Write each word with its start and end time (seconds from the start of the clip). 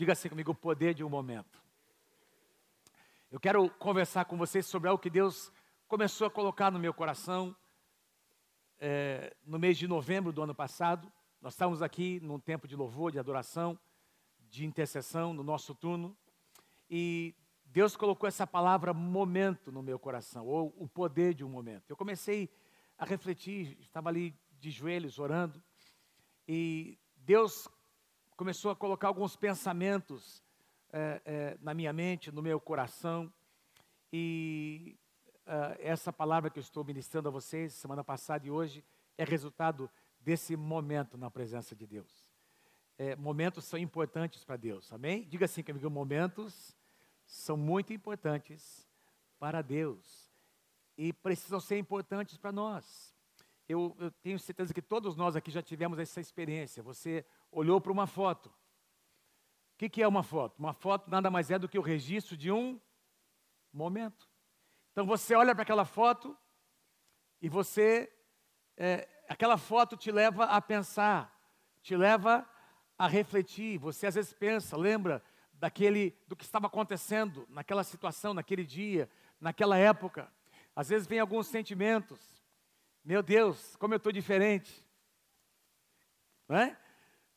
Diga 0.00 0.14
assim 0.14 0.30
comigo: 0.30 0.52
o 0.52 0.54
poder 0.54 0.94
de 0.94 1.04
um 1.04 1.10
momento. 1.10 1.62
Eu 3.30 3.38
quero 3.38 3.68
conversar 3.68 4.24
com 4.24 4.34
vocês 4.38 4.64
sobre 4.64 4.88
algo 4.88 4.98
que 4.98 5.10
Deus 5.10 5.52
começou 5.86 6.26
a 6.26 6.30
colocar 6.30 6.70
no 6.70 6.78
meu 6.78 6.94
coração 6.94 7.54
é, 8.78 9.36
no 9.44 9.58
mês 9.58 9.76
de 9.76 9.86
novembro 9.86 10.32
do 10.32 10.40
ano 10.40 10.54
passado. 10.54 11.12
Nós 11.38 11.52
estávamos 11.52 11.82
aqui 11.82 12.18
num 12.20 12.40
tempo 12.40 12.66
de 12.66 12.74
louvor, 12.74 13.12
de 13.12 13.18
adoração, 13.18 13.78
de 14.48 14.64
intercessão, 14.64 15.34
no 15.34 15.42
nosso 15.42 15.74
turno, 15.74 16.16
e 16.88 17.34
Deus 17.66 17.94
colocou 17.94 18.26
essa 18.26 18.46
palavra 18.46 18.94
momento 18.94 19.70
no 19.70 19.82
meu 19.82 19.98
coração, 19.98 20.46
ou 20.46 20.74
o 20.78 20.88
poder 20.88 21.34
de 21.34 21.44
um 21.44 21.50
momento. 21.50 21.90
Eu 21.90 21.96
comecei 21.98 22.48
a 22.96 23.04
refletir, 23.04 23.76
estava 23.82 24.08
ali 24.08 24.34
de 24.58 24.70
joelhos 24.70 25.18
orando, 25.18 25.62
e 26.48 26.98
Deus 27.16 27.68
começou 28.40 28.70
a 28.70 28.74
colocar 28.74 29.08
alguns 29.08 29.36
pensamentos 29.36 30.42
é, 30.90 31.20
é, 31.26 31.58
na 31.60 31.74
minha 31.74 31.92
mente, 31.92 32.32
no 32.32 32.40
meu 32.40 32.58
coração, 32.58 33.30
e 34.10 34.96
uh, 35.46 35.76
essa 35.78 36.10
palavra 36.10 36.48
que 36.48 36.58
eu 36.58 36.62
estou 36.62 36.82
ministrando 36.82 37.28
a 37.28 37.30
vocês 37.30 37.74
semana 37.74 38.02
passada 38.02 38.46
e 38.46 38.50
hoje 38.50 38.82
é 39.18 39.24
resultado 39.24 39.90
desse 40.18 40.56
momento 40.56 41.18
na 41.18 41.30
presença 41.30 41.76
de 41.76 41.86
Deus. 41.86 42.32
É, 42.96 43.14
momentos 43.14 43.66
são 43.66 43.78
importantes 43.78 44.42
para 44.42 44.56
Deus, 44.56 44.90
amém? 44.90 45.28
Diga 45.28 45.44
assim 45.44 45.62
comigo: 45.62 45.90
momentos 45.90 46.74
são 47.26 47.58
muito 47.58 47.92
importantes 47.92 48.88
para 49.38 49.60
Deus 49.60 50.32
e 50.96 51.12
precisam 51.12 51.60
ser 51.60 51.76
importantes 51.76 52.38
para 52.38 52.50
nós. 52.50 53.14
Eu, 53.68 53.94
eu, 54.00 54.10
tenho 54.10 54.38
certeza 54.38 54.72
que 54.72 54.80
todos 54.80 55.14
nós 55.14 55.36
aqui 55.36 55.50
já 55.50 55.60
tivemos 55.60 55.98
essa 55.98 56.22
experiência. 56.22 56.82
Você 56.82 57.22
olhou 57.50 57.80
para 57.80 57.92
uma 57.92 58.06
foto. 58.06 58.46
O 58.48 59.78
que, 59.78 59.88
que 59.88 60.02
é 60.02 60.08
uma 60.08 60.22
foto? 60.22 60.58
Uma 60.58 60.72
foto 60.72 61.10
nada 61.10 61.30
mais 61.30 61.50
é 61.50 61.58
do 61.58 61.68
que 61.68 61.78
o 61.78 61.82
registro 61.82 62.36
de 62.36 62.50
um 62.50 62.80
momento. 63.72 64.28
Então 64.92 65.06
você 65.06 65.34
olha 65.34 65.54
para 65.54 65.62
aquela 65.62 65.84
foto 65.84 66.36
e 67.40 67.48
você, 67.48 68.12
é, 68.76 69.08
aquela 69.28 69.56
foto 69.56 69.96
te 69.96 70.10
leva 70.10 70.44
a 70.44 70.60
pensar, 70.60 71.34
te 71.82 71.96
leva 71.96 72.48
a 72.98 73.06
refletir. 73.06 73.78
Você 73.78 74.06
às 74.06 74.14
vezes 74.14 74.32
pensa, 74.32 74.76
lembra 74.76 75.22
daquele, 75.54 76.16
do 76.26 76.36
que 76.36 76.44
estava 76.44 76.66
acontecendo 76.66 77.46
naquela 77.48 77.84
situação, 77.84 78.34
naquele 78.34 78.64
dia, 78.64 79.08
naquela 79.40 79.78
época. 79.78 80.30
Às 80.74 80.88
vezes 80.88 81.06
vem 81.06 81.20
alguns 81.20 81.46
sentimentos. 81.46 82.20
Meu 83.04 83.22
Deus, 83.22 83.76
como 83.76 83.94
eu 83.94 83.98
estou 83.98 84.12
diferente. 84.12 84.84
Não 86.48 86.56
é? 86.56 86.76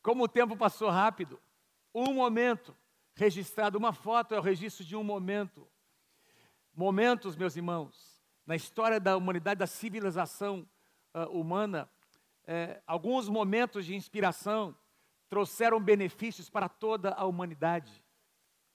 Como 0.04 0.24
o 0.24 0.28
tempo 0.28 0.54
passou 0.54 0.90
rápido. 0.90 1.40
Um 1.94 2.12
momento 2.12 2.76
registrado, 3.14 3.78
uma 3.78 3.94
foto 3.94 4.34
é 4.34 4.38
o 4.38 4.42
registro 4.42 4.84
de 4.84 4.94
um 4.94 5.02
momento 5.02 5.66
momentos, 6.76 7.34
meus 7.36 7.56
irmãos, 7.56 8.22
na 8.44 8.54
história 8.54 9.00
da 9.00 9.16
humanidade, 9.16 9.60
da 9.60 9.66
civilização 9.66 10.68
uh, 11.14 11.20
humana, 11.30 11.88
é, 12.46 12.82
alguns 12.86 13.30
momentos 13.30 13.86
de 13.86 13.94
inspiração 13.94 14.76
trouxeram 15.30 15.80
benefícios 15.80 16.50
para 16.50 16.68
toda 16.68 17.14
a 17.14 17.24
humanidade. 17.24 18.04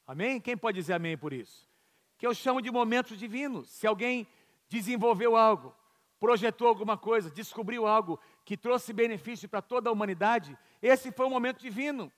Amém? 0.07 0.41
Quem 0.41 0.57
pode 0.57 0.79
dizer 0.79 0.93
amém 0.93 1.15
por 1.15 1.31
isso? 1.31 1.69
Que 2.17 2.25
eu 2.25 2.33
chamo 2.33 2.59
de 2.59 2.71
momentos 2.71 3.19
divinos. 3.19 3.69
Se 3.69 3.85
alguém 3.85 4.25
desenvolveu 4.67 5.35
algo, 5.35 5.75
projetou 6.19 6.67
alguma 6.67 6.97
coisa, 6.97 7.29
descobriu 7.29 7.85
algo 7.85 8.19
que 8.43 8.57
trouxe 8.57 8.91
benefício 8.93 9.47
para 9.47 9.61
toda 9.61 9.89
a 9.89 9.93
humanidade, 9.93 10.57
esse 10.81 11.11
foi 11.11 11.25
um 11.25 11.29
momento 11.29 11.59
divino. 11.59 12.11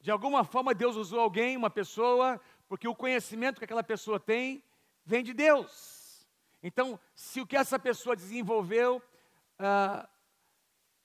De 0.00 0.10
alguma 0.10 0.44
forma, 0.44 0.74
Deus 0.74 0.96
usou 0.96 1.20
alguém, 1.20 1.56
uma 1.56 1.70
pessoa, 1.70 2.40
porque 2.68 2.88
o 2.88 2.94
conhecimento 2.94 3.58
que 3.58 3.64
aquela 3.64 3.82
pessoa 3.82 4.18
tem 4.18 4.62
vem 5.04 5.22
de 5.22 5.34
Deus. 5.34 6.26
Então, 6.62 6.98
se 7.14 7.40
o 7.40 7.46
que 7.46 7.56
essa 7.56 7.78
pessoa 7.78 8.16
desenvolveu 8.16 9.02
ah, 9.58 10.08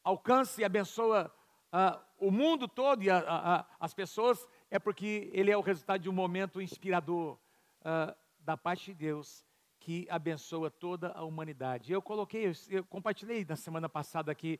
alcança 0.03 0.61
e 0.61 0.63
abençoa 0.63 1.33
ah, 1.72 2.01
o 2.17 2.31
mundo 2.31 2.67
todo 2.67 3.03
e 3.03 3.09
a, 3.09 3.17
a, 3.17 3.66
as 3.79 3.94
pessoas, 3.94 4.47
é 4.72 4.79
porque 4.79 5.29
ele 5.33 5.51
é 5.51 5.57
o 5.57 5.62
resultado 5.62 6.01
de 6.01 6.09
um 6.09 6.13
momento 6.13 6.62
inspirador 6.62 7.38
ah, 7.83 8.16
da 8.39 8.56
parte 8.56 8.91
de 8.91 8.94
Deus 8.94 9.45
que 9.79 10.07
abençoa 10.09 10.72
toda 10.72 11.12
a 11.12 11.23
humanidade. 11.23 11.91
Eu 11.91 12.01
coloquei, 12.01 12.51
eu 12.69 12.83
compartilhei 12.85 13.45
na 13.45 13.56
semana 13.56 13.88
passada 13.88 14.31
aqui. 14.31 14.59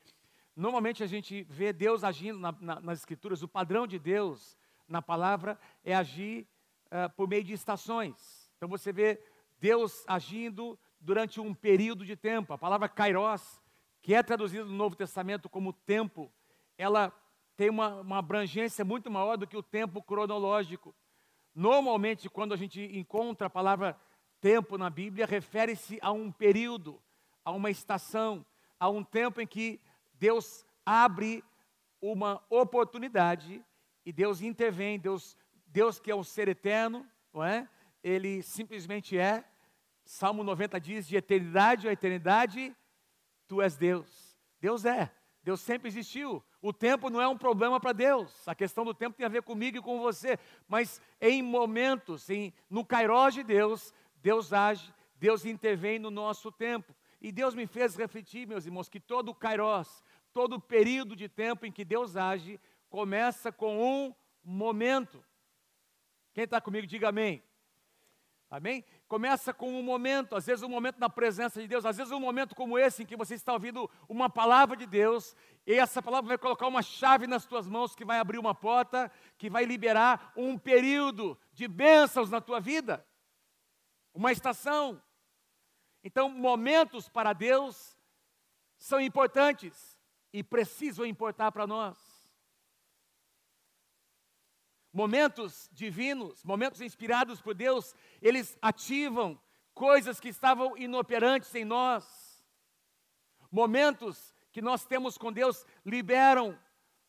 Normalmente 0.56 1.04
a 1.04 1.08
gente 1.08 1.44
vê 1.50 1.74
Deus 1.74 2.04
agindo 2.04 2.40
na, 2.40 2.56
na, 2.62 2.80
nas 2.80 3.00
Escrituras, 3.00 3.44
o 3.44 3.48
padrão 3.48 3.86
de 3.86 4.00
Deus 4.00 4.58
na 4.88 5.02
palavra 5.02 5.60
é 5.84 5.94
agir 5.94 6.48
uh, 6.86 7.10
por 7.16 7.28
meio 7.28 7.44
de 7.44 7.52
estações. 7.52 8.50
Então 8.56 8.70
você 8.70 8.94
vê 8.94 9.22
Deus 9.60 10.06
agindo 10.08 10.80
durante 11.00 11.42
um 11.42 11.54
período 11.54 12.06
de 12.06 12.16
tempo. 12.16 12.54
A 12.54 12.58
palavra 12.58 12.88
kairos, 12.88 13.62
que 14.02 14.14
é 14.14 14.24
traduzida 14.24 14.64
no 14.64 14.74
Novo 14.74 14.96
Testamento 14.96 15.50
como 15.50 15.74
tempo, 15.74 16.32
ela 16.78 17.12
tem 17.58 17.70
uma, 17.70 18.02
uma 18.02 18.20
abrangência 18.20 18.86
muito 18.86 19.12
maior 19.12 19.38
do 19.38 19.48
que 19.48 19.58
o 19.58 19.64
tempo 19.64 20.02
cronológico. 20.02 20.96
Normalmente, 21.54 22.30
quando 22.30 22.54
a 22.54 22.58
gente 22.58 22.82
encontra 22.98 23.48
a 23.48 23.50
palavra 23.50 24.00
tempo 24.40 24.78
na 24.78 24.90
Bíblia, 24.90 25.26
refere-se 25.26 25.98
a 26.02 26.12
um 26.12 26.32
período, 26.32 27.02
a 27.44 27.52
uma 27.52 27.70
estação, 27.70 28.46
a 28.80 28.90
um 28.90 29.04
tempo 29.04 29.42
em 29.42 29.48
que 29.48 29.82
Deus 30.20 30.66
abre 30.86 31.44
uma 32.02 32.44
oportunidade 32.50 33.64
e 34.06 34.14
Deus 34.14 34.42
intervém, 34.42 35.00
Deus, 35.00 35.38
Deus 35.68 36.00
que 36.00 36.12
é 36.12 36.16
o 36.16 36.24
ser 36.24 36.48
eterno, 36.48 37.06
não 37.34 37.44
é? 37.44 37.68
Ele 38.04 38.44
simplesmente 38.44 39.18
é, 39.18 39.44
Salmo 40.04 40.44
90 40.44 40.80
diz: 40.80 41.08
de 41.08 41.18
eternidade 41.18 41.88
a 41.88 41.92
eternidade, 41.92 42.76
tu 43.48 43.62
és 43.62 43.76
Deus. 43.76 44.38
Deus 44.62 44.86
é, 44.86 45.12
Deus 45.44 45.62
sempre 45.62 45.88
existiu. 45.88 46.44
O 46.62 46.74
tempo 46.74 47.10
não 47.10 47.22
é 47.22 47.28
um 47.28 47.38
problema 47.38 47.80
para 47.80 47.92
Deus. 47.92 48.48
A 48.48 48.56
questão 48.56 48.84
do 48.84 48.94
tempo 48.94 49.16
tem 49.16 49.26
a 49.26 49.30
ver 49.30 49.44
comigo 49.44 49.78
e 49.78 49.82
com 49.82 50.00
você. 50.00 50.40
Mas 50.68 51.00
em 51.22 51.42
momentos, 51.44 52.30
em, 52.30 52.54
no 52.68 52.84
Cairós 52.84 53.36
de 53.36 53.44
Deus, 53.44 53.94
Deus 54.24 54.52
age, 54.52 54.92
Deus 55.18 55.46
intervém 55.46 56.00
no 56.00 56.10
nosso 56.10 56.52
tempo. 56.52 56.96
E 57.26 57.32
Deus 57.32 57.56
me 57.56 57.66
fez 57.66 57.96
refletir, 57.96 58.46
meus 58.46 58.68
irmãos, 58.68 58.88
que 58.88 59.00
todo 59.00 59.30
o 59.30 59.34
Cairós, 59.34 60.04
todo 60.32 60.62
período 60.62 61.16
de 61.16 61.28
tempo 61.28 61.66
em 61.66 61.72
que 61.72 61.84
Deus 61.84 62.16
age, 62.16 62.60
começa 62.88 63.52
com 63.52 63.84
um 63.84 64.14
momento. 64.44 65.26
Quem 66.36 66.44
está 66.44 66.62
comigo, 66.62 66.86
diga 66.86 67.10
amém. 67.10 67.42
Amém? 68.48 68.86
Começa 69.08 69.52
com 69.52 69.74
um 69.74 69.82
momento, 69.82 70.36
às 70.36 70.46
vezes 70.46 70.62
um 70.62 70.70
momento 70.70 71.00
na 71.00 71.10
presença 71.10 71.60
de 71.60 71.68
Deus, 71.68 71.84
às 71.84 71.98
vezes 71.98 72.12
um 72.12 72.20
momento 72.20 72.54
como 72.54 72.78
esse 72.78 73.02
em 73.02 73.08
que 73.08 73.18
você 73.18 73.34
está 73.34 73.54
ouvindo 73.54 73.90
uma 74.08 74.30
palavra 74.30 74.78
de 74.78 74.86
Deus, 74.86 75.36
e 75.66 75.74
essa 75.74 76.04
palavra 76.04 76.28
vai 76.28 76.38
colocar 76.38 76.68
uma 76.68 76.84
chave 76.84 77.26
nas 77.26 77.44
tuas 77.44 77.66
mãos 77.66 77.96
que 77.96 78.06
vai 78.06 78.20
abrir 78.20 78.38
uma 78.38 78.54
porta, 78.54 79.12
que 79.36 79.50
vai 79.50 79.66
liberar 79.66 80.32
um 80.38 80.60
período 80.60 81.36
de 81.54 81.68
bênçãos 81.68 82.30
na 82.30 82.40
tua 82.40 82.60
vida. 82.60 83.04
Uma 84.14 84.32
estação. 84.32 85.02
Então, 86.06 86.30
momentos 86.30 87.10
para 87.10 87.34
Deus 87.34 87.98
são 88.78 89.02
importantes 89.02 90.00
e 90.32 90.42
precisam 90.42 91.06
importar 91.06 91.52
para 91.52 91.68
nós 91.68 92.16
momentos 94.96 95.70
divinos, 95.74 96.42
momentos 96.46 96.80
inspirados 96.80 97.42
por 97.42 97.54
Deus, 97.54 97.94
eles 98.22 98.58
ativam 98.62 99.38
coisas 99.74 100.22
que 100.22 100.30
estavam 100.30 100.78
inoperantes 100.78 101.54
em 101.54 101.66
nós. 101.66 102.42
Momentos 103.52 104.34
que 104.54 104.62
nós 104.62 104.86
temos 104.86 105.18
com 105.18 105.34
Deus 105.34 105.66
liberam 105.86 106.58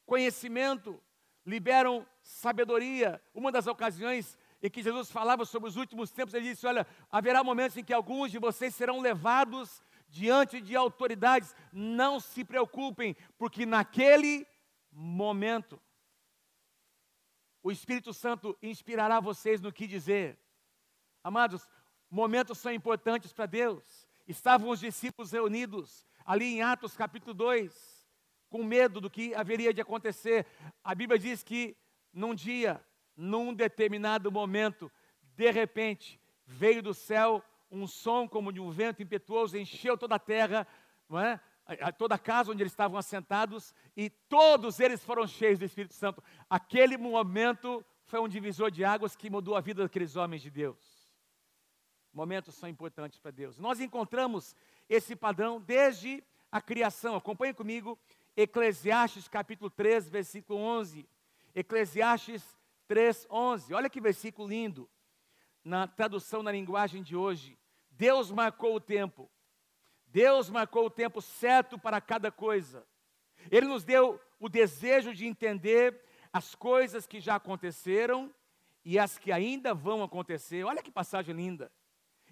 conhecimento, 0.05 1.01
liberam 1.47 2.05
sabedoria. 2.21 3.23
Uma 3.33 3.53
das 3.53 3.69
ocasiões 3.69 4.37
em 4.67 4.71
que 4.71 4.83
Jesus 4.83 5.11
falava 5.11 5.45
sobre 5.45 5.69
os 5.69 5.77
últimos 5.77 6.11
tempos, 6.11 6.35
ele 6.35 6.51
disse: 6.51 6.67
Olha, 6.67 6.87
haverá 7.11 7.43
momentos 7.45 7.77
em 7.77 7.85
que 7.85 7.93
alguns 7.93 8.31
de 8.31 8.39
vocês 8.39 8.75
serão 8.75 9.01
levados 9.01 9.83
diante 10.09 10.61
de 10.61 10.75
autoridades. 10.75 11.55
Não 11.73 12.19
se 12.19 12.45
preocupem, 12.45 13.17
porque 13.39 13.65
naquele 13.65 14.47
momento 14.91 15.81
o 17.63 17.71
Espírito 17.71 18.13
Santo 18.13 18.57
inspirará 18.63 19.21
vocês 19.21 19.61
no 19.61 19.73
que 19.73 19.87
dizer. 19.87 20.39
Amados, 21.23 21.69
momentos 22.11 22.59
são 22.59 22.73
importantes 22.73 23.33
para 23.33 23.47
Deus. 23.47 24.07
Estavam 24.27 24.71
os 24.71 24.81
discípulos 24.81 25.33
reunidos 25.33 26.05
ali 26.25 26.47
em 26.47 26.63
Atos 26.63 26.97
capítulo 26.97 27.35
2, 27.35 28.07
com 28.49 28.65
medo 28.65 29.01
do 29.01 29.11
que 29.11 29.35
haveria 29.35 29.73
de 29.73 29.81
acontecer. 29.81 30.47
A 30.83 30.95
Bíblia 30.95 31.19
diz 31.19 31.43
que 31.43 31.77
num 32.13 32.35
dia, 32.35 32.85
num 33.17 33.55
determinado 33.55 34.31
momento, 34.31 34.91
de 35.35 35.51
repente, 35.51 36.21
veio 36.47 36.83
do 36.83 36.93
céu 36.95 37.43
um 37.71 37.87
som 37.87 38.29
como 38.29 38.53
de 38.53 38.61
um 38.61 38.71
vento 38.71 39.03
impetuoso, 39.03 39.59
encheu 39.59 39.97
toda 39.97 40.15
a 40.15 40.21
terra, 40.21 40.67
não 41.09 41.19
é? 41.19 41.41
toda 41.99 42.15
a 42.15 42.19
casa 42.19 42.53
onde 42.53 42.63
eles 42.63 42.73
estavam 42.73 42.97
assentados, 42.99 43.75
e 43.97 44.09
todos 44.09 44.79
eles 44.79 45.05
foram 45.05 45.27
cheios 45.27 45.59
do 45.59 45.65
Espírito 45.65 45.95
Santo. 45.95 46.23
Aquele 46.49 46.97
momento 46.97 47.85
foi 48.05 48.21
um 48.21 48.29
divisor 48.29 48.71
de 48.71 48.85
águas 48.85 49.17
que 49.17 49.29
mudou 49.29 49.57
a 49.57 49.61
vida 49.61 49.83
daqueles 49.83 50.15
homens 50.15 50.43
de 50.43 50.51
Deus. 50.51 51.07
Momentos 52.13 52.55
são 52.55 52.69
importantes 52.69 53.19
para 53.19 53.33
Deus. 53.33 53.59
Nós 53.59 53.81
encontramos 53.81 54.55
esse 54.89 55.17
padrão 55.17 55.61
desde 55.61 56.23
a 56.51 56.61
criação. 56.63 57.17
Acompanhe 57.17 57.53
comigo 57.53 57.99
Eclesiastes 58.37 59.29
capítulo 59.29 59.69
3, 59.69 60.09
versículo 60.09 60.59
11. 60.61 61.07
Eclesiastes 61.55 62.56
3, 62.87 63.27
11. 63.31 63.75
Olha 63.75 63.91
que 63.91 64.01
versículo 64.01 64.49
lindo. 64.49 64.89
Na 65.65 65.87
tradução 65.87 66.43
na 66.43 66.53
linguagem 66.53 67.03
de 67.03 67.17
hoje. 67.17 67.59
Deus 67.91 68.31
marcou 68.31 68.75
o 68.75 68.81
tempo. 68.81 69.31
Deus 70.07 70.49
marcou 70.49 70.87
o 70.87 70.91
tempo 70.91 71.21
certo 71.21 71.79
para 71.79 72.01
cada 72.01 72.31
coisa. 72.31 72.87
Ele 73.51 73.67
nos 73.67 73.85
deu 73.85 74.21
o 74.39 74.49
desejo 74.49 75.15
de 75.15 75.27
entender 75.27 76.01
as 76.33 76.55
coisas 76.55 77.07
que 77.07 77.21
já 77.21 77.37
aconteceram 77.37 78.33
e 78.85 78.99
as 78.99 79.19
que 79.19 79.33
ainda 79.33 79.75
vão 79.75 80.03
acontecer. 80.03 80.65
Olha 80.65 80.83
que 80.83 80.91
passagem 80.91 81.35
linda. 81.35 81.73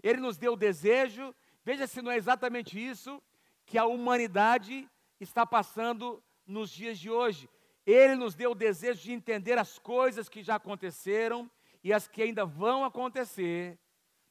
Ele 0.03 0.21
nos 0.21 0.37
deu 0.37 0.53
o 0.53 0.57
desejo, 0.57 1.35
veja 1.65 1.87
se 1.87 2.03
não 2.03 2.11
é 2.11 2.17
exatamente 2.17 2.79
isso 2.79 3.23
que 3.67 3.79
a 3.79 3.87
humanidade 3.87 4.89
está 5.19 5.47
passando 5.47 6.23
nos 6.47 6.71
dias 6.71 6.99
de 6.99 7.11
hoje. 7.11 7.49
Ele 7.87 8.15
nos 8.15 8.35
deu 8.35 8.53
o 8.53 8.55
desejo 8.55 9.03
de 9.03 9.13
entender 9.13 9.59
as 9.59 9.79
coisas 9.79 10.29
que 10.29 10.43
já 10.43 10.57
aconteceram 10.57 11.51
e 11.83 11.93
as 11.93 12.09
que 12.09 12.23
ainda 12.23 12.47
vão 12.47 12.85
acontecer, 12.85 13.79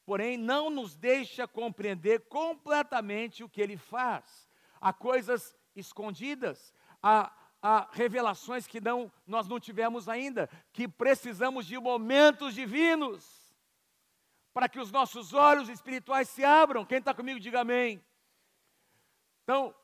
porém 0.06 0.38
não 0.38 0.70
nos 0.70 0.96
deixa 0.96 1.48
compreender 1.48 2.22
completamente 2.22 3.44
o 3.44 3.50
que 3.50 3.62
ele 3.62 3.78
faz. 3.78 4.50
Há 4.82 4.92
coisas 4.92 5.56
escondidas, 5.76 6.74
há, 7.02 7.32
há 7.62 7.88
revelações 7.92 8.66
que 8.66 8.82
não, 8.82 9.12
nós 9.26 9.48
não 9.48 9.60
tivemos 9.60 10.10
ainda, 10.10 10.50
que 10.72 10.88
precisamos 10.88 11.68
de 11.68 11.78
momentos 11.78 12.56
divinos 12.56 13.44
para 14.54 14.70
que 14.70 14.80
os 14.80 14.92
nossos 14.92 15.34
olhos 15.34 15.68
espirituais 15.70 16.30
se 16.30 16.44
abram. 16.44 16.86
Quem 16.86 17.00
está 17.00 17.14
comigo, 17.14 17.40
diga 17.40 17.62
amém. 17.62 18.04
Então, 19.44 19.76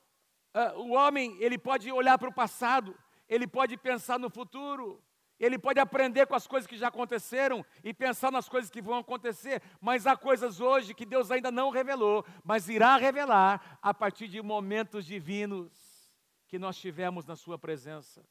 uh, 0.56 0.80
o 0.80 0.92
homem, 0.92 1.36
ele 1.40 1.58
pode 1.58 1.92
olhar 1.92 2.18
para 2.18 2.30
o 2.30 2.34
passado, 2.34 2.98
ele 3.30 3.48
pode 3.48 3.78
pensar 3.78 4.20
no 4.20 4.30
futuro, 4.30 5.02
ele 5.40 5.58
pode 5.58 5.80
aprender 5.80 6.28
com 6.28 6.36
as 6.36 6.46
coisas 6.46 6.68
que 6.68 6.76
já 6.76 6.90
aconteceram 6.90 7.66
e 7.84 7.94
pensar 7.94 8.32
nas 8.32 8.50
coisas 8.50 8.70
que 8.70 8.82
vão 8.82 8.98
acontecer, 8.98 9.62
mas 9.80 10.06
há 10.06 10.18
coisas 10.18 10.60
hoje 10.60 10.94
que 10.94 11.06
Deus 11.06 11.32
ainda 11.32 11.50
não 11.50 11.70
revelou, 11.70 12.26
mas 12.44 12.68
irá 12.68 12.98
revelar 12.98 13.80
a 13.82 13.94
partir 13.94 14.28
de 14.28 14.42
momentos 14.42 15.06
divinos 15.06 15.72
que 16.48 16.60
nós 16.60 16.78
tivemos 16.78 17.26
na 17.26 17.36
Sua 17.38 17.58
presença. 17.58 18.28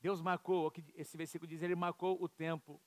Deus 0.00 0.20
marcou, 0.20 0.72
esse 0.96 1.16
versículo 1.16 1.48
diz, 1.48 1.62
Ele 1.62 1.76
marcou 1.76 2.20
o 2.20 2.28
tempo. 2.28 2.82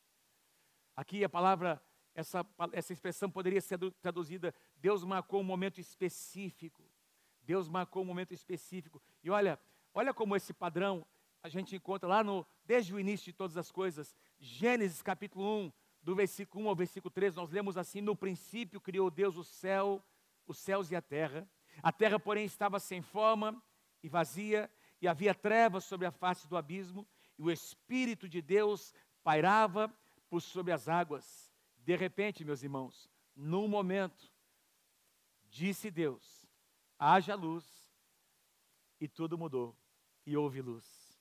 Aqui 0.95 1.23
a 1.23 1.29
palavra, 1.29 1.81
essa, 2.13 2.45
essa 2.73 2.91
expressão 2.93 3.29
poderia 3.29 3.61
ser 3.61 3.79
traduzida: 4.01 4.53
Deus 4.75 5.03
marcou 5.03 5.39
um 5.41 5.43
momento 5.43 5.79
específico. 5.79 6.83
Deus 7.41 7.69
marcou 7.69 8.03
um 8.03 8.05
momento 8.05 8.33
específico. 8.33 9.01
E 9.23 9.29
olha, 9.29 9.59
olha 9.93 10.13
como 10.13 10.35
esse 10.35 10.53
padrão 10.53 11.05
a 11.43 11.49
gente 11.49 11.75
encontra 11.75 12.07
lá 12.07 12.23
no, 12.23 12.45
desde 12.65 12.93
o 12.93 12.99
início 12.99 13.25
de 13.25 13.33
todas 13.33 13.57
as 13.57 13.71
coisas. 13.71 14.15
Gênesis 14.39 15.01
capítulo 15.01 15.65
1, 15.65 15.71
do 16.01 16.15
versículo 16.15 16.65
1 16.65 16.69
ao 16.69 16.75
versículo 16.75 17.11
3, 17.11 17.35
nós 17.35 17.49
lemos 17.51 17.77
assim: 17.77 18.01
No 18.01 18.15
princípio 18.15 18.81
criou 18.81 19.09
Deus 19.09 19.37
o 19.37 19.43
céu, 19.43 20.03
os 20.45 20.57
céus 20.57 20.91
e 20.91 20.95
a 20.95 21.01
terra. 21.01 21.47
A 21.81 21.91
terra, 21.91 22.19
porém, 22.19 22.45
estava 22.45 22.79
sem 22.79 23.01
forma 23.01 23.61
e 24.01 24.09
vazia, 24.09 24.69
e 25.01 25.07
havia 25.07 25.33
trevas 25.33 25.83
sobre 25.83 26.07
a 26.07 26.11
face 26.11 26.47
do 26.47 26.57
abismo, 26.57 27.07
e 27.37 27.43
o 27.43 27.51
Espírito 27.51 28.27
de 28.27 28.41
Deus 28.41 28.93
pairava 29.23 29.93
por 30.29 30.41
sobre 30.41 30.73
as 30.73 30.89
águas. 30.89 31.53
De 31.77 31.95
repente, 31.95 32.43
meus 32.43 32.63
irmãos, 32.63 33.09
num 33.35 33.67
momento, 33.67 34.31
disse 35.49 35.91
Deus: 35.91 36.45
haja 36.97 37.35
luz, 37.35 37.76
e 38.99 39.07
tudo 39.07 39.37
mudou, 39.37 39.75
e 40.25 40.35
houve 40.35 40.61
luz. 40.61 41.17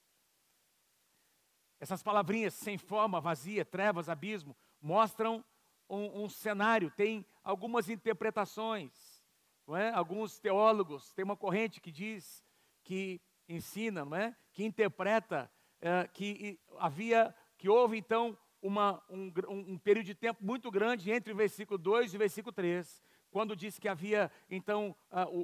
Essas 1.78 2.02
palavrinhas, 2.02 2.54
sem 2.54 2.78
forma, 2.78 3.20
vazia, 3.20 3.64
trevas, 3.64 4.08
abismo, 4.08 4.56
mostram 4.80 5.44
um, 5.88 6.24
um 6.24 6.28
cenário, 6.28 6.90
tem 6.90 7.24
algumas 7.44 7.88
interpretações. 7.88 9.24
Não 9.66 9.76
é? 9.76 9.90
Alguns 9.90 10.38
teólogos, 10.38 11.12
tem 11.12 11.24
uma 11.24 11.36
corrente 11.36 11.80
que 11.80 11.90
diz, 11.90 12.42
que 12.84 13.20
ensina, 13.48 14.04
não 14.04 14.16
é? 14.16 14.34
que 14.52 14.64
interpreta 14.64 15.50
é, 15.80 16.08
que 16.08 16.58
havia, 16.78 17.34
que 17.58 17.68
houve 17.68 17.98
então 17.98 18.38
uma, 18.62 19.02
um, 19.10 19.32
um, 19.48 19.78
período 19.78 20.06
de 20.06 20.14
tempo 20.14 20.42
muito 20.42 20.70
grande 20.70 21.10
entre 21.10 21.32
o 21.32 21.36
versículo 21.36 21.78
2 21.78 22.12
e 22.12 22.16
o 22.16 22.18
versículo 22.18 22.52
3, 22.52 23.02
quando 23.30 23.54
diz 23.54 23.78
que 23.78 23.88
havia 23.88 24.30
então 24.48 24.96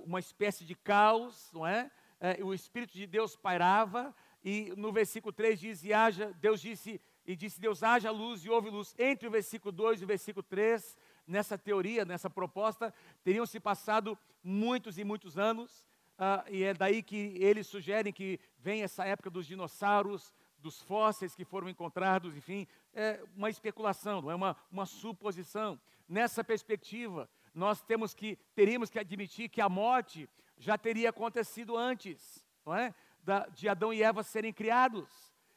uma 0.04 0.18
espécie 0.18 0.64
de 0.64 0.74
caos, 0.74 1.50
não 1.52 1.66
é? 1.66 1.90
É? 2.22 2.42
O 2.44 2.54
Espírito 2.54 2.92
de 2.94 3.04
Deus 3.04 3.34
pairava, 3.34 4.14
e 4.44 4.72
no 4.76 4.92
versículo 4.92 5.32
3 5.32 5.58
diz: 5.58 5.82
e 5.82 5.92
haja, 5.92 6.32
Deus 6.40 6.60
disse, 6.60 7.00
e 7.26 7.34
disse 7.34 7.60
Deus, 7.60 7.82
haja 7.82 8.12
luz 8.12 8.44
e 8.44 8.48
houve 8.48 8.70
luz. 8.70 8.94
Entre 8.96 9.26
o 9.26 9.30
versículo 9.30 9.72
2 9.72 10.00
e 10.00 10.04
o 10.04 10.06
versículo 10.06 10.42
3, 10.44 10.96
nessa 11.26 11.58
teoria, 11.58 12.04
nessa 12.04 12.30
proposta, 12.30 12.94
teriam 13.24 13.44
se 13.44 13.58
passado 13.58 14.16
muitos 14.42 14.98
e 14.98 15.04
muitos 15.04 15.36
anos, 15.36 15.84
uh, 16.16 16.48
e 16.48 16.62
é 16.62 16.72
daí 16.72 17.02
que 17.02 17.36
eles 17.40 17.66
sugerem 17.66 18.12
que 18.12 18.38
vem 18.56 18.84
essa 18.84 19.04
época 19.04 19.28
dos 19.28 19.44
dinossauros, 19.44 20.32
dos 20.58 20.80
fósseis 20.80 21.34
que 21.34 21.44
foram 21.44 21.68
encontrados, 21.68 22.36
enfim, 22.36 22.68
é 22.94 23.20
uma 23.34 23.50
especulação, 23.50 24.22
não 24.22 24.30
é 24.30 24.34
uma, 24.36 24.56
uma 24.70 24.86
suposição. 24.86 25.78
Nessa 26.08 26.44
perspectiva, 26.44 27.28
nós 27.52 27.82
temos 27.82 28.14
que, 28.14 28.38
teríamos 28.54 28.90
que 28.90 28.98
admitir 29.00 29.48
que 29.48 29.60
a 29.60 29.68
morte 29.68 30.28
já 30.62 30.78
teria 30.78 31.10
acontecido 31.10 31.76
antes, 31.76 32.46
não 32.64 32.74
é? 32.74 32.94
Da, 33.20 33.46
de 33.48 33.68
Adão 33.68 33.92
e 33.92 34.02
Eva 34.02 34.22
serem 34.22 34.52
criados. 34.52 35.10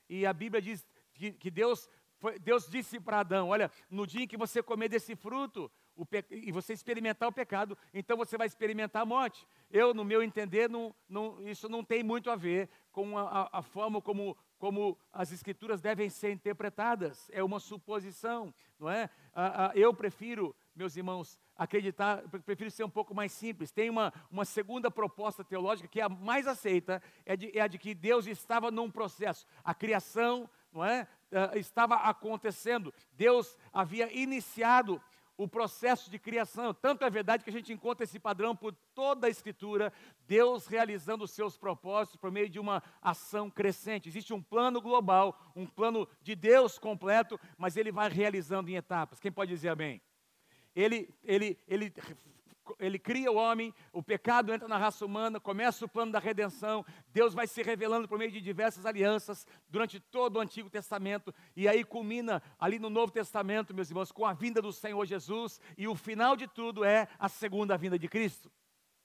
E 0.09 0.25
a 0.25 0.33
Bíblia 0.33 0.59
diz 0.59 0.85
que, 1.13 1.31
que 1.31 1.51
Deus, 1.51 1.87
foi, 2.17 2.39
Deus 2.39 2.67
disse 2.67 2.99
para 2.99 3.19
Adão: 3.19 3.49
Olha, 3.49 3.71
no 3.89 4.07
dia 4.07 4.23
em 4.23 4.27
que 4.27 4.35
você 4.35 4.63
comer 4.63 4.89
desse 4.89 5.15
fruto 5.15 5.71
e 6.29 6.51
você 6.51 6.73
experimentar 6.73 7.29
o 7.29 7.31
pecado, 7.31 7.77
então 7.93 8.17
você 8.17 8.35
vai 8.35 8.47
experimentar 8.47 9.03
a 9.03 9.05
morte. 9.05 9.47
Eu, 9.69 9.93
no 9.93 10.03
meu 10.03 10.23
entender, 10.23 10.67
não, 10.67 10.93
não, 11.07 11.47
isso 11.47 11.69
não 11.69 11.83
tem 11.83 12.03
muito 12.03 12.31
a 12.31 12.35
ver 12.35 12.67
com 12.91 13.17
a, 13.17 13.47
a, 13.51 13.61
forma 13.61 14.01
como, 14.01 14.35
como 14.57 14.97
as 15.13 15.31
escrituras 15.31 15.81
devem 15.81 16.09
ser 16.09 16.31
interpretadas. 16.31 17.29
É 17.31 17.43
uma 17.43 17.59
suposição, 17.59 18.53
não 18.79 18.89
é? 18.89 19.09
eu 19.75 19.93
prefiro, 19.93 20.53
meus 20.75 20.95
irmãos, 20.95 21.39
acreditar, 21.55 22.21
prefiro 22.45 22.69
ser 22.69 22.83
um 22.83 22.89
pouco 22.89 23.15
mais 23.15 23.31
simples. 23.31 23.71
Tem 23.71 23.89
uma, 23.89 24.13
uma 24.29 24.45
segunda 24.45 24.91
proposta 24.91 25.43
teológica 25.43 25.87
que 25.87 26.01
é 26.01 26.03
a 26.03 26.09
mais 26.09 26.47
aceita, 26.47 27.01
é, 27.25 27.35
de, 27.35 27.57
é 27.57 27.61
a 27.61 27.67
de 27.67 27.77
que 27.77 27.93
Deus 27.93 28.27
estava 28.27 28.69
num 28.69 28.91
processo. 28.91 29.45
A 29.63 29.73
criação, 29.73 30.49
não 30.71 30.83
é? 30.83 31.07
Uh, 31.31 31.57
estava 31.57 31.95
acontecendo. 31.95 32.93
Deus 33.13 33.57
havia 33.73 34.11
iniciado 34.13 35.01
o 35.37 35.47
processo 35.47 36.09
de 36.09 36.17
criação. 36.17 36.73
Tanto 36.73 37.03
é 37.03 37.09
verdade 37.09 37.43
que 37.43 37.49
a 37.49 37.53
gente 37.53 37.73
encontra 37.73 38.03
esse 38.03 38.19
padrão 38.19 38.55
por 38.55 38.73
toda 38.93 39.27
a 39.27 39.29
Escritura, 39.29 39.91
Deus 40.27 40.65
realizando 40.67 41.23
os 41.23 41.31
seus 41.31 41.57
propósitos 41.57 42.19
por 42.19 42.31
meio 42.31 42.49
de 42.49 42.59
uma 42.59 42.81
ação 43.01 43.49
crescente. 43.49 44.07
Existe 44.07 44.33
um 44.33 44.41
plano 44.41 44.81
global, 44.81 45.37
um 45.55 45.65
plano 45.65 46.07
de 46.21 46.35
Deus 46.35 46.79
completo, 46.79 47.39
mas 47.57 47.75
ele 47.75 47.91
vai 47.91 48.09
realizando 48.09 48.69
em 48.69 48.75
etapas. 48.75 49.19
Quem 49.19 49.31
pode 49.31 49.51
dizer 49.51 49.69
amém? 49.69 50.01
Ele, 50.75 51.09
ele, 51.23 51.57
ele 51.67 51.93
ele 52.79 52.97
cria 52.97 53.31
o 53.31 53.35
homem, 53.35 53.73
o 53.91 54.01
pecado 54.01 54.53
entra 54.53 54.67
na 54.67 54.77
raça 54.77 55.05
humana, 55.05 55.39
começa 55.39 55.85
o 55.85 55.89
plano 55.89 56.11
da 56.11 56.19
redenção, 56.19 56.85
Deus 57.13 57.33
vai 57.33 57.47
se 57.47 57.61
revelando 57.61 58.07
por 58.07 58.17
meio 58.17 58.31
de 58.31 58.41
diversas 58.41 58.85
alianças 58.85 59.45
durante 59.69 59.99
todo 59.99 60.37
o 60.37 60.39
Antigo 60.39 60.69
Testamento, 60.69 61.33
e 61.55 61.67
aí 61.67 61.83
culmina 61.83 62.41
ali 62.59 62.79
no 62.79 62.89
Novo 62.89 63.11
Testamento, 63.11 63.73
meus 63.73 63.89
irmãos, 63.89 64.11
com 64.11 64.25
a 64.25 64.33
vinda 64.33 64.61
do 64.61 64.73
Senhor 64.73 65.05
Jesus, 65.05 65.59
e 65.77 65.87
o 65.87 65.95
final 65.95 66.35
de 66.35 66.47
tudo 66.47 66.83
é 66.83 67.07
a 67.19 67.29
segunda 67.29 67.77
vinda 67.77 67.99
de 67.99 68.07
Cristo. 68.07 68.51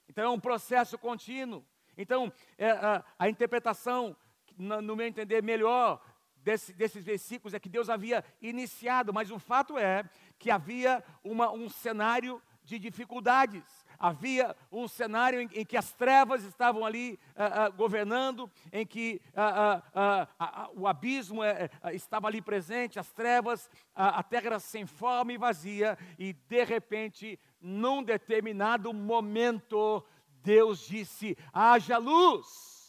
Então 0.09 0.25
é 0.25 0.29
um 0.29 0.41
processo 0.41 0.99
contínuo. 0.99 1.65
Então, 1.97 2.33
é, 2.57 2.71
a, 2.71 3.05
a, 3.19 3.29
interpretação, 3.29 4.17
no, 4.57 4.97
meu 4.97 5.07
entender, 5.07 5.43
melhor 5.43 6.01
desse, 6.43 6.73
desses 6.73 7.05
versículos 7.05 7.55
é 7.55 7.61
que 7.61 7.69
Deus 7.69 7.89
havia 7.89 8.25
iniciado, 8.41 9.13
mas 9.13 9.31
o 9.31 9.39
fato 9.39 9.79
é 9.79 10.05
que 10.39 10.51
havia 10.51 11.03
uma, 11.23 11.51
um 11.51 11.69
cenário 11.69 12.41
de 12.65 12.79
dificuldades. 12.79 13.65
Havia 13.99 14.57
um 14.73 14.89
cenário 14.89 15.41
em, 15.41 15.51
em 15.53 15.65
que 15.65 15.77
as 15.77 15.93
trevas 15.93 16.43
estavam 16.45 16.87
ali 16.87 17.19
uh, 17.37 17.69
uh, 17.69 17.73
governando, 17.77 18.51
em 18.73 18.87
que 18.87 19.21
uh, 19.35 20.71
o 20.75 20.87
abismo 20.87 21.45
eh, 21.45 21.69
eh, 21.83 21.95
estava 21.95 22.27
ali 22.27 22.41
presente, 22.41 22.99
as 22.99 23.13
trevas, 23.13 23.69
a 23.95 24.23
terra 24.23 24.59
sem 24.59 24.87
forma 24.87 25.33
e 25.35 25.39
vazia, 25.39 25.99
e 26.19 26.33
de 26.33 26.65
repente, 26.65 27.39
num 27.61 28.03
determinado 28.03 28.95
momento, 28.95 30.03
Deus 30.43 30.87
disse: 30.87 31.37
haja 31.53 31.99
luz. 31.99 32.80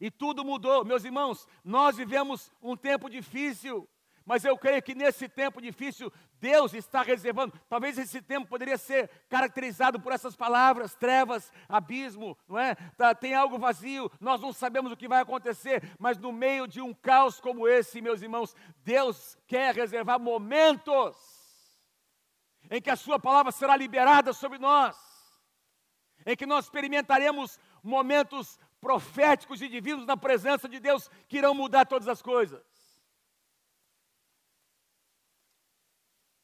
E 0.00 0.10
tudo 0.10 0.44
mudou, 0.44 0.84
meus 0.84 1.04
irmãos. 1.04 1.46
Nós 1.62 1.96
vivemos 1.96 2.52
um 2.62 2.76
tempo 2.76 3.08
difícil, 3.08 3.88
mas 4.24 4.44
eu 4.44 4.56
creio 4.56 4.82
que 4.82 4.94
nesse 4.94 5.28
tempo 5.28 5.60
difícil, 5.60 6.10
Deus 6.40 6.72
está 6.72 7.02
reservando. 7.02 7.52
Talvez 7.68 7.98
esse 7.98 8.22
tempo 8.22 8.46
poderia 8.46 8.78
ser 8.78 9.10
caracterizado 9.28 10.00
por 10.00 10.12
essas 10.12 10.34
palavras: 10.34 10.94
trevas, 10.94 11.52
abismo, 11.68 12.36
não 12.48 12.58
é? 12.58 12.74
Tá, 12.96 13.14
tem 13.14 13.34
algo 13.34 13.58
vazio, 13.58 14.10
nós 14.20 14.40
não 14.40 14.52
sabemos 14.52 14.92
o 14.92 14.96
que 14.96 15.08
vai 15.08 15.20
acontecer, 15.20 15.82
mas 15.98 16.18
no 16.18 16.32
meio 16.32 16.66
de 16.66 16.80
um 16.80 16.94
caos 16.94 17.38
como 17.38 17.68
esse, 17.68 18.00
meus 18.00 18.22
irmãos, 18.22 18.56
Deus 18.82 19.36
quer 19.46 19.74
reservar 19.74 20.18
momentos 20.18 21.16
em 22.70 22.80
que 22.80 22.90
a 22.90 22.96
Sua 22.96 23.18
palavra 23.18 23.52
será 23.52 23.76
liberada 23.76 24.32
sobre 24.32 24.58
nós, 24.58 24.96
em 26.24 26.34
que 26.34 26.46
nós 26.46 26.64
experimentaremos 26.64 27.60
momentos 27.82 28.58
proféticos 28.84 29.62
e 29.62 29.68
divinos 29.68 30.04
na 30.04 30.14
presença 30.14 30.68
de 30.68 30.78
Deus 30.78 31.08
que 31.26 31.38
irão 31.38 31.54
mudar 31.54 31.86
todas 31.86 32.06
as 32.06 32.20
coisas. 32.20 32.62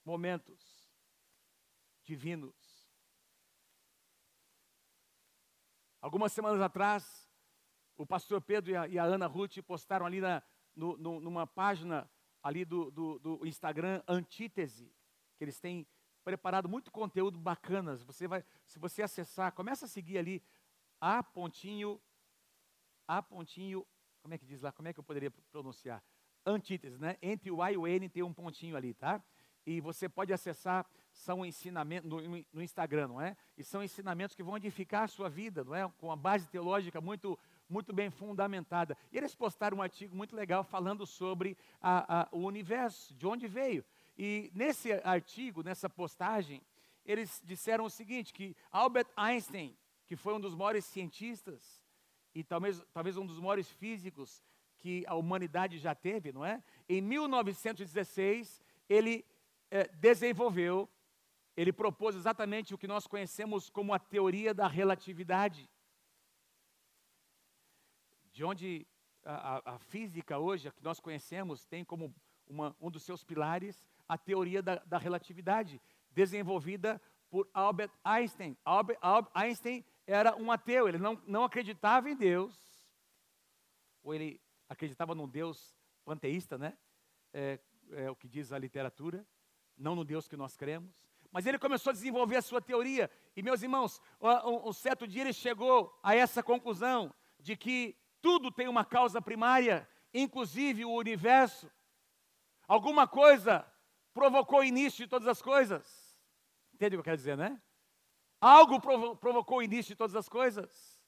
Momentos 0.02 0.90
divinos. 2.02 2.56
Algumas 6.00 6.32
semanas 6.32 6.62
atrás, 6.62 7.30
o 7.98 8.06
pastor 8.06 8.40
Pedro 8.40 8.70
e 8.70 8.76
a, 8.76 8.88
e 8.88 8.98
a 8.98 9.04
Ana 9.04 9.26
Ruth 9.26 9.58
postaram 9.66 10.06
ali 10.06 10.22
na, 10.22 10.42
no, 10.74 10.96
no, 10.96 11.20
numa 11.20 11.46
página 11.46 12.10
ali 12.42 12.64
do, 12.64 12.90
do, 12.90 13.18
do 13.18 13.46
Instagram 13.46 14.02
Antítese, 14.08 14.90
que 15.36 15.44
eles 15.44 15.60
têm 15.60 15.86
preparado 16.24 16.70
muito 16.70 16.90
conteúdo 16.90 17.38
bacanas. 17.38 18.02
Você 18.02 18.26
vai, 18.26 18.42
se 18.64 18.78
você 18.78 19.02
acessar, 19.02 19.52
começa 19.52 19.84
a 19.84 19.88
seguir 19.88 20.16
ali 20.16 20.42
a 20.98 21.22
pontinho 21.22 22.00
a 23.18 23.20
pontinho, 23.20 23.84
como 24.22 24.34
é 24.34 24.38
que 24.38 24.46
diz 24.46 24.60
lá? 24.60 24.70
Como 24.70 24.86
é 24.86 24.92
que 24.92 25.00
eu 25.00 25.04
poderia 25.04 25.32
pronunciar? 25.50 26.00
Antítese, 26.46 26.96
né? 26.96 27.16
Entre 27.20 27.50
o 27.50 27.60
A 27.60 27.72
e 27.72 27.76
o 27.76 27.86
N 27.86 28.08
tem 28.08 28.22
um 28.22 28.32
pontinho 28.32 28.76
ali, 28.76 28.94
tá? 28.94 29.20
E 29.66 29.80
você 29.80 30.08
pode 30.08 30.32
acessar, 30.32 30.86
são 31.12 31.44
ensinamentos 31.44 32.08
no, 32.08 32.20
no 32.52 32.62
Instagram, 32.62 33.08
não 33.08 33.20
é? 33.20 33.36
E 33.58 33.64
são 33.64 33.82
ensinamentos 33.82 34.36
que 34.36 34.42
vão 34.42 34.56
edificar 34.56 35.02
a 35.02 35.08
sua 35.08 35.28
vida, 35.28 35.64
não 35.64 35.74
é? 35.74 35.90
Com 35.98 36.06
uma 36.06 36.16
base 36.16 36.48
teológica 36.48 37.00
muito 37.00 37.38
muito 37.68 37.92
bem 37.92 38.10
fundamentada. 38.10 38.96
E 39.12 39.16
eles 39.16 39.32
postaram 39.32 39.78
um 39.78 39.82
artigo 39.82 40.16
muito 40.16 40.34
legal 40.34 40.64
falando 40.64 41.06
sobre 41.06 41.56
a, 41.80 42.22
a, 42.22 42.28
o 42.32 42.38
universo, 42.38 43.14
de 43.14 43.24
onde 43.24 43.46
veio. 43.46 43.84
E 44.18 44.50
nesse 44.52 44.92
artigo, 45.04 45.62
nessa 45.62 45.88
postagem, 45.88 46.60
eles 47.04 47.40
disseram 47.44 47.84
o 47.84 47.90
seguinte, 47.90 48.32
que 48.32 48.56
Albert 48.72 49.06
Einstein, 49.16 49.76
que 50.04 50.16
foi 50.16 50.34
um 50.34 50.40
dos 50.40 50.52
maiores 50.52 50.84
cientistas 50.84 51.79
e 52.34 52.44
talvez, 52.44 52.84
talvez 52.92 53.16
um 53.16 53.26
dos 53.26 53.38
maiores 53.38 53.70
físicos 53.70 54.42
que 54.78 55.04
a 55.06 55.14
humanidade 55.14 55.78
já 55.78 55.94
teve, 55.94 56.32
não 56.32 56.44
é? 56.44 56.62
Em 56.88 57.00
1916, 57.00 58.62
ele 58.88 59.24
é, 59.70 59.86
desenvolveu, 59.88 60.88
ele 61.56 61.72
propôs 61.72 62.16
exatamente 62.16 62.74
o 62.74 62.78
que 62.78 62.88
nós 62.88 63.06
conhecemos 63.06 63.68
como 63.68 63.92
a 63.92 63.98
teoria 63.98 64.54
da 64.54 64.66
relatividade. 64.66 65.68
De 68.32 68.44
onde 68.44 68.86
a, 69.24 69.56
a, 69.56 69.74
a 69.74 69.78
física 69.78 70.38
hoje, 70.38 70.70
que 70.70 70.82
nós 70.82 70.98
conhecemos, 70.98 71.66
tem 71.66 71.84
como 71.84 72.14
uma, 72.46 72.74
um 72.80 72.90
dos 72.90 73.02
seus 73.02 73.22
pilares 73.22 73.84
a 74.08 74.18
teoria 74.18 74.62
da, 74.62 74.76
da 74.76 74.98
relatividade, 74.98 75.80
desenvolvida 76.10 77.00
por 77.30 77.48
Albert 77.54 77.92
Einstein. 78.02 78.56
Albert, 78.64 78.98
Albert 79.00 79.30
Einstein 79.34 79.84
era 80.10 80.34
um 80.36 80.50
ateu, 80.50 80.88
ele 80.88 80.98
não, 80.98 81.20
não 81.26 81.44
acreditava 81.44 82.10
em 82.10 82.16
Deus, 82.16 82.54
ou 84.02 84.12
ele 84.12 84.40
acreditava 84.68 85.14
num 85.14 85.28
Deus 85.28 85.76
panteísta, 86.04 86.58
né? 86.58 86.76
É, 87.32 87.60
é 87.92 88.10
o 88.10 88.16
que 88.16 88.28
diz 88.28 88.52
a 88.52 88.58
literatura, 88.58 89.24
não 89.76 89.94
no 89.94 90.04
Deus 90.04 90.26
que 90.26 90.36
nós 90.36 90.56
cremos. 90.56 91.08
Mas 91.30 91.46
ele 91.46 91.58
começou 91.58 91.90
a 91.90 91.94
desenvolver 91.94 92.36
a 92.36 92.42
sua 92.42 92.60
teoria. 92.60 93.08
E, 93.36 93.42
meus 93.42 93.62
irmãos, 93.62 94.00
um, 94.20 94.68
um 94.68 94.72
certo 94.72 95.06
dia 95.06 95.22
ele 95.22 95.32
chegou 95.32 95.96
a 96.02 96.14
essa 96.14 96.42
conclusão 96.42 97.14
de 97.38 97.56
que 97.56 97.96
tudo 98.20 98.50
tem 98.50 98.66
uma 98.66 98.84
causa 98.84 99.22
primária, 99.22 99.88
inclusive 100.12 100.84
o 100.84 100.92
universo. 100.92 101.70
Alguma 102.66 103.06
coisa 103.06 103.64
provocou 104.12 104.58
o 104.58 104.64
início 104.64 105.04
de 105.04 105.10
todas 105.10 105.28
as 105.28 105.40
coisas. 105.40 106.18
Entende 106.74 106.96
o 106.96 106.98
que 106.98 107.00
eu 107.00 107.04
quero 107.04 107.16
dizer, 107.16 107.36
né? 107.36 107.62
Algo 108.40 108.80
provo 108.80 109.16
provocou 109.16 109.58
o 109.58 109.62
início 109.62 109.92
de 109.92 109.96
todas 109.96 110.16
as 110.16 110.28
coisas. 110.28 110.98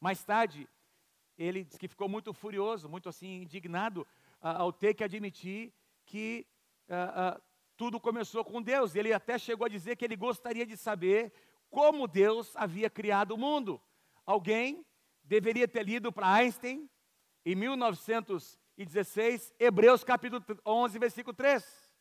Mais 0.00 0.24
tarde, 0.24 0.68
ele 1.36 1.64
disse 1.64 1.78
que 1.78 1.88
ficou 1.88 2.08
muito 2.08 2.32
furioso, 2.32 2.88
muito 2.88 3.08
assim, 3.08 3.42
indignado, 3.42 4.06
ao 4.40 4.72
ter 4.72 4.94
que 4.94 5.04
admitir 5.04 5.72
que 6.06 6.46
tudo 7.76 8.00
começou 8.00 8.44
com 8.44 8.62
Deus. 8.62 8.94
Ele 8.94 9.12
até 9.12 9.38
chegou 9.38 9.66
a 9.66 9.68
dizer 9.68 9.96
que 9.96 10.04
ele 10.04 10.16
gostaria 10.16 10.64
de 10.64 10.76
saber 10.76 11.32
como 11.68 12.08
Deus 12.08 12.56
havia 12.56 12.88
criado 12.88 13.32
o 13.32 13.38
mundo. 13.38 13.80
Alguém 14.24 14.86
deveria 15.22 15.68
ter 15.68 15.82
lido 15.82 16.12
para 16.12 16.32
Einstein, 16.32 16.88
em 17.44 17.54
1916, 17.54 19.54
Hebreus 19.58 20.02
capítulo 20.02 20.42
11, 20.64 20.98
versículo 20.98 21.34
3. 21.34 21.92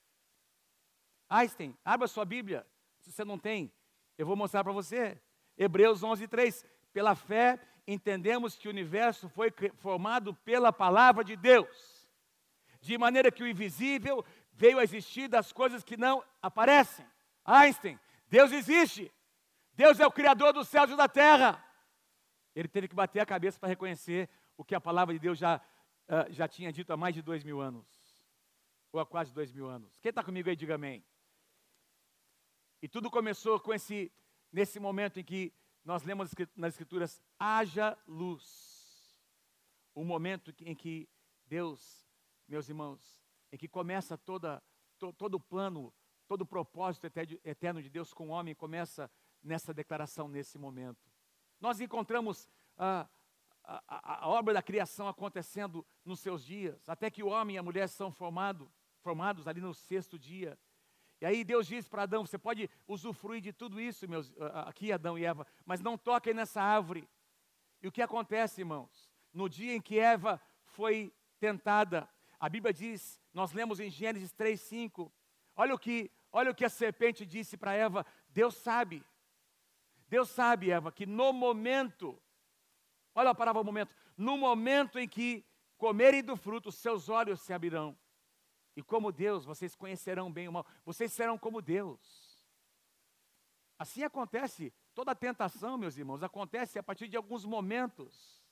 Einstein, 1.28 1.76
abra 1.84 2.08
sua 2.08 2.24
Bíblia, 2.24 2.66
se 3.00 3.12
você 3.12 3.26
não 3.26 3.38
tem, 3.38 3.74
eu 4.18 4.26
vou 4.26 4.36
mostrar 4.36 4.64
para 4.64 4.74
você. 4.74 5.20
Hebreus 5.58 6.04
11, 6.04 6.28
3. 6.28 6.66
Pela 6.94 7.16
fé, 7.16 7.60
entendemos 7.86 8.56
que 8.56 8.68
o 8.68 8.72
universo 8.72 9.28
foi 9.30 9.54
formado 9.76 10.34
pela 10.34 10.72
palavra 10.72 11.24
de 11.24 11.36
Deus, 11.36 12.08
de 12.80 12.98
maneira 12.98 13.32
que 13.32 13.44
o 13.44 13.48
invisível 13.48 14.24
veio 14.54 14.80
a 14.80 14.84
existir 14.84 15.28
das 15.28 15.52
coisas 15.52 15.84
que 15.84 15.98
não 15.98 16.24
aparecem. 16.42 17.06
Einstein, 17.44 18.00
Deus 18.28 18.52
existe. 18.52 19.12
Deus 19.74 20.00
é 20.00 20.08
o 20.08 20.12
Criador 20.12 20.54
dos 20.54 20.70
céus 20.70 20.90
e 20.90 20.96
da 20.96 21.08
terra. 21.08 21.64
Ele 22.56 22.68
teve 22.70 22.88
que 22.88 22.96
bater 22.96 23.20
a 23.20 23.26
cabeça 23.26 23.60
para 23.60 23.68
reconhecer 23.68 24.30
o 24.56 24.64
que 24.64 24.74
a 24.74 24.80
palavra 24.80 25.14
de 25.14 25.20
Deus 25.20 25.38
já, 25.38 25.58
uh, 26.08 26.32
já 26.32 26.48
tinha 26.48 26.72
dito 26.72 26.94
há 26.94 26.98
mais 26.98 27.14
de 27.14 27.22
dois 27.22 27.44
mil 27.44 27.60
anos. 27.60 27.86
Ou 28.94 29.02
há 29.02 29.06
quase 29.06 29.34
dois 29.34 29.52
mil 29.52 29.68
anos. 29.68 30.00
Quem 30.00 30.10
está 30.10 30.24
comigo 30.24 30.50
aí, 30.50 30.56
diga 30.56 30.76
amém. 30.76 31.04
E 32.86 32.88
tudo 32.88 33.10
começou 33.10 33.60
com 33.60 33.74
esse, 33.74 34.12
nesse 34.52 34.80
momento 34.80 35.20
em 35.20 35.24
que 35.24 35.52
nós 35.84 36.04
lemos 36.04 36.30
nas 36.56 36.74
Escrituras: 36.74 37.20
haja 37.40 37.98
luz. 38.06 39.18
O 39.96 40.04
momento 40.04 40.54
em 40.60 40.76
que 40.76 41.10
Deus, 41.48 42.08
meus 42.48 42.70
irmãos, 42.70 43.26
em 43.52 43.58
que 43.58 43.68
começa 43.68 44.16
toda, 44.16 44.62
to, 45.00 45.12
todo 45.14 45.34
o 45.34 45.40
plano, 45.40 45.92
todo 46.28 46.42
o 46.42 46.46
propósito 46.46 47.08
eterno 47.44 47.82
de 47.82 47.90
Deus 47.90 48.14
com 48.14 48.28
o 48.28 48.32
homem, 48.32 48.54
começa 48.54 49.10
nessa 49.42 49.74
declaração, 49.74 50.28
nesse 50.28 50.60
momento. 50.60 51.10
Nós 51.60 51.82
encontramos 51.82 52.48
a, 52.78 53.10
a, 53.64 54.26
a, 54.26 54.28
obra 54.28 54.54
da 54.54 54.62
criação 54.62 55.08
acontecendo 55.08 55.84
nos 56.04 56.20
seus 56.20 56.46
dias, 56.46 56.88
até 56.88 57.10
que 57.10 57.24
o 57.24 57.30
homem 57.30 57.56
e 57.56 57.58
a 57.58 57.64
mulher 57.64 57.90
são 57.90 58.12
formado, 58.12 58.72
formados 59.00 59.48
ali 59.48 59.60
no 59.60 59.74
sexto 59.74 60.20
dia. 60.20 60.56
E 61.26 61.28
aí 61.28 61.44
Deus 61.44 61.66
diz 61.66 61.88
para 61.88 62.04
Adão: 62.04 62.24
você 62.24 62.38
pode 62.38 62.70
usufruir 62.88 63.42
de 63.42 63.52
tudo 63.52 63.82
isso, 63.82 64.08
meus, 64.08 64.32
aqui 64.68 64.92
Adão 64.92 65.18
e 65.18 65.26
Eva, 65.26 65.48
mas 65.66 65.82
não 65.82 65.98
toquem 65.98 66.36
nessa 66.36 66.62
árvore. 66.62 67.10
E 67.82 67.88
o 67.88 67.92
que 67.92 68.04
acontece, 68.04 68.62
irmãos? 68.62 69.12
No 69.34 69.50
dia 69.50 69.74
em 69.74 69.82
que 69.82 69.98
Eva 69.98 70.40
foi 70.66 71.12
tentada, 71.40 72.08
a 72.40 72.48
Bíblia 72.48 72.72
diz, 72.72 73.20
nós 73.34 73.54
lemos 73.54 73.80
em 73.80 73.90
Gênesis 73.90 74.32
3:5. 74.34 75.12
Olha 75.56 75.74
o 75.74 75.80
que, 75.80 76.12
olha 76.32 76.52
o 76.52 76.54
que 76.54 76.64
a 76.64 76.70
serpente 76.70 77.26
disse 77.26 77.58
para 77.58 77.74
Eva. 77.74 78.06
Deus 78.30 78.54
sabe. 78.58 79.04
Deus 80.08 80.30
sabe, 80.30 80.70
Eva, 80.70 80.92
que 80.92 81.08
no 81.08 81.34
momento, 81.34 82.22
olha 83.16 83.32
a 83.32 83.36
palavra 83.36 83.64
momento, 83.64 83.96
no 84.16 84.38
momento 84.38 85.00
em 85.00 85.08
que 85.08 85.44
comerem 85.76 86.22
do 86.22 86.38
fruto, 86.38 86.72
seus 86.72 87.10
olhos 87.10 87.42
se 87.42 87.52
abrirão 87.52 87.98
e 88.76 88.84
como 88.84 89.12
Deus, 89.12 89.46
vocês 89.46 89.76
conhecerão 89.76 90.32
bem 90.32 90.48
o 90.48 90.52
mal. 90.52 90.66
Vocês 90.84 91.14
serão 91.14 91.38
como 91.38 91.62
Deus. 91.62 92.44
Assim 93.80 94.04
acontece. 94.04 94.74
Toda 94.94 95.16
tentação, 95.16 95.78
meus 95.78 95.98
irmãos, 95.98 96.24
acontece 96.24 96.80
a 96.80 96.84
partir 96.84 97.08
de 97.08 97.18
alguns 97.18 97.46
momentos 97.46 98.44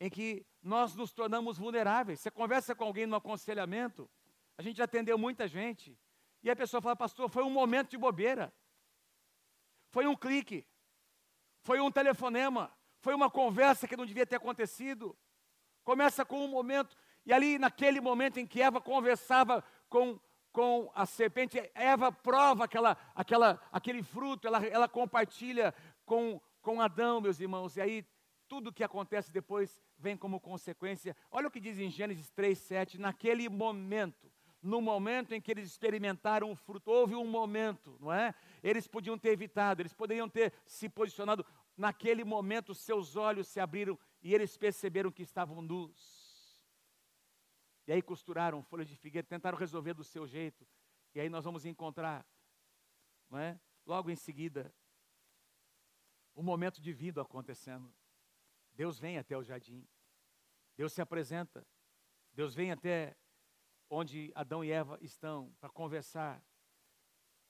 em 0.00 0.10
que 0.10 0.44
nós 0.60 0.94
nos 0.94 1.12
tornamos 1.12 1.58
vulneráveis. 1.58 2.20
Você 2.20 2.30
conversa 2.30 2.74
com 2.74 2.84
alguém 2.84 3.06
no 3.06 3.16
aconselhamento, 3.16 4.10
a 4.58 4.62
gente 4.62 4.76
já 4.76 4.84
atendeu 4.84 5.16
muita 5.16 5.46
gente, 5.46 5.96
e 6.42 6.50
a 6.50 6.56
pessoa 6.56 6.82
fala, 6.82 6.96
pastor, 6.96 7.28
foi 7.28 7.44
um 7.44 7.50
momento 7.50 7.90
de 7.90 7.98
bobeira. 7.98 8.52
Foi 9.90 10.06
um 10.06 10.16
clique. 10.16 10.66
Foi 11.60 11.80
um 11.80 11.90
telefonema. 11.90 12.76
Foi 13.00 13.14
uma 13.14 13.30
conversa 13.30 13.86
que 13.86 13.96
não 13.96 14.06
devia 14.06 14.26
ter 14.26 14.36
acontecido. 14.36 15.16
Começa 15.84 16.24
com 16.24 16.44
um 16.44 16.48
momento. 16.48 16.96
E 17.24 17.32
ali, 17.32 17.58
naquele 17.58 18.00
momento 18.00 18.38
em 18.38 18.46
que 18.46 18.60
Eva 18.60 18.80
conversava 18.80 19.62
com, 19.88 20.18
com 20.52 20.90
a 20.94 21.06
serpente, 21.06 21.58
Eva 21.74 22.10
prova 22.10 22.64
aquela, 22.64 22.96
aquela, 23.14 23.60
aquele 23.70 24.02
fruto, 24.02 24.46
ela, 24.46 24.64
ela 24.66 24.88
compartilha 24.88 25.74
com, 26.04 26.40
com 26.60 26.80
Adão, 26.80 27.20
meus 27.20 27.40
irmãos. 27.40 27.76
E 27.76 27.80
aí 27.80 28.06
tudo 28.52 28.70
que 28.70 28.84
acontece 28.84 29.32
depois 29.32 29.80
vem 29.96 30.14
como 30.14 30.38
consequência. 30.38 31.16
Olha 31.30 31.48
o 31.48 31.50
que 31.50 31.58
diz 31.58 31.78
em 31.78 31.88
Gênesis 31.88 32.28
3, 32.32 32.58
7. 32.58 32.98
Naquele 32.98 33.48
momento, 33.48 34.30
no 34.62 34.80
momento 34.82 35.32
em 35.32 35.40
que 35.40 35.50
eles 35.50 35.66
experimentaram 35.66 36.50
o 36.50 36.54
fruto, 36.54 36.90
houve 36.90 37.14
um 37.14 37.26
momento, 37.26 37.96
não 37.98 38.12
é? 38.12 38.34
Eles 38.62 38.86
podiam 38.86 39.16
ter 39.16 39.30
evitado, 39.30 39.80
eles 39.80 39.94
poderiam 39.94 40.28
ter 40.28 40.52
se 40.66 40.86
posicionado. 40.86 41.46
Naquele 41.78 42.24
momento, 42.24 42.74
seus 42.74 43.16
olhos 43.16 43.48
se 43.48 43.58
abriram 43.58 43.98
e 44.22 44.34
eles 44.34 44.54
perceberam 44.56 45.10
que 45.10 45.22
estavam 45.22 45.62
nus. 45.62 46.21
E 47.86 47.92
aí 47.92 48.02
costuraram 48.02 48.62
folha 48.62 48.84
de 48.84 48.96
figueira, 48.96 49.26
tentaram 49.26 49.58
resolver 49.58 49.94
do 49.94 50.04
seu 50.04 50.26
jeito. 50.26 50.66
E 51.14 51.20
aí 51.20 51.28
nós 51.28 51.44
vamos 51.44 51.64
encontrar, 51.64 52.26
não 53.28 53.38
é? 53.38 53.60
logo 53.86 54.10
em 54.10 54.16
seguida, 54.16 54.72
um 56.34 56.42
momento 56.42 56.80
de 56.80 56.92
vida 56.92 57.20
acontecendo. 57.20 57.92
Deus 58.72 58.98
vem 58.98 59.18
até 59.18 59.36
o 59.36 59.42
jardim. 59.42 59.86
Deus 60.76 60.92
se 60.92 61.02
apresenta. 61.02 61.66
Deus 62.32 62.54
vem 62.54 62.72
até 62.72 63.16
onde 63.90 64.32
Adão 64.34 64.64
e 64.64 64.70
Eva 64.70 64.98
estão 65.02 65.54
para 65.60 65.68
conversar. 65.68 66.42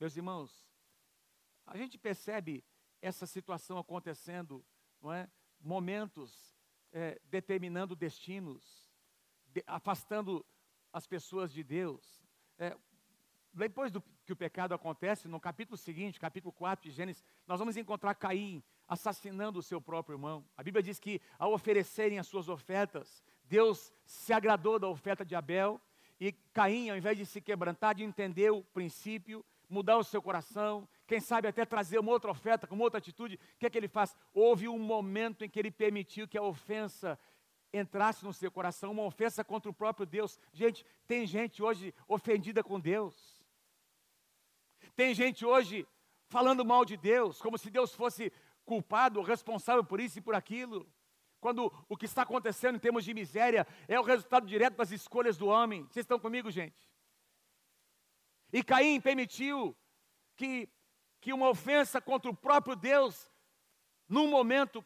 Meus 0.01 0.17
irmãos, 0.17 0.69
a 1.65 1.77
gente 1.77 1.97
percebe 1.97 2.65
essa 3.01 3.27
situação 3.27 3.79
acontecendo, 3.79 4.65
não 5.01 5.13
é? 5.13 5.31
Momentos 5.61 6.57
é, 6.91 7.21
determinando 7.25 7.95
destinos, 7.95 8.65
de, 8.65 8.82
afastando 9.67 10.45
as 10.93 11.07
pessoas 11.07 11.53
de 11.53 11.63
Deus. 11.63 12.23
É, 12.59 12.77
depois 13.53 13.91
do 13.91 14.03
que 14.25 14.33
o 14.33 14.37
pecado 14.37 14.75
acontece, 14.75 15.29
no 15.29 15.41
capítulo 15.41 15.77
seguinte, 15.77 16.19
capítulo 16.19 16.53
4 16.53 16.89
de 16.89 16.95
Gênesis, 16.95 17.25
nós 17.47 17.59
vamos 17.59 17.77
encontrar 17.77 18.15
Caim 18.15 18.63
assassinando 18.89 19.59
o 19.59 19.63
seu 19.63 19.81
próprio 19.81 20.15
irmão. 20.15 20.45
A 20.57 20.63
Bíblia 20.63 20.83
diz 20.83 20.99
que 20.99 21.21
ao 21.39 21.53
oferecerem 21.53 22.19
as 22.19 22.27
suas 22.27 22.49
ofertas, 22.49 23.23
Deus 23.45 23.93
se 24.05 24.33
agradou 24.33 24.79
da 24.79 24.89
oferta 24.89 25.25
de 25.25 25.35
Abel 25.35 25.81
e 26.21 26.33
Caim, 26.53 26.91
ao 26.91 26.97
invés 26.97 27.19
de 27.19 27.27
se 27.27 27.41
quebrantar, 27.41 27.95
de 27.95 28.05
entender 28.05 28.51
o 28.51 28.63
princípio, 28.63 29.45
mudar 29.69 29.97
o 29.97 30.05
seu 30.05 30.21
coração, 30.21 30.89
quem 31.07 31.21
sabe 31.21 31.49
até 31.49 31.65
trazer 31.65 31.99
uma 31.99 32.13
outra 32.13 32.31
oferta, 32.31 32.67
com 32.67 32.79
outra 32.79 32.99
atitude, 32.99 33.37
o 33.37 33.59
que 33.59 33.67
é 33.67 33.71
que 33.71 33.79
ele 33.79 33.89
faz? 33.89 34.15
Houve 34.33 34.69
um 34.69 34.79
momento 34.79 35.45
em 35.45 35.49
que 35.49 35.59
ele 35.59 35.71
permitiu 35.71 36.29
que 36.29 36.39
a 36.39 36.43
ofensa 36.43 37.19
entrasse 37.73 38.25
no 38.25 38.33
seu 38.33 38.51
coração, 38.51 38.93
uma 38.93 39.05
ofensa 39.05 39.43
contra 39.45 39.71
o 39.71 39.75
próprio 39.75 40.05
Deus. 40.05 40.39
Gente, 40.53 40.85
tem 41.07 41.27
gente 41.27 41.63
hoje 41.63 41.95
ofendida 42.07 42.63
com 42.63 42.79
Deus. 42.79 43.43
Tem 44.95 45.15
gente 45.15 45.45
hoje 45.45 45.87
falando 46.27 46.65
mal 46.65 46.85
de 46.85 46.97
Deus, 46.97 47.41
como 47.41 47.57
se 47.57 47.71
Deus 47.71 47.95
fosse 47.95 48.33
culpado, 48.65 49.23
responsável 49.23 49.85
por 49.85 50.01
isso 50.01 50.19
e 50.19 50.23
por 50.23 50.35
aquilo. 50.35 50.87
Quando 51.41 51.73
o 51.89 51.97
que 51.97 52.05
está 52.05 52.23
acontecendo 52.23 52.77
em 52.77 52.79
termos 52.79 53.05
de 53.05 53.13
miséria 53.13 53.67
é 53.89 53.99
o 53.99 54.05
resultado 54.05 54.47
direto 54.47 54.77
das 54.77 54.93
escolhas 54.93 55.37
do 55.37 55.47
homem. 55.47 55.83
Vocês 55.85 56.05
estão 56.05 56.19
comigo, 56.19 56.51
gente? 56.51 56.89
E 58.53 58.63
Caim 58.63 59.01
permitiu 59.01 59.77
que, 60.37 60.69
que 61.21 61.33
uma 61.33 61.49
ofensa 61.49 62.01
contra 62.01 62.31
o 62.31 62.37
próprio 62.37 62.77
Deus, 62.77 63.31
num 64.09 64.29
momento, 64.29 64.85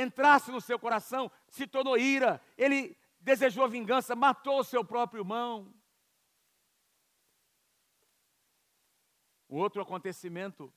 entrasse 0.00 0.50
no 0.50 0.60
seu 0.60 0.78
coração, 0.78 1.30
se 1.48 1.66
tornou 1.66 1.96
ira. 1.96 2.40
Ele 2.56 2.96
desejou 3.20 3.68
vingança, 3.68 4.14
matou 4.14 4.60
o 4.60 4.64
seu 4.64 4.84
próprio 4.84 5.20
irmão. 5.20 5.72
O 9.48 9.56
outro 9.56 9.80
acontecimento, 9.80 10.72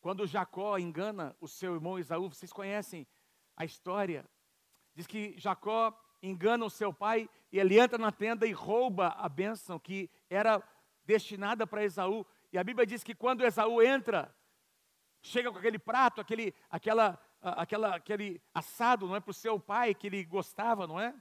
quando 0.00 0.26
Jacó 0.26 0.78
engana 0.78 1.36
o 1.40 1.46
seu 1.46 1.74
irmão 1.74 1.98
Esaú, 1.98 2.28
vocês 2.28 2.52
conhecem 2.52 3.06
a 3.56 3.64
história. 3.64 4.24
Diz 4.94 5.06
que 5.06 5.34
Jacó 5.38 5.98
engana 6.22 6.64
o 6.64 6.70
seu 6.70 6.92
pai 6.92 7.28
e 7.52 7.58
ele 7.58 7.78
entra 7.78 7.98
na 7.98 8.10
tenda 8.10 8.46
e 8.46 8.52
rouba 8.52 9.08
a 9.08 9.28
bênção 9.28 9.78
que 9.78 10.10
era 10.30 10.62
destinada 11.04 11.66
para 11.66 11.84
Esaú. 11.84 12.26
E 12.52 12.58
a 12.58 12.64
Bíblia 12.64 12.86
diz 12.86 13.04
que 13.04 13.14
quando 13.14 13.44
Esaú 13.44 13.82
entra, 13.82 14.34
chega 15.20 15.50
com 15.50 15.58
aquele 15.58 15.78
prato, 15.78 16.20
aquele, 16.20 16.54
aquela, 16.70 17.20
aquela, 17.52 17.96
aquele 17.96 18.40
assado, 18.52 19.06
não 19.06 19.16
é, 19.16 19.20
para 19.20 19.30
o 19.30 19.34
seu 19.34 19.58
pai 19.58 19.94
que 19.94 20.06
ele 20.06 20.24
gostava, 20.24 20.86
não 20.86 20.98
é? 20.98 21.14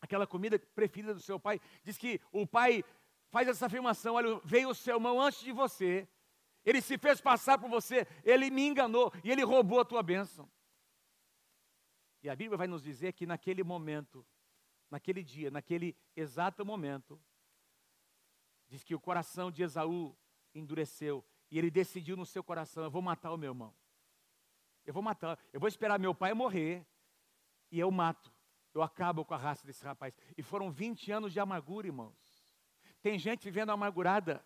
Aquela 0.00 0.26
comida 0.26 0.58
preferida 0.58 1.14
do 1.14 1.20
seu 1.20 1.38
pai. 1.38 1.60
Diz 1.84 1.96
que 1.96 2.20
o 2.32 2.46
pai 2.46 2.84
faz 3.30 3.48
essa 3.48 3.66
afirmação: 3.66 4.14
olha, 4.14 4.40
veio 4.44 4.70
o 4.70 4.74
seu 4.74 4.96
irmão 4.96 5.20
antes 5.20 5.40
de 5.40 5.52
você, 5.52 6.08
ele 6.64 6.80
se 6.80 6.98
fez 6.98 7.20
passar 7.20 7.58
por 7.58 7.68
você, 7.68 8.06
ele 8.24 8.50
me 8.50 8.66
enganou 8.66 9.12
e 9.24 9.30
ele 9.30 9.42
roubou 9.42 9.80
a 9.80 9.84
tua 9.84 10.02
bênção. 10.02 10.50
E 12.22 12.28
a 12.28 12.36
Bíblia 12.36 12.58
vai 12.58 12.66
nos 12.66 12.82
dizer 12.82 13.12
que 13.14 13.24
naquele 13.24 13.62
momento, 13.62 14.26
naquele 14.90 15.22
dia, 15.22 15.50
naquele 15.50 15.96
exato 16.14 16.66
momento, 16.66 17.20
diz 18.68 18.84
que 18.84 18.94
o 18.94 19.00
coração 19.00 19.50
de 19.50 19.62
Esaú 19.62 20.16
endureceu 20.54 21.24
e 21.50 21.58
ele 21.58 21.70
decidiu 21.70 22.16
no 22.16 22.26
seu 22.26 22.44
coração: 22.44 22.84
eu 22.84 22.90
vou 22.90 23.00
matar 23.00 23.32
o 23.32 23.38
meu 23.38 23.50
irmão. 23.50 23.74
Eu 24.90 24.94
vou 24.94 25.04
matar, 25.04 25.38
eu 25.52 25.60
vou 25.60 25.68
esperar 25.68 26.00
meu 26.00 26.12
pai 26.12 26.34
morrer 26.34 26.84
e 27.70 27.78
eu 27.78 27.92
mato. 27.92 28.34
Eu 28.74 28.82
acabo 28.82 29.24
com 29.24 29.32
a 29.32 29.36
raça 29.36 29.64
desse 29.64 29.84
rapaz. 29.84 30.18
E 30.36 30.42
foram 30.42 30.68
20 30.68 31.12
anos 31.12 31.32
de 31.32 31.38
amargura, 31.38 31.86
irmãos. 31.86 32.44
Tem 33.00 33.16
gente 33.16 33.44
vivendo 33.44 33.70
amargurada. 33.70 34.44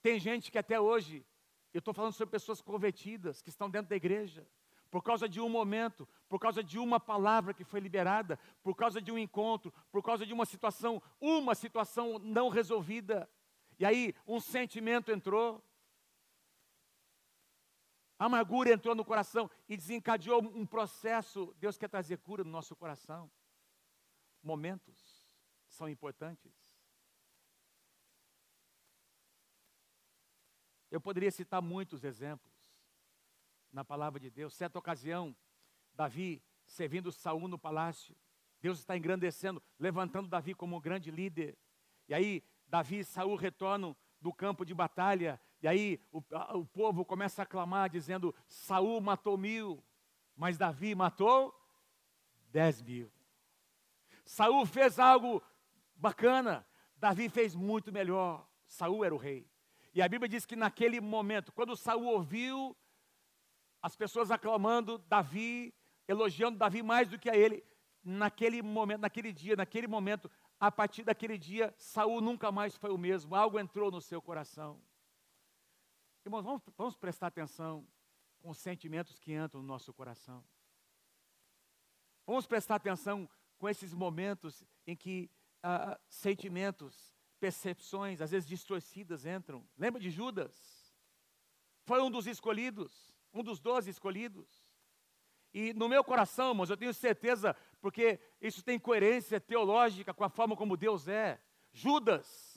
Tem 0.00 0.20
gente 0.20 0.52
que 0.52 0.58
até 0.58 0.78
hoje, 0.78 1.26
eu 1.74 1.80
estou 1.80 1.92
falando 1.92 2.12
sobre 2.12 2.30
pessoas 2.30 2.62
convertidas, 2.62 3.42
que 3.42 3.48
estão 3.48 3.68
dentro 3.68 3.88
da 3.88 3.96
igreja, 3.96 4.46
por 4.92 5.02
causa 5.02 5.28
de 5.28 5.40
um 5.40 5.48
momento, 5.48 6.08
por 6.28 6.38
causa 6.38 6.62
de 6.62 6.78
uma 6.78 7.00
palavra 7.00 7.52
que 7.52 7.64
foi 7.64 7.80
liberada, 7.80 8.38
por 8.62 8.76
causa 8.76 9.02
de 9.02 9.10
um 9.10 9.18
encontro, 9.18 9.74
por 9.90 10.04
causa 10.04 10.24
de 10.24 10.32
uma 10.32 10.46
situação, 10.46 11.02
uma 11.20 11.56
situação 11.56 12.20
não 12.20 12.48
resolvida. 12.48 13.28
E 13.76 13.84
aí 13.84 14.14
um 14.24 14.38
sentimento 14.38 15.10
entrou, 15.10 15.60
a 18.18 18.24
amargura 18.24 18.72
entrou 18.72 18.94
no 18.94 19.04
coração 19.04 19.50
e 19.68 19.76
desencadeou 19.76 20.42
um 20.42 20.64
processo. 20.64 21.54
Deus 21.58 21.76
quer 21.76 21.88
trazer 21.88 22.18
cura 22.18 22.42
no 22.42 22.50
nosso 22.50 22.74
coração. 22.74 23.30
Momentos 24.42 25.28
são 25.66 25.88
importantes. 25.88 26.54
Eu 30.90 31.00
poderia 31.00 31.30
citar 31.30 31.60
muitos 31.60 32.04
exemplos 32.04 32.54
na 33.70 33.84
palavra 33.84 34.18
de 34.18 34.30
Deus. 34.30 34.54
Certa 34.54 34.78
ocasião, 34.78 35.36
Davi 35.92 36.42
servindo 36.64 37.12
Saul 37.12 37.48
no 37.48 37.58
palácio, 37.58 38.16
Deus 38.60 38.78
está 38.78 38.96
engrandecendo, 38.96 39.62
levantando 39.78 40.28
Davi 40.28 40.54
como 40.54 40.76
um 40.76 40.80
grande 40.80 41.10
líder. 41.10 41.56
E 42.08 42.14
aí, 42.14 42.42
Davi 42.66 43.00
e 43.00 43.04
Saul 43.04 43.36
retornam 43.36 43.96
do 44.20 44.32
campo 44.32 44.64
de 44.64 44.74
batalha, 44.74 45.40
e 45.62 45.68
aí 45.68 46.00
o, 46.12 46.22
o 46.54 46.64
povo 46.64 47.04
começa 47.04 47.42
a 47.42 47.46
clamar, 47.46 47.88
dizendo: 47.88 48.34
Saul 48.46 49.00
matou 49.00 49.38
mil, 49.38 49.82
mas 50.36 50.58
Davi 50.58 50.94
matou 50.94 51.54
dez 52.50 52.82
mil. 52.82 53.10
Saul 54.24 54.66
fez 54.66 54.98
algo 54.98 55.42
bacana, 55.94 56.66
Davi 56.96 57.28
fez 57.28 57.54
muito 57.54 57.92
melhor. 57.92 58.46
Saul 58.66 59.04
era 59.04 59.14
o 59.14 59.18
rei. 59.18 59.48
E 59.94 60.02
a 60.02 60.08
Bíblia 60.08 60.28
diz 60.28 60.44
que 60.44 60.56
naquele 60.56 61.00
momento, 61.00 61.52
quando 61.52 61.76
Saul 61.76 62.04
ouviu 62.06 62.76
as 63.80 63.96
pessoas 63.96 64.30
aclamando 64.30 64.98
Davi, 64.98 65.72
elogiando 66.08 66.58
Davi 66.58 66.82
mais 66.82 67.08
do 67.08 67.18
que 67.18 67.30
a 67.30 67.36
ele, 67.36 67.64
naquele 68.04 68.60
momento, 68.62 69.00
naquele 69.00 69.32
dia, 69.32 69.56
naquele 69.56 69.86
momento, 69.86 70.30
a 70.58 70.70
partir 70.70 71.02
daquele 71.02 71.38
dia, 71.38 71.74
Saul 71.78 72.20
nunca 72.20 72.50
mais 72.52 72.76
foi 72.76 72.90
o 72.90 72.98
mesmo. 72.98 73.34
Algo 73.34 73.58
entrou 73.58 73.90
no 73.90 74.00
seu 74.00 74.20
coração. 74.20 74.80
Irmãos, 76.26 76.42
vamos, 76.42 76.62
vamos 76.76 76.96
prestar 76.96 77.28
atenção 77.28 77.86
com 78.40 78.50
os 78.50 78.58
sentimentos 78.58 79.16
que 79.16 79.32
entram 79.32 79.62
no 79.62 79.68
nosso 79.68 79.94
coração. 79.94 80.44
Vamos 82.26 82.48
prestar 82.48 82.74
atenção 82.74 83.30
com 83.56 83.68
esses 83.68 83.94
momentos 83.94 84.64
em 84.88 84.96
que 84.96 85.30
ah, 85.62 85.96
sentimentos 86.08 87.14
percepções, 87.38 88.20
às 88.20 88.32
vezes 88.32 88.48
distorcidas, 88.48 89.24
entram. 89.24 89.64
Lembra 89.78 90.00
de 90.00 90.10
Judas? 90.10 90.92
Foi 91.84 92.02
um 92.02 92.10
dos 92.10 92.26
escolhidos, 92.26 93.14
um 93.32 93.44
dos 93.44 93.60
doze 93.60 93.88
escolhidos. 93.88 94.68
E 95.54 95.72
no 95.74 95.88
meu 95.88 96.02
coração, 96.02 96.48
irmãos, 96.48 96.70
eu 96.70 96.76
tenho 96.76 96.92
certeza, 96.92 97.54
porque 97.80 98.18
isso 98.40 98.64
tem 98.64 98.80
coerência 98.80 99.40
teológica 99.40 100.12
com 100.12 100.24
a 100.24 100.28
forma 100.28 100.56
como 100.56 100.76
Deus 100.76 101.06
é. 101.06 101.40
Judas 101.72 102.55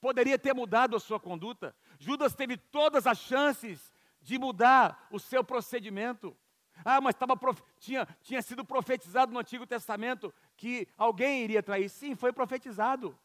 poderia 0.00 0.38
ter 0.38 0.54
mudado 0.54 0.96
a 0.96 1.00
sua 1.00 1.18
conduta. 1.18 1.74
Judas 1.98 2.34
teve 2.34 2.56
todas 2.56 3.06
as 3.06 3.18
chances 3.18 3.92
de 4.20 4.38
mudar 4.38 5.06
o 5.10 5.18
seu 5.18 5.42
procedimento. 5.44 6.36
Ah, 6.84 7.00
mas 7.00 7.14
tava, 7.14 7.38
tinha, 7.78 8.06
tinha 8.20 8.42
sido 8.42 8.64
profetizado 8.64 9.32
no 9.32 9.38
Antigo 9.38 9.66
Testamento 9.66 10.32
que 10.56 10.88
alguém 10.96 11.42
iria 11.42 11.62
trair. 11.62 11.88
Sim, 11.88 12.14
foi 12.14 12.32
profetizado. 12.32 13.18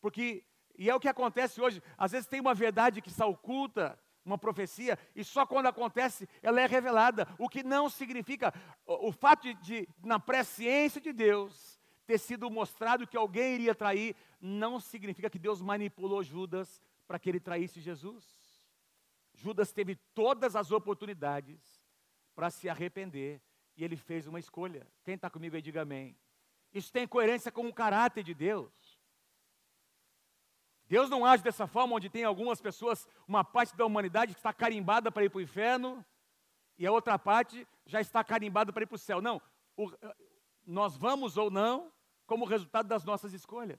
Porque, 0.00 0.44
e 0.76 0.90
é 0.90 0.94
o 0.94 1.00
que 1.00 1.08
acontece 1.08 1.60
hoje, 1.60 1.82
às 1.96 2.12
vezes 2.12 2.26
tem 2.26 2.40
uma 2.40 2.54
verdade 2.54 3.00
que 3.00 3.08
está 3.08 3.24
oculta, 3.24 3.98
uma 4.24 4.38
profecia, 4.38 4.98
e 5.14 5.24
só 5.24 5.44
quando 5.44 5.66
acontece 5.66 6.28
ela 6.42 6.60
é 6.60 6.66
revelada. 6.66 7.28
O 7.38 7.48
que 7.48 7.62
não 7.62 7.88
significa 7.88 8.52
o, 8.86 9.08
o 9.08 9.12
fato 9.12 9.42
de, 9.42 9.54
de, 9.54 9.88
na 10.02 10.18
presciência 10.18 11.00
de 11.00 11.12
Deus, 11.12 11.80
ter 12.12 12.18
sido 12.18 12.50
mostrado 12.50 13.06
que 13.06 13.16
alguém 13.16 13.54
iria 13.54 13.74
trair, 13.74 14.14
não 14.38 14.78
significa 14.78 15.30
que 15.30 15.38
Deus 15.38 15.62
manipulou 15.62 16.22
Judas 16.22 16.82
para 17.06 17.18
que 17.18 17.30
ele 17.30 17.40
traísse 17.40 17.80
Jesus. 17.80 18.22
Judas 19.32 19.72
teve 19.72 19.96
todas 20.12 20.54
as 20.54 20.70
oportunidades 20.70 21.58
para 22.34 22.50
se 22.50 22.68
arrepender 22.68 23.40
e 23.78 23.82
ele 23.82 23.96
fez 23.96 24.26
uma 24.26 24.38
escolha. 24.38 24.86
Quem 25.02 25.14
está 25.14 25.30
comigo 25.30 25.56
aí, 25.56 25.62
diga 25.62 25.80
amém. 25.80 26.14
Isso 26.70 26.92
tem 26.92 27.08
coerência 27.08 27.50
com 27.50 27.66
o 27.66 27.72
caráter 27.72 28.22
de 28.22 28.34
Deus. 28.34 29.00
Deus 30.86 31.08
não 31.08 31.24
age 31.24 31.42
dessa 31.42 31.66
forma, 31.66 31.94
onde 31.94 32.10
tem 32.10 32.24
algumas 32.24 32.60
pessoas, 32.60 33.08
uma 33.26 33.42
parte 33.42 33.74
da 33.74 33.86
humanidade 33.86 34.34
que 34.34 34.38
está 34.38 34.52
carimbada 34.52 35.10
para 35.10 35.24
ir 35.24 35.30
para 35.30 35.38
o 35.38 35.42
inferno, 35.42 36.04
e 36.76 36.86
a 36.86 36.92
outra 36.92 37.18
parte 37.18 37.66
já 37.86 38.02
está 38.02 38.22
carimbada 38.22 38.70
para 38.70 38.82
ir 38.82 38.86
para 38.86 38.96
o 38.96 38.98
céu. 38.98 39.22
Não, 39.22 39.40
o, 39.78 39.90
nós 40.66 40.94
vamos 40.94 41.38
ou 41.38 41.50
não, 41.50 41.90
como 42.32 42.46
resultado 42.46 42.88
das 42.88 43.04
nossas 43.04 43.34
escolhas. 43.34 43.78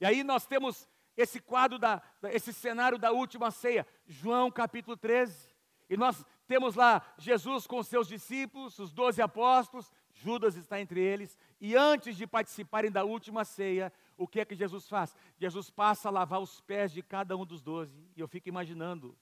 E 0.00 0.06
aí 0.06 0.22
nós 0.22 0.46
temos 0.46 0.88
esse 1.16 1.40
quadro, 1.40 1.76
da, 1.76 2.00
esse 2.30 2.52
cenário 2.52 2.96
da 2.96 3.10
última 3.10 3.50
ceia, 3.50 3.84
João 4.06 4.48
capítulo 4.48 4.96
13. 4.96 5.52
E 5.90 5.96
nós 5.96 6.24
temos 6.46 6.76
lá 6.76 7.04
Jesus 7.18 7.66
com 7.66 7.82
seus 7.82 8.06
discípulos, 8.06 8.78
os 8.78 8.92
doze 8.92 9.20
apóstolos, 9.20 9.92
Judas 10.12 10.54
está 10.54 10.80
entre 10.80 11.00
eles, 11.00 11.36
e 11.60 11.74
antes 11.74 12.16
de 12.16 12.28
participarem 12.28 12.92
da 12.92 13.02
última 13.02 13.44
ceia, 13.44 13.92
o 14.16 14.28
que 14.28 14.38
é 14.38 14.44
que 14.44 14.54
Jesus 14.54 14.88
faz? 14.88 15.16
Jesus 15.36 15.70
passa 15.70 16.06
a 16.06 16.12
lavar 16.12 16.40
os 16.40 16.60
pés 16.60 16.92
de 16.92 17.02
cada 17.02 17.36
um 17.36 17.44
dos 17.44 17.60
doze. 17.60 18.08
E 18.14 18.20
eu 18.20 18.28
fico 18.28 18.48
imaginando, 18.48 19.18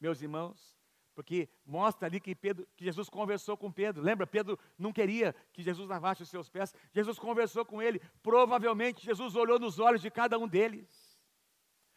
meus 0.00 0.22
irmãos, 0.22 0.77
porque 1.18 1.48
mostra 1.66 2.06
ali 2.06 2.20
que, 2.20 2.32
Pedro, 2.32 2.64
que 2.76 2.84
Jesus 2.84 3.08
conversou 3.08 3.56
com 3.56 3.72
Pedro. 3.72 4.00
Lembra? 4.00 4.24
Pedro 4.24 4.56
não 4.78 4.92
queria 4.92 5.34
que 5.52 5.64
Jesus 5.64 5.88
lavasse 5.88 6.22
os 6.22 6.28
seus 6.28 6.48
pés. 6.48 6.72
Jesus 6.92 7.18
conversou 7.18 7.64
com 7.64 7.82
ele. 7.82 8.00
Provavelmente 8.22 9.04
Jesus 9.04 9.34
olhou 9.34 9.58
nos 9.58 9.80
olhos 9.80 10.00
de 10.00 10.12
cada 10.12 10.38
um 10.38 10.46
deles. 10.46 11.18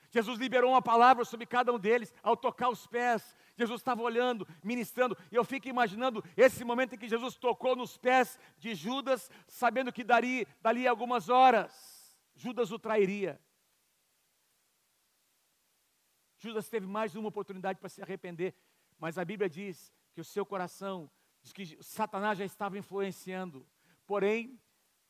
Jesus 0.10 0.40
liberou 0.40 0.72
uma 0.72 0.82
palavra 0.82 1.24
sobre 1.24 1.46
cada 1.46 1.72
um 1.72 1.78
deles 1.78 2.12
ao 2.24 2.36
tocar 2.36 2.70
os 2.70 2.88
pés. 2.88 3.38
Jesus 3.56 3.82
estava 3.82 4.02
olhando, 4.02 4.48
ministrando, 4.64 5.16
e 5.32 5.36
eu 5.36 5.44
fico 5.44 5.68
imaginando 5.68 6.24
esse 6.36 6.64
momento 6.64 6.96
em 6.96 6.98
que 6.98 7.08
Jesus 7.08 7.36
tocou 7.36 7.76
nos 7.76 7.96
pés 7.98 8.40
de 8.58 8.74
Judas, 8.74 9.30
sabendo 9.46 9.94
que 9.94 10.04
daria, 10.04 10.48
dali 10.60 10.88
algumas 10.88 11.30
horas, 11.30 12.20
Judas 12.34 12.72
o 12.72 12.80
trairia. 12.80 13.40
Judas 16.40 16.68
teve 16.68 16.88
mais 16.88 17.14
uma 17.14 17.30
oportunidade 17.30 17.78
para 17.78 17.88
se 17.88 18.02
arrepender, 18.02 18.56
mas 19.02 19.18
a 19.18 19.26
Bíblia 19.26 19.50
diz 19.50 19.92
que 20.14 20.22
o 20.22 20.24
seu 20.24 20.46
coração, 20.46 21.10
diz 21.42 21.52
que 21.52 21.84
Satanás 21.84 22.38
já 22.38 22.46
estava 22.46 22.78
influenciando. 22.78 23.68
Porém, 24.06 24.62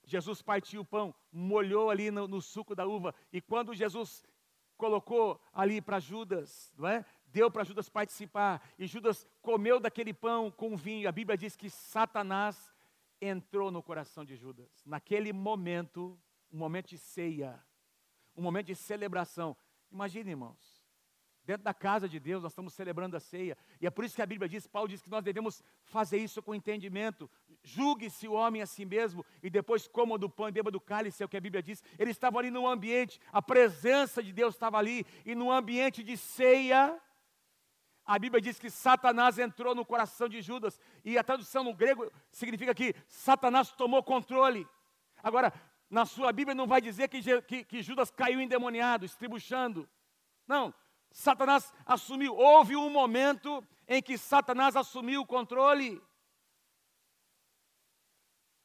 Jesus 0.06 0.42
partiu 0.42 0.80
o 0.80 0.86
pão, 0.86 1.14
molhou 1.30 1.90
ali 1.90 2.10
no, 2.10 2.26
no 2.26 2.42
suco 2.42 2.74
da 2.74 2.88
uva, 2.88 3.14
e 3.34 3.42
quando 3.42 3.74
Jesus 3.74 4.24
colocou 4.78 5.42
ali 5.52 5.82
para 5.82 6.00
Judas, 6.00 6.74
não 6.78 6.88
é? 6.88 7.06
Deu 7.26 7.52
para 7.52 7.66
Judas 7.66 7.90
participar, 7.90 8.66
e 8.80 8.88
Judas 8.88 9.28
comeu 9.42 9.78
daquele 9.78 10.14
pão 10.14 10.50
com 10.50 10.78
vinho. 10.78 11.10
A 11.10 11.12
Bíblia 11.12 11.38
diz 11.38 11.58
que 11.58 11.70
Satanás 11.70 12.72
entrou 13.20 13.72
no 13.72 13.84
coração 13.84 14.24
de 14.24 14.38
Judas. 14.38 14.70
Naquele 14.86 15.34
momento, 15.34 16.18
um 16.50 16.58
momento 16.58 16.88
de 16.88 16.98
ceia, 16.98 17.62
um 18.38 18.42
momento 18.42 18.68
de 18.68 18.76
celebração. 18.76 19.56
Imagine, 19.92 20.30
irmãos, 20.30 20.71
Dentro 21.52 21.66
da 21.66 21.74
casa 21.74 22.08
de 22.08 22.18
Deus, 22.18 22.42
nós 22.42 22.54
estamos 22.54 22.74
celebrando 22.74 23.18
a 23.18 23.20
ceia. 23.20 23.58
E 23.82 23.86
é 23.86 23.90
por 23.90 24.06
isso 24.06 24.16
que 24.16 24.22
a 24.22 24.26
Bíblia 24.26 24.48
diz, 24.48 24.66
Paulo 24.68 24.88
diz 24.88 25.02
que 25.02 25.10
nós 25.10 25.22
devemos 25.22 25.62
fazer 25.84 26.18
isso 26.18 26.42
com 26.42 26.56
entendimento. 26.56 27.30
Julgue-se 27.62 28.26
o 28.26 28.32
homem 28.32 28.62
a 28.62 28.66
si 28.66 28.86
mesmo 28.86 29.26
e 29.44 29.50
depois 29.50 29.86
coma 29.86 30.18
do 30.18 30.30
pão 30.30 30.48
e 30.48 30.52
beba 30.54 30.72
do 30.72 30.80
cálice, 30.80 31.22
é 31.22 31.26
o 31.26 31.28
que 31.28 31.36
a 31.36 31.42
Bíblia 31.42 31.62
diz. 31.62 31.84
Ele 32.00 32.12
estava 32.12 32.40
ali 32.40 32.50
no 32.50 32.66
ambiente, 32.66 33.20
a 33.34 33.42
presença 33.42 34.24
de 34.24 34.32
Deus 34.32 34.56
estava 34.56 34.78
ali, 34.78 35.06
e 35.26 35.36
no 35.36 35.52
ambiente 35.52 36.02
de 36.02 36.16
ceia, 36.16 36.98
a 38.06 38.18
Bíblia 38.18 38.40
diz 38.40 38.58
que 38.58 38.70
Satanás 38.70 39.38
entrou 39.38 39.76
no 39.76 39.86
coração 39.86 40.30
de 40.30 40.42
Judas, 40.42 40.80
e 41.04 41.18
a 41.18 41.24
tradução 41.24 41.66
no 41.66 41.74
grego 41.74 42.10
significa 42.32 42.74
que 42.74 42.96
Satanás 43.10 43.72
tomou 43.72 44.02
controle. 44.02 44.66
Agora, 45.22 45.52
na 45.90 46.06
sua 46.06 46.32
Bíblia 46.32 46.56
não 46.56 46.66
vai 46.66 46.80
dizer 46.80 47.10
que, 47.10 47.42
que, 47.42 47.66
que 47.66 47.82
Judas 47.82 48.10
caiu 48.10 48.40
endemoniado, 48.40 49.04
estribuchando. 49.04 49.86
Não, 50.48 50.74
Satanás 51.12 51.74
assumiu. 51.86 52.36
Houve 52.36 52.76
um 52.76 52.90
momento 52.90 53.64
em 53.88 54.02
que 54.02 54.18
Satanás 54.18 54.76
assumiu 54.76 55.22
o 55.22 55.26
controle. 55.26 56.02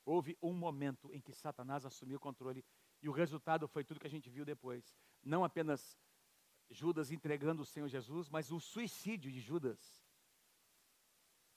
Houve 0.05 0.39
um 0.41 0.53
momento 0.53 1.13
em 1.13 1.21
que 1.21 1.33
Satanás 1.33 1.85
assumiu 1.85 2.17
o 2.17 2.21
controle 2.21 2.65
e 3.03 3.09
o 3.09 3.13
resultado 3.13 3.67
foi 3.67 3.85
tudo 3.85 4.01
que 4.01 4.07
a 4.07 4.11
gente 4.11 4.31
viu 4.31 4.45
depois. 4.45 4.95
Não 5.23 5.45
apenas 5.45 5.99
Judas 6.71 7.11
entregando 7.11 7.63
o 7.63 7.67
Senhor 7.67 7.89
Jesus, 7.89 8.29
mas 8.29 8.53
o 8.53 8.61
suicídio 8.61 9.31
de 9.31 9.41
Judas. 9.41 10.05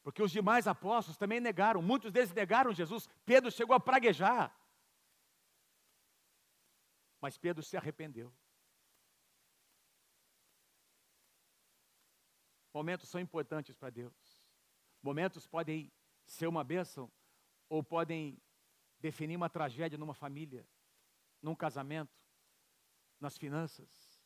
Porque 0.01 0.23
os 0.23 0.31
demais 0.31 0.67
apóstolos 0.67 1.17
também 1.17 1.39
negaram, 1.39 1.81
muitos 1.81 2.11
deles 2.11 2.33
negaram 2.33 2.73
Jesus. 2.73 3.07
Pedro 3.25 3.51
chegou 3.51 3.75
a 3.75 3.79
praguejar. 3.79 4.55
Mas 7.21 7.37
Pedro 7.37 7.61
se 7.61 7.77
arrependeu. 7.77 8.33
Momentos 12.73 13.09
são 13.09 13.19
importantes 13.19 13.75
para 13.75 13.89
Deus. 13.89 14.13
Momentos 15.01 15.47
podem 15.47 15.91
ser 16.25 16.47
uma 16.47 16.63
bênção 16.63 17.11
ou 17.67 17.83
podem 17.83 18.41
definir 18.99 19.35
uma 19.35 19.49
tragédia 19.49 19.97
numa 19.97 20.13
família, 20.13 20.67
num 21.41 21.55
casamento, 21.55 22.13
nas 23.19 23.37
finanças. 23.37 24.19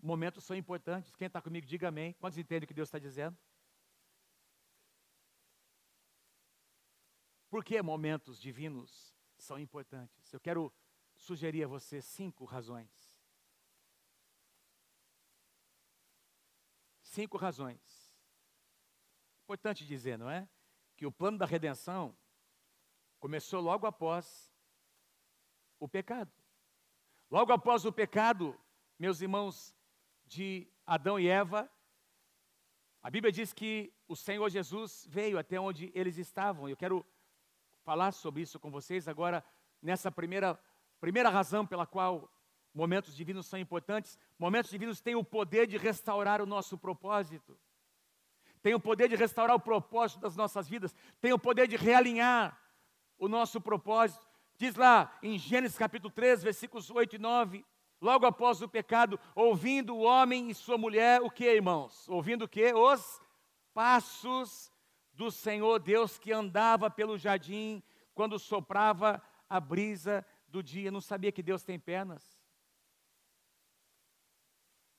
Momentos 0.00 0.44
são 0.44 0.56
importantes. 0.56 1.14
Quem 1.16 1.26
está 1.26 1.42
comigo, 1.42 1.66
diga 1.66 1.88
amém. 1.88 2.12
Quantos 2.14 2.38
entendem 2.38 2.64
o 2.64 2.68
que 2.68 2.74
Deus 2.74 2.88
está 2.88 2.98
dizendo? 2.98 3.36
Por 7.48 7.64
que 7.64 7.80
momentos 7.80 8.38
divinos 8.38 9.14
são 9.38 9.58
importantes? 9.58 10.32
Eu 10.32 10.40
quero 10.40 10.72
sugerir 11.16 11.64
a 11.64 11.68
você 11.68 12.00
cinco 12.02 12.44
razões. 12.44 13.07
Cinco 17.18 17.36
razões. 17.36 18.14
Importante 19.42 19.84
dizer, 19.84 20.16
não 20.16 20.30
é? 20.30 20.48
Que 20.96 21.04
o 21.04 21.10
plano 21.10 21.36
da 21.36 21.46
redenção 21.46 22.16
começou 23.18 23.60
logo 23.60 23.88
após 23.88 24.54
o 25.80 25.88
pecado. 25.88 26.30
Logo 27.28 27.52
após 27.52 27.84
o 27.84 27.92
pecado, 27.92 28.56
meus 28.96 29.20
irmãos, 29.20 29.74
de 30.26 30.70
Adão 30.86 31.18
e 31.18 31.26
Eva, 31.26 31.68
a 33.02 33.10
Bíblia 33.10 33.32
diz 33.32 33.52
que 33.52 33.92
o 34.06 34.14
Senhor 34.14 34.48
Jesus 34.48 35.04
veio 35.10 35.40
até 35.40 35.58
onde 35.58 35.90
eles 35.96 36.18
estavam. 36.18 36.68
Eu 36.68 36.76
quero 36.76 37.04
falar 37.82 38.12
sobre 38.12 38.42
isso 38.42 38.60
com 38.60 38.70
vocês 38.70 39.08
agora, 39.08 39.44
nessa 39.82 40.08
primeira, 40.08 40.56
primeira 41.00 41.30
razão 41.30 41.66
pela 41.66 41.84
qual 41.84 42.32
Momentos 42.78 43.16
divinos 43.16 43.46
são 43.46 43.58
importantes. 43.58 44.16
Momentos 44.38 44.70
divinos 44.70 45.00
têm 45.00 45.16
o 45.16 45.24
poder 45.24 45.66
de 45.66 45.76
restaurar 45.76 46.40
o 46.40 46.46
nosso 46.46 46.78
propósito. 46.78 47.58
Tem 48.62 48.72
o 48.72 48.78
poder 48.78 49.08
de 49.08 49.16
restaurar 49.16 49.56
o 49.56 49.60
propósito 49.60 50.20
das 50.20 50.36
nossas 50.36 50.68
vidas. 50.68 50.94
Tem 51.20 51.32
o 51.32 51.38
poder 51.40 51.66
de 51.66 51.76
realinhar 51.76 52.56
o 53.18 53.26
nosso 53.26 53.60
propósito. 53.60 54.24
Diz 54.56 54.76
lá 54.76 55.12
em 55.24 55.36
Gênesis 55.36 55.76
capítulo 55.76 56.12
3, 56.12 56.40
versículos 56.40 56.88
8 56.88 57.16
e 57.16 57.18
9. 57.18 57.66
Logo 58.00 58.26
após 58.26 58.62
o 58.62 58.68
pecado, 58.68 59.18
ouvindo 59.34 59.96
o 59.96 60.02
homem 60.02 60.48
e 60.48 60.54
sua 60.54 60.78
mulher, 60.78 61.20
o 61.20 61.28
que, 61.28 61.52
irmãos? 61.52 62.08
Ouvindo 62.08 62.44
o 62.44 62.48
que? 62.48 62.72
Os 62.72 63.20
passos 63.74 64.72
do 65.12 65.32
Senhor 65.32 65.80
Deus 65.80 66.16
que 66.16 66.30
andava 66.30 66.88
pelo 66.88 67.18
jardim 67.18 67.82
quando 68.14 68.38
soprava 68.38 69.20
a 69.50 69.58
brisa 69.58 70.24
do 70.46 70.62
dia. 70.62 70.92
Não 70.92 71.00
sabia 71.00 71.32
que 71.32 71.42
Deus 71.42 71.64
tem 71.64 71.76
pernas? 71.76 72.37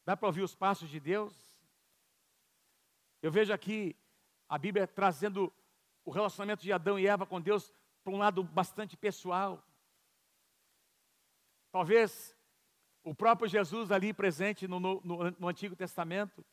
Dá 0.09 0.17
para 0.17 0.25
ouvir 0.25 0.41
os 0.41 0.55
passos 0.55 0.89
de 0.89 0.99
Deus? 0.99 1.31
Eu 3.21 3.31
vejo 3.31 3.53
aqui 3.53 3.95
a 4.47 4.57
Bíblia 4.57 4.87
trazendo 4.87 5.53
o 6.03 6.09
relacionamento 6.09 6.63
de 6.63 6.73
Adão 6.73 6.97
e 6.97 7.05
Eva 7.05 7.27
com 7.27 7.39
Deus 7.39 7.71
para 8.03 8.11
um 8.11 8.17
lado 8.17 8.41
bastante 8.43 8.97
pessoal. 8.97 9.63
Talvez 11.71 12.35
o 13.03 13.13
próprio 13.13 13.47
Jesus 13.47 13.91
ali 13.91 14.11
presente 14.11 14.67
no, 14.67 14.79
no, 14.79 14.99
no 15.03 15.47
Antigo 15.47 15.75
Testamento, 15.75 16.43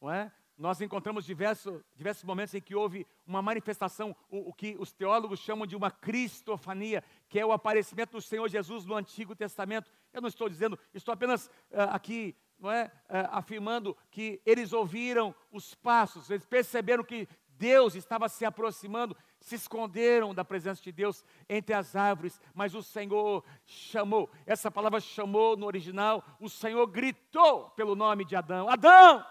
não 0.00 0.10
é? 0.10 0.32
Nós 0.58 0.80
encontramos 0.80 1.24
diversos, 1.24 1.80
diversos 1.94 2.24
momentos 2.24 2.52
em 2.52 2.60
que 2.60 2.74
houve 2.74 3.06
uma 3.24 3.40
manifestação, 3.40 4.14
o, 4.28 4.50
o, 4.50 4.52
que 4.52 4.76
os 4.76 4.92
teólogos 4.92 5.38
chamam 5.38 5.64
de 5.64 5.76
uma 5.76 5.88
cristofania, 5.88 7.04
que 7.28 7.38
é 7.38 7.46
o 7.46 7.52
aparecimento 7.52 8.10
do 8.10 8.20
Senhor 8.20 8.48
Jesus 8.48 8.84
no 8.84 8.96
Antigo 8.96 9.36
Testamento. 9.36 9.88
Eu 10.12 10.20
não 10.20 10.28
estou 10.28 10.48
dizendo, 10.48 10.76
estou 10.92 11.14
apenas 11.14 11.46
uh, 11.46 11.90
aqui 11.92 12.34
não 12.58 12.72
é, 12.72 12.90
é, 13.08 13.28
afirmando 13.30 13.96
que 14.10 14.42
eles 14.44 14.72
ouviram 14.72 15.32
os 15.52 15.76
passos, 15.76 16.28
eles 16.28 16.44
perceberam 16.44 17.04
que 17.04 17.28
Deus 17.50 17.94
estava 17.94 18.28
se 18.28 18.44
aproximando, 18.44 19.16
se 19.40 19.54
esconderam 19.54 20.34
da 20.34 20.44
presença 20.44 20.82
de 20.82 20.90
Deus 20.90 21.24
entre 21.48 21.72
as 21.72 21.94
árvores, 21.94 22.40
mas 22.52 22.74
o 22.74 22.82
Senhor 22.82 23.44
chamou. 23.64 24.28
Essa 24.44 24.70
palavra 24.70 25.00
chamou 25.00 25.56
no 25.56 25.66
original, 25.66 26.24
o 26.40 26.48
Senhor 26.48 26.84
gritou 26.86 27.70
pelo 27.70 27.94
nome 27.94 28.24
de 28.24 28.34
Adão: 28.34 28.68
Adão! 28.68 29.24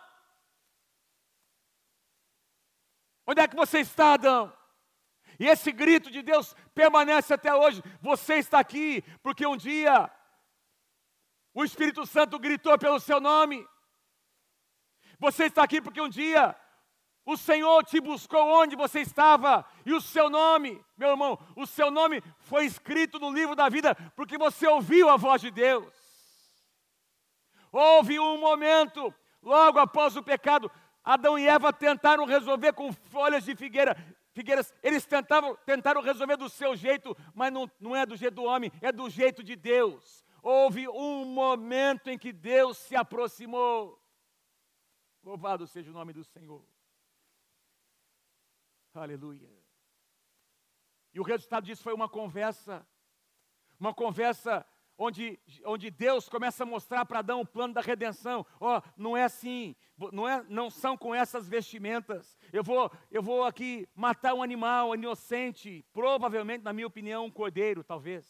Onde 3.27 3.41
é 3.41 3.47
que 3.47 3.55
você 3.55 3.79
está, 3.79 4.13
Adão? 4.13 4.53
E 5.37 5.45
esse 5.45 5.71
grito 5.71 6.09
de 6.09 6.21
Deus 6.21 6.55
permanece 6.73 7.33
até 7.33 7.53
hoje. 7.53 7.83
Você 8.01 8.35
está 8.35 8.59
aqui 8.59 9.03
porque 9.21 9.45
um 9.45 9.57
dia 9.57 10.09
o 11.53 11.63
Espírito 11.63 12.05
Santo 12.05 12.39
gritou 12.39 12.77
pelo 12.77 12.99
seu 12.99 13.19
nome. 13.19 13.67
Você 15.19 15.45
está 15.45 15.63
aqui 15.63 15.81
porque 15.81 15.99
um 15.99 16.09
dia 16.09 16.55
o 17.25 17.35
Senhor 17.35 17.83
te 17.83 17.99
buscou 17.99 18.47
onde 18.47 18.75
você 18.75 19.01
estava 19.01 19.65
e 19.85 19.91
o 19.91 19.99
seu 19.99 20.29
nome, 20.29 20.81
meu 20.95 21.09
irmão, 21.09 21.37
o 21.57 21.67
seu 21.67 21.91
nome 21.91 22.23
foi 22.39 22.65
escrito 22.65 23.19
no 23.19 23.33
livro 23.33 23.53
da 23.53 23.67
vida 23.67 23.93
porque 24.15 24.37
você 24.37 24.65
ouviu 24.65 25.09
a 25.09 25.17
voz 25.17 25.41
de 25.41 25.51
Deus. 25.51 25.93
Houve 27.69 28.17
um 28.17 28.39
momento, 28.39 29.13
logo 29.41 29.77
após 29.77 30.15
o 30.15 30.23
pecado, 30.23 30.71
Adão 31.07 31.39
e 31.39 31.47
Eva 31.47 31.71
tentaram 31.71 32.25
resolver 32.25 32.73
com 32.73 32.91
folhas 32.91 33.45
de 33.45 33.55
figueira. 33.55 33.95
Figueiras, 34.33 34.73
eles 34.83 35.05
tentavam, 35.05 35.55
tentaram 35.65 36.01
resolver 36.01 36.35
do 36.35 36.49
seu 36.49 36.75
jeito, 36.75 37.15
mas 37.33 37.49
não, 37.49 37.71
não 37.79 37.95
é 37.95 38.05
do 38.05 38.17
jeito 38.17 38.35
do 38.35 38.43
homem, 38.43 38.69
é 38.81 38.91
do 38.91 39.09
jeito 39.09 39.41
de 39.41 39.55
Deus. 39.55 40.25
Houve 40.43 40.85
um 40.89 41.23
momento 41.23 42.09
em 42.09 42.17
que 42.17 42.33
Deus 42.33 42.77
se 42.77 42.93
aproximou. 42.93 43.97
Louvado 45.23 45.65
seja 45.65 45.91
o 45.91 45.93
nome 45.93 46.11
do 46.11 46.25
Senhor. 46.25 46.61
Aleluia. 48.93 49.49
E 51.13 51.21
o 51.21 51.23
resultado 51.23 51.63
disso 51.63 51.83
foi 51.83 51.93
uma 51.93 52.09
conversa, 52.09 52.85
uma 53.79 53.93
conversa 53.93 54.65
onde, 54.97 55.39
onde 55.63 55.91
Deus 55.91 56.27
começa 56.27 56.63
a 56.63 56.65
mostrar 56.65 57.05
para 57.05 57.19
Adão 57.19 57.41
o 57.41 57.45
plano 57.45 57.73
da 57.73 57.81
redenção. 57.81 58.45
Ó, 58.59 58.77
oh, 58.77 58.81
não 58.97 59.15
é 59.15 59.23
assim, 59.23 59.75
não, 60.11 60.27
é, 60.27 60.43
não 60.49 60.69
são 60.69 60.97
com 60.97 61.13
essas 61.13 61.47
vestimentas. 61.47 62.37
Eu 62.51 62.63
vou, 62.63 62.91
eu 63.11 63.21
vou 63.21 63.43
aqui 63.43 63.87
matar 63.95 64.33
um 64.33 64.41
animal 64.41 64.95
inocente, 64.95 65.85
provavelmente, 65.93 66.63
na 66.63 66.73
minha 66.73 66.87
opinião, 66.87 67.25
um 67.25 67.31
cordeiro, 67.31 67.83
talvez. 67.83 68.25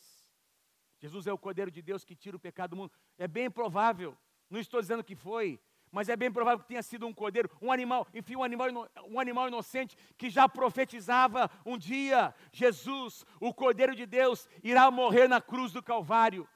Jesus 0.99 1.27
é 1.27 1.33
o 1.33 1.37
cordeiro 1.37 1.71
de 1.71 1.81
Deus 1.81 2.03
que 2.03 2.15
tira 2.15 2.35
o 2.35 2.39
pecado 2.39 2.71
do 2.71 2.75
mundo. 2.75 2.91
É 3.17 3.27
bem 3.27 3.49
provável, 3.49 4.17
não 4.49 4.59
estou 4.59 4.81
dizendo 4.81 5.03
que 5.03 5.15
foi, 5.15 5.59
mas 5.91 6.09
é 6.09 6.15
bem 6.15 6.31
provável 6.31 6.59
que 6.59 6.67
tenha 6.67 6.83
sido 6.83 7.07
um 7.07 7.13
cordeiro, 7.13 7.49
um 7.61 7.71
animal, 7.71 8.07
enfim, 8.13 8.35
um 8.35 8.43
animal, 8.43 8.67
um 9.05 9.19
animal 9.19 9.47
inocente 9.47 9.95
que 10.17 10.29
já 10.29 10.47
profetizava 10.49 11.49
um 11.65 11.77
dia: 11.77 12.33
Jesus, 12.51 13.25
o 13.39 13.53
cordeiro 13.53 13.95
de 13.95 14.05
Deus, 14.05 14.49
irá 14.63 14.91
morrer 14.91 15.27
na 15.27 15.39
cruz 15.39 15.71
do 15.71 15.81
Calvário. 15.81 16.47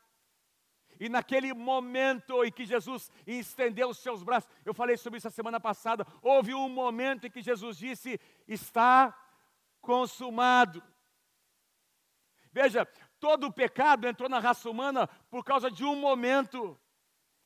E 1.02 1.10
naquele 1.10 1.52
momento 1.52 2.46
em 2.46 2.52
que 2.52 2.64
Jesus 2.64 3.12
estendeu 3.26 3.90
os 3.90 3.98
seus 3.98 4.22
braços, 4.22 4.48
eu 4.64 4.72
falei 4.72 4.96
sobre 4.96 5.18
isso 5.18 5.28
a 5.28 5.32
semana 5.32 5.60
passada, 5.60 6.06
houve 6.22 6.54
um 6.54 6.70
momento 6.70 7.26
em 7.26 7.32
que 7.32 7.42
Jesus 7.42 7.76
disse: 7.76 8.22
Está 8.48 9.12
consumado. 9.82 10.84
Veja, 12.54 12.86
todo 13.20 13.48
o 13.48 13.52
pecado 13.52 14.08
entrou 14.08 14.30
na 14.30 14.38
raça 14.38 14.70
humana 14.70 15.08
por 15.28 15.44
causa 15.44 15.72
de 15.72 15.84
um 15.84 15.96
momento 15.96 16.80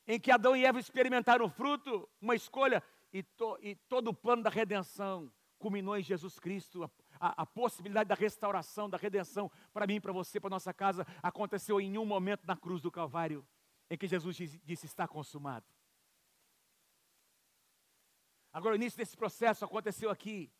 em 0.06 0.20
que 0.20 0.32
Adão 0.32 0.54
e 0.54 0.66
Eva 0.66 0.78
experimentaram 0.78 1.46
o 1.46 1.50
fruto, 1.50 2.10
uma 2.20 2.36
escolha, 2.36 2.84
e, 3.14 3.24
to, 3.24 3.58
e 3.62 3.74
todo 3.88 4.10
o 4.10 4.14
plano 4.14 4.44
da 4.44 4.50
redenção 4.50 5.32
culminou 5.58 5.96
em 5.98 6.04
Jesus 6.04 6.38
Cristo. 6.40 6.92
A, 7.20 7.44
a, 7.44 7.46
possibilidade 7.46 8.08
da 8.08 8.16
restauração, 8.16 8.90
da 8.90 8.98
redenção, 8.98 9.52
para 9.74 9.88
mim, 9.88 10.02
para 10.02 10.12
você, 10.12 10.40
para 10.40 10.50
nossa 10.50 10.74
casa, 10.74 11.06
aconteceu 11.22 11.80
em 11.80 11.98
um 11.98 12.06
momento 12.06 12.46
na 12.46 12.56
cruz 12.56 12.82
do 12.82 12.92
Calvário, 12.92 13.46
em 13.90 13.98
que 13.98 14.08
Jesus 14.08 14.36
disse 14.36 14.86
está 14.86 15.08
consumado. 15.08 15.66
Agora, 18.52 18.74
o 18.74 18.76
início 18.78 18.98
desse 18.98 19.18
processo 19.18 19.66
aconteceu 19.66 20.10
aqui. 20.10 20.52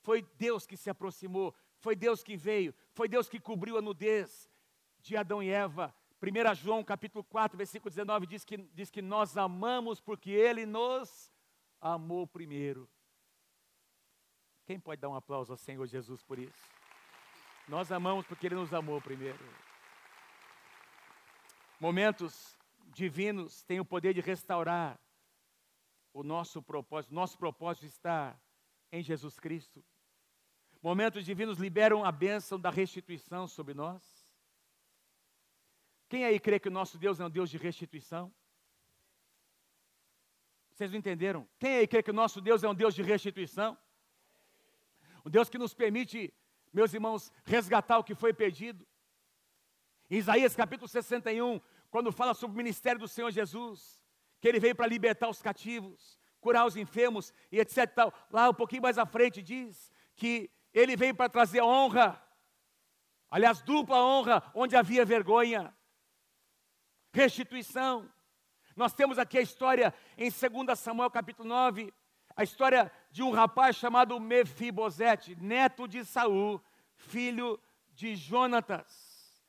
Foi 0.00 0.22
Deus 0.36 0.66
que 0.66 0.76
se 0.76 0.90
aproximou, 0.90 1.54
foi 1.78 1.94
Deus 1.96 2.22
que 2.22 2.36
veio, 2.36 2.74
foi 2.92 3.08
Deus 3.08 3.28
que 3.28 3.40
cobriu 3.40 3.78
a 3.78 3.82
nudez 3.82 4.50
de 5.00 5.16
Adão 5.16 5.42
e 5.42 5.50
Eva 5.50 5.94
1 6.24 6.54
João 6.54 6.82
capítulo 6.82 7.22
4, 7.22 7.56
versículo 7.56 7.90
19 7.90 8.26
diz 8.26 8.44
que, 8.44 8.56
diz 8.56 8.90
que 8.90 9.02
nós 9.02 9.36
amamos 9.36 10.00
porque 10.00 10.30
Ele 10.30 10.64
nos 10.64 11.30
amou 11.80 12.26
primeiro. 12.26 12.88
Quem 14.66 14.80
pode 14.80 15.00
dar 15.00 15.08
um 15.08 15.14
aplauso 15.14 15.52
ao 15.52 15.56
Senhor 15.56 15.86
Jesus 15.86 16.22
por 16.22 16.38
isso? 16.38 16.70
Nós 17.68 17.92
amamos 17.92 18.26
porque 18.26 18.46
Ele 18.46 18.54
nos 18.54 18.72
amou 18.72 19.00
primeiro. 19.00 19.38
Momentos 21.78 22.56
divinos 22.94 23.62
têm 23.64 23.80
o 23.80 23.84
poder 23.84 24.14
de 24.14 24.20
restaurar 24.20 24.98
o 26.12 26.22
nosso 26.22 26.62
propósito. 26.62 27.14
Nosso 27.14 27.36
propósito 27.36 27.84
está 27.86 28.38
em 28.90 29.02
Jesus 29.02 29.38
Cristo. 29.38 29.84
Momentos 30.82 31.24
divinos 31.24 31.58
liberam 31.58 32.04
a 32.04 32.12
bênção 32.12 32.58
da 32.58 32.70
restituição 32.70 33.46
sobre 33.46 33.74
nós. 33.74 34.02
Quem 36.08 36.24
aí 36.24 36.38
crê 36.38 36.60
que 36.60 36.68
o 36.68 36.72
nosso 36.72 36.96
Deus 36.96 37.18
é 37.18 37.24
um 37.24 37.30
Deus 37.30 37.50
de 37.50 37.58
restituição? 37.58 38.32
Vocês 40.70 40.90
não 40.90 40.98
entenderam? 40.98 41.48
Quem 41.58 41.76
aí 41.76 41.86
crê 41.86 42.02
que 42.02 42.10
o 42.10 42.14
nosso 42.14 42.40
Deus 42.40 42.62
é 42.62 42.68
um 42.68 42.74
Deus 42.74 42.94
de 42.94 43.02
restituição? 43.02 43.76
Um 45.24 45.30
Deus 45.30 45.48
que 45.48 45.58
nos 45.58 45.72
permite, 45.72 46.32
meus 46.72 46.92
irmãos, 46.92 47.32
resgatar 47.44 47.98
o 47.98 48.04
que 48.04 48.14
foi 48.14 48.34
perdido. 48.34 48.86
Em 50.10 50.18
Isaías 50.18 50.54
capítulo 50.54 50.86
61, 50.86 51.60
quando 51.90 52.12
fala 52.12 52.34
sobre 52.34 52.54
o 52.54 52.56
ministério 52.58 53.00
do 53.00 53.08
Senhor 53.08 53.30
Jesus, 53.30 54.02
que 54.40 54.48
ele 54.48 54.60
veio 54.60 54.76
para 54.76 54.86
libertar 54.86 55.28
os 55.28 55.40
cativos, 55.40 56.20
curar 56.40 56.66
os 56.66 56.76
enfermos 56.76 57.32
e 57.50 57.58
etc. 57.58 57.90
Tal. 57.94 58.12
Lá 58.30 58.50
um 58.50 58.54
pouquinho 58.54 58.82
mais 58.82 58.98
à 58.98 59.06
frente 59.06 59.42
diz 59.42 59.90
que 60.14 60.50
ele 60.74 60.94
veio 60.96 61.14
para 61.14 61.30
trazer 61.30 61.62
honra, 61.62 62.22
aliás, 63.30 63.62
dupla 63.62 63.96
honra, 63.96 64.50
onde 64.54 64.76
havia 64.76 65.04
vergonha 65.06 65.74
restituição. 67.14 68.12
Nós 68.76 68.92
temos 68.92 69.18
aqui 69.18 69.38
a 69.38 69.42
história 69.42 69.94
em 70.18 70.28
2 70.28 70.78
Samuel 70.78 71.10
capítulo 71.10 71.48
9, 71.48 71.94
a 72.36 72.42
história 72.42 72.90
de 73.14 73.22
um 73.22 73.30
rapaz 73.30 73.76
chamado 73.76 74.18
Mefibosete, 74.18 75.36
neto 75.40 75.86
de 75.86 76.04
Saul, 76.04 76.60
filho 76.96 77.60
de 77.92 78.16
Jonatas. 78.16 79.40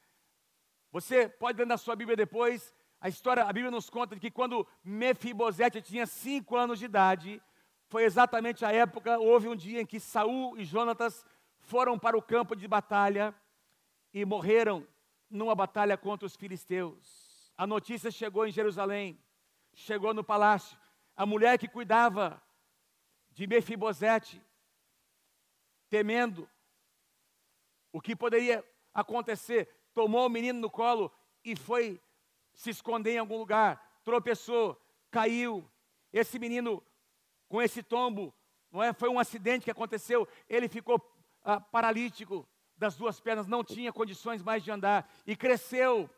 Você 0.91 1.27
pode 1.27 1.57
ler 1.57 1.65
na 1.65 1.75
sua 1.75 1.95
Bíblia 1.95 2.15
depois, 2.15 2.71
a 3.01 3.09
história, 3.09 3.43
a 3.43 3.51
Bíblia 3.51 3.71
nos 3.71 3.89
conta 3.89 4.19
que 4.19 4.29
quando 4.29 4.67
Mefibosete 4.83 5.81
tinha 5.81 6.05
cinco 6.05 6.55
anos 6.55 6.77
de 6.77 6.85
idade, 6.85 7.41
foi 7.87 8.03
exatamente 8.03 8.63
a 8.63 8.71
época, 8.71 9.17
houve 9.17 9.47
um 9.47 9.55
dia 9.55 9.81
em 9.81 9.85
que 9.85 9.99
Saul 9.99 10.55
e 10.59 10.63
Jonatas 10.63 11.25
foram 11.57 11.97
para 11.97 12.15
o 12.15 12.21
campo 12.21 12.55
de 12.55 12.67
batalha 12.67 13.33
e 14.13 14.23
morreram 14.25 14.87
numa 15.27 15.55
batalha 15.55 15.97
contra 15.97 16.27
os 16.27 16.35
filisteus. 16.35 17.51
A 17.57 17.65
notícia 17.65 18.11
chegou 18.11 18.45
em 18.45 18.51
Jerusalém, 18.51 19.19
chegou 19.73 20.13
no 20.13 20.23
palácio. 20.23 20.77
A 21.17 21.25
mulher 21.25 21.57
que 21.57 21.67
cuidava 21.67 22.39
de 23.35 23.45
Mefibosete, 23.45 24.41
temendo 25.89 26.49
o 27.91 28.01
que 28.01 28.15
poderia 28.15 28.65
acontecer, 28.93 29.69
tomou 29.93 30.25
o 30.25 30.29
menino 30.29 30.59
no 30.59 30.69
colo 30.69 31.11
e 31.43 31.55
foi 31.55 32.01
se 32.53 32.69
esconder 32.69 33.11
em 33.11 33.17
algum 33.17 33.37
lugar, 33.37 34.01
tropeçou, 34.03 34.81
caiu. 35.11 35.69
Esse 36.13 36.39
menino, 36.39 36.81
com 37.49 37.61
esse 37.61 37.83
tombo, 37.83 38.33
não 38.71 38.81
é? 38.81 38.93
Foi 38.93 39.09
um 39.09 39.19
acidente 39.19 39.65
que 39.65 39.71
aconteceu. 39.71 40.25
Ele 40.47 40.69
ficou 40.69 40.99
ah, 41.43 41.59
paralítico 41.59 42.47
das 42.77 42.95
duas 42.95 43.19
pernas, 43.19 43.47
não 43.47 43.65
tinha 43.65 43.91
condições 43.91 44.41
mais 44.41 44.63
de 44.63 44.71
andar 44.71 45.09
e 45.27 45.35
cresceu 45.35 46.09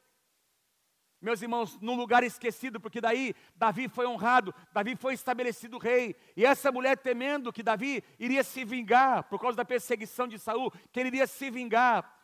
meus 1.20 1.42
irmãos, 1.42 1.78
num 1.82 1.96
lugar 1.96 2.24
esquecido, 2.24 2.80
porque 2.80 3.02
daí 3.02 3.34
Davi 3.56 3.88
foi 3.88 4.06
honrado, 4.06 4.54
Davi 4.72 4.96
foi 4.96 5.14
estabelecido 5.14 5.78
rei, 5.78 6.16
e 6.36 6.46
essa 6.46 6.72
mulher 6.72 6.98
temendo 6.98 7.52
que 7.52 7.64
Davi 7.64 8.04
iria 8.20 8.44
se 8.44 8.64
vingar 8.64 9.24
por 9.24 9.40
causa 9.40 9.58
da 9.58 9.66
perseguição 9.66 10.28
de 10.28 10.38
Saul, 10.38 10.72
que 10.92 11.00
ele 11.00 11.10
iria 11.10 11.28
se 11.28 11.50
vingar 11.50 12.16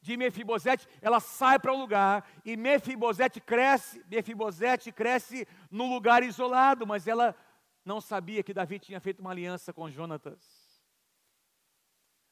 de 0.00 0.16
Mefibosete, 0.16 0.88
ela 1.02 1.20
sai 1.20 1.58
para 1.58 1.72
um 1.72 1.78
lugar 1.78 2.26
e 2.44 2.56
Mefibosete 2.56 3.40
cresce, 3.40 4.02
Mefibosete 4.08 4.90
cresce 4.90 5.46
num 5.70 5.92
lugar 5.92 6.22
isolado, 6.22 6.86
mas 6.86 7.06
ela 7.06 7.36
não 7.84 8.00
sabia 8.00 8.42
que 8.42 8.54
Davi 8.54 8.78
tinha 8.78 9.00
feito 9.00 9.20
uma 9.20 9.30
aliança 9.30 9.72
com 9.72 9.90
Jonatas. 9.90 10.40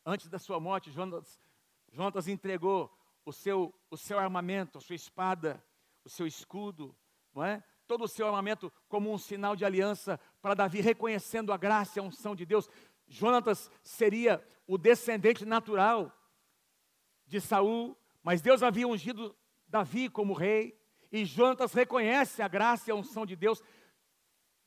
Antes 0.04 0.28
da 0.28 0.38
sua 0.38 0.58
morte, 0.58 0.90
Jonatas, 0.90 1.38
Jonatas 1.92 2.28
entregou 2.28 2.90
o 3.26 3.32
seu, 3.32 3.74
o 3.90 3.96
seu 3.96 4.18
armamento, 4.18 4.78
a 4.78 4.80
sua 4.80 4.96
espada, 4.96 5.62
o 6.08 6.10
seu 6.10 6.26
escudo, 6.26 6.96
não 7.34 7.44
é? 7.44 7.62
todo 7.86 8.04
o 8.04 8.08
seu 8.08 8.26
armamento 8.26 8.72
como 8.88 9.12
um 9.12 9.18
sinal 9.18 9.54
de 9.54 9.64
aliança 9.64 10.18
para 10.40 10.54
Davi, 10.54 10.80
reconhecendo 10.80 11.52
a 11.52 11.56
graça 11.56 11.98
e 11.98 12.00
a 12.00 12.02
unção 12.02 12.34
de 12.34 12.46
Deus. 12.46 12.68
Jonatas 13.06 13.70
seria 13.82 14.42
o 14.66 14.76
descendente 14.76 15.44
natural 15.44 16.12
de 17.26 17.40
Saul, 17.40 17.96
mas 18.22 18.40
Deus 18.40 18.62
havia 18.62 18.88
ungido 18.88 19.36
Davi 19.66 20.08
como 20.08 20.32
rei, 20.32 20.78
e 21.12 21.24
Jonatas 21.24 21.74
reconhece 21.74 22.42
a 22.42 22.48
graça 22.48 22.90
e 22.90 22.92
a 22.92 22.94
unção 22.94 23.26
de 23.26 23.36
Deus. 23.36 23.62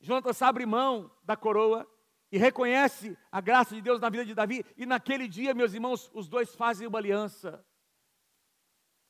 Jonatas 0.00 0.42
abre 0.42 0.64
mão 0.64 1.10
da 1.24 1.36
coroa 1.36 1.88
e 2.30 2.38
reconhece 2.38 3.16
a 3.30 3.40
graça 3.40 3.74
de 3.74 3.82
Deus 3.82 4.00
na 4.00 4.08
vida 4.08 4.24
de 4.24 4.34
Davi, 4.34 4.64
e 4.76 4.86
naquele 4.86 5.26
dia, 5.26 5.54
meus 5.54 5.74
irmãos, 5.74 6.08
os 6.14 6.28
dois 6.28 6.54
fazem 6.54 6.86
uma 6.86 6.98
aliança. 6.98 7.64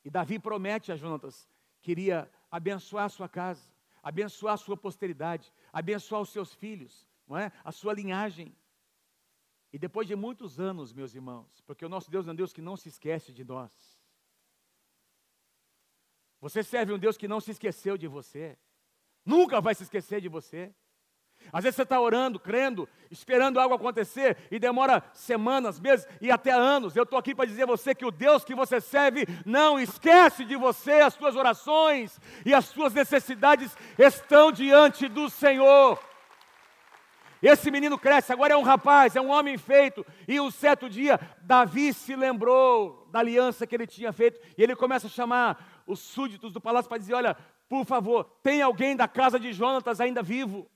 E 0.03 0.09
Davi 0.09 0.37
promete 0.37 0.91
a 0.91 0.95
Jonatas 0.95 1.47
que 1.83 1.91
iria 1.91 2.31
abençoar 2.49 3.05
a 3.05 3.09
sua 3.09 3.29
casa, 3.29 3.61
abençoar 4.01 4.55
a 4.55 4.57
sua 4.57 4.77
posteridade, 4.77 5.53
abençoar 5.71 6.21
os 6.21 6.29
seus 6.29 6.53
filhos, 6.53 7.07
não 7.27 7.37
é? 7.37 7.51
a 7.63 7.71
sua 7.71 7.93
linhagem. 7.93 8.55
E 9.71 9.77
depois 9.77 10.07
de 10.07 10.15
muitos 10.15 10.59
anos, 10.59 10.93
meus 10.93 11.13
irmãos, 11.13 11.61
porque 11.67 11.85
o 11.85 11.89
nosso 11.89 12.09
Deus 12.09 12.27
é 12.27 12.31
um 12.31 12.35
Deus 12.35 12.53
que 12.53 12.61
não 12.61 12.77
se 12.77 12.87
esquece 12.87 13.33
de 13.33 13.43
nós. 13.43 13.71
Você 16.39 16.63
serve 16.63 16.93
um 16.93 16.99
Deus 16.99 17.17
que 17.17 17.27
não 17.27 17.41
se 17.41 17.51
esqueceu 17.51 17.97
de 17.97 18.07
você, 18.07 18.57
nunca 19.25 19.59
vai 19.59 19.75
se 19.75 19.83
esquecer 19.83 20.21
de 20.21 20.29
você. 20.29 20.73
Às 21.51 21.63
vezes 21.63 21.75
você 21.75 21.83
está 21.83 21.99
orando, 21.99 22.39
crendo, 22.39 22.87
esperando 23.11 23.59
algo 23.59 23.75
acontecer 23.75 24.37
e 24.49 24.59
demora 24.59 25.03
semanas, 25.13 25.79
meses 25.79 26.07
e 26.21 26.31
até 26.31 26.51
anos. 26.51 26.95
Eu 26.95 27.03
estou 27.03 27.19
aqui 27.19 27.35
para 27.35 27.45
dizer 27.45 27.63
a 27.63 27.67
você 27.67 27.93
que 27.93 28.05
o 28.05 28.11
Deus 28.11 28.43
que 28.43 28.55
você 28.55 28.81
serve 28.81 29.27
não 29.45 29.79
esquece 29.79 30.45
de 30.45 30.55
você, 30.55 30.93
as 30.93 31.13
suas 31.13 31.35
orações 31.35 32.19
e 32.45 32.53
as 32.53 32.65
suas 32.65 32.93
necessidades 32.93 33.75
estão 33.97 34.51
diante 34.51 35.07
do 35.07 35.29
Senhor. 35.29 35.99
Esse 37.43 37.69
menino 37.69 37.99
cresce, 37.99 38.31
agora 38.31 38.53
é 38.53 38.57
um 38.57 38.63
rapaz, 38.63 39.17
é 39.17 39.21
um 39.21 39.29
homem 39.29 39.57
feito. 39.57 40.05
E 40.25 40.39
um 40.39 40.49
certo 40.49 40.89
dia, 40.89 41.19
Davi 41.41 41.93
se 41.93 42.15
lembrou 42.15 43.05
da 43.11 43.19
aliança 43.19 43.67
que 43.67 43.75
ele 43.75 43.85
tinha 43.85 44.13
feito. 44.13 44.39
E 44.57 44.63
ele 44.63 44.77
começa 44.77 45.07
a 45.07 45.09
chamar 45.09 45.83
os 45.85 45.99
súditos 45.99 46.53
do 46.53 46.61
palácio 46.61 46.87
para 46.87 46.97
dizer: 46.97 47.13
Olha, 47.13 47.35
por 47.67 47.85
favor, 47.85 48.23
tem 48.41 48.61
alguém 48.61 48.95
da 48.95 49.09
casa 49.09 49.37
de 49.37 49.51
Jonatas 49.51 49.99
ainda 49.99 50.23
vivo? 50.23 50.69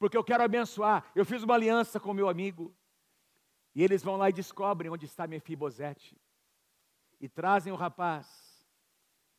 Porque 0.00 0.16
eu 0.16 0.24
quero 0.24 0.42
abençoar. 0.42 1.08
Eu 1.14 1.24
fiz 1.24 1.44
uma 1.44 1.54
aliança 1.54 2.00
com 2.00 2.12
meu 2.12 2.28
amigo. 2.28 2.74
E 3.72 3.84
eles 3.84 4.02
vão 4.02 4.16
lá 4.16 4.28
e 4.28 4.32
descobrem 4.32 4.90
onde 4.90 5.06
está 5.06 5.28
Mefibosete. 5.28 6.20
E 7.20 7.28
trazem 7.28 7.72
o 7.72 7.76
rapaz 7.76 8.66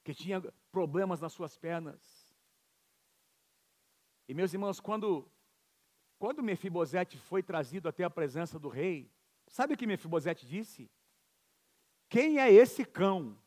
que 0.06 0.14
tinha 0.14 0.42
problemas 0.72 1.20
nas 1.20 1.34
suas 1.34 1.58
pernas 1.58 2.32
e 4.32 4.34
meus 4.34 4.54
irmãos, 4.54 4.80
quando, 4.80 5.30
quando 6.18 6.42
Mefibosete 6.42 7.18
foi 7.18 7.44
trazido 7.44 7.90
até 7.90 8.06
a 8.06 8.10
presença 8.10 8.58
do 8.58 8.70
rei, 8.70 9.12
sabe 9.46 9.74
o 9.74 9.78
que 9.78 9.86
Mefibosete 9.86 10.48
disse? 10.48 10.90
Quem 12.08 12.40
é 12.40 12.50
esse 12.50 12.86
cão 12.86 13.38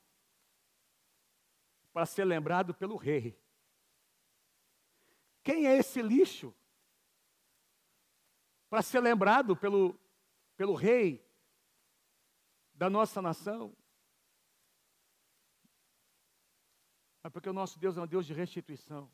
para 1.91 2.05
ser 2.05 2.27
lembrado 2.27 2.75
pelo 2.75 2.97
rei? 2.97 3.35
Quem 5.43 5.67
é 5.67 5.79
esse 5.79 6.03
lixo 6.03 6.55
para 8.75 8.83
ser 8.83 8.99
lembrado 8.99 9.55
pelo, 9.55 9.97
pelo 10.57 10.75
rei 10.75 11.25
da 12.75 12.91
nossa 12.91 13.23
nação? 13.23 13.73
Mas 17.23 17.33
porque 17.33 17.49
o 17.49 17.53
nosso 17.53 17.79
Deus 17.79 17.97
é 17.97 18.01
um 18.01 18.07
Deus 18.09 18.27
de 18.27 18.35
restituição. 18.35 19.09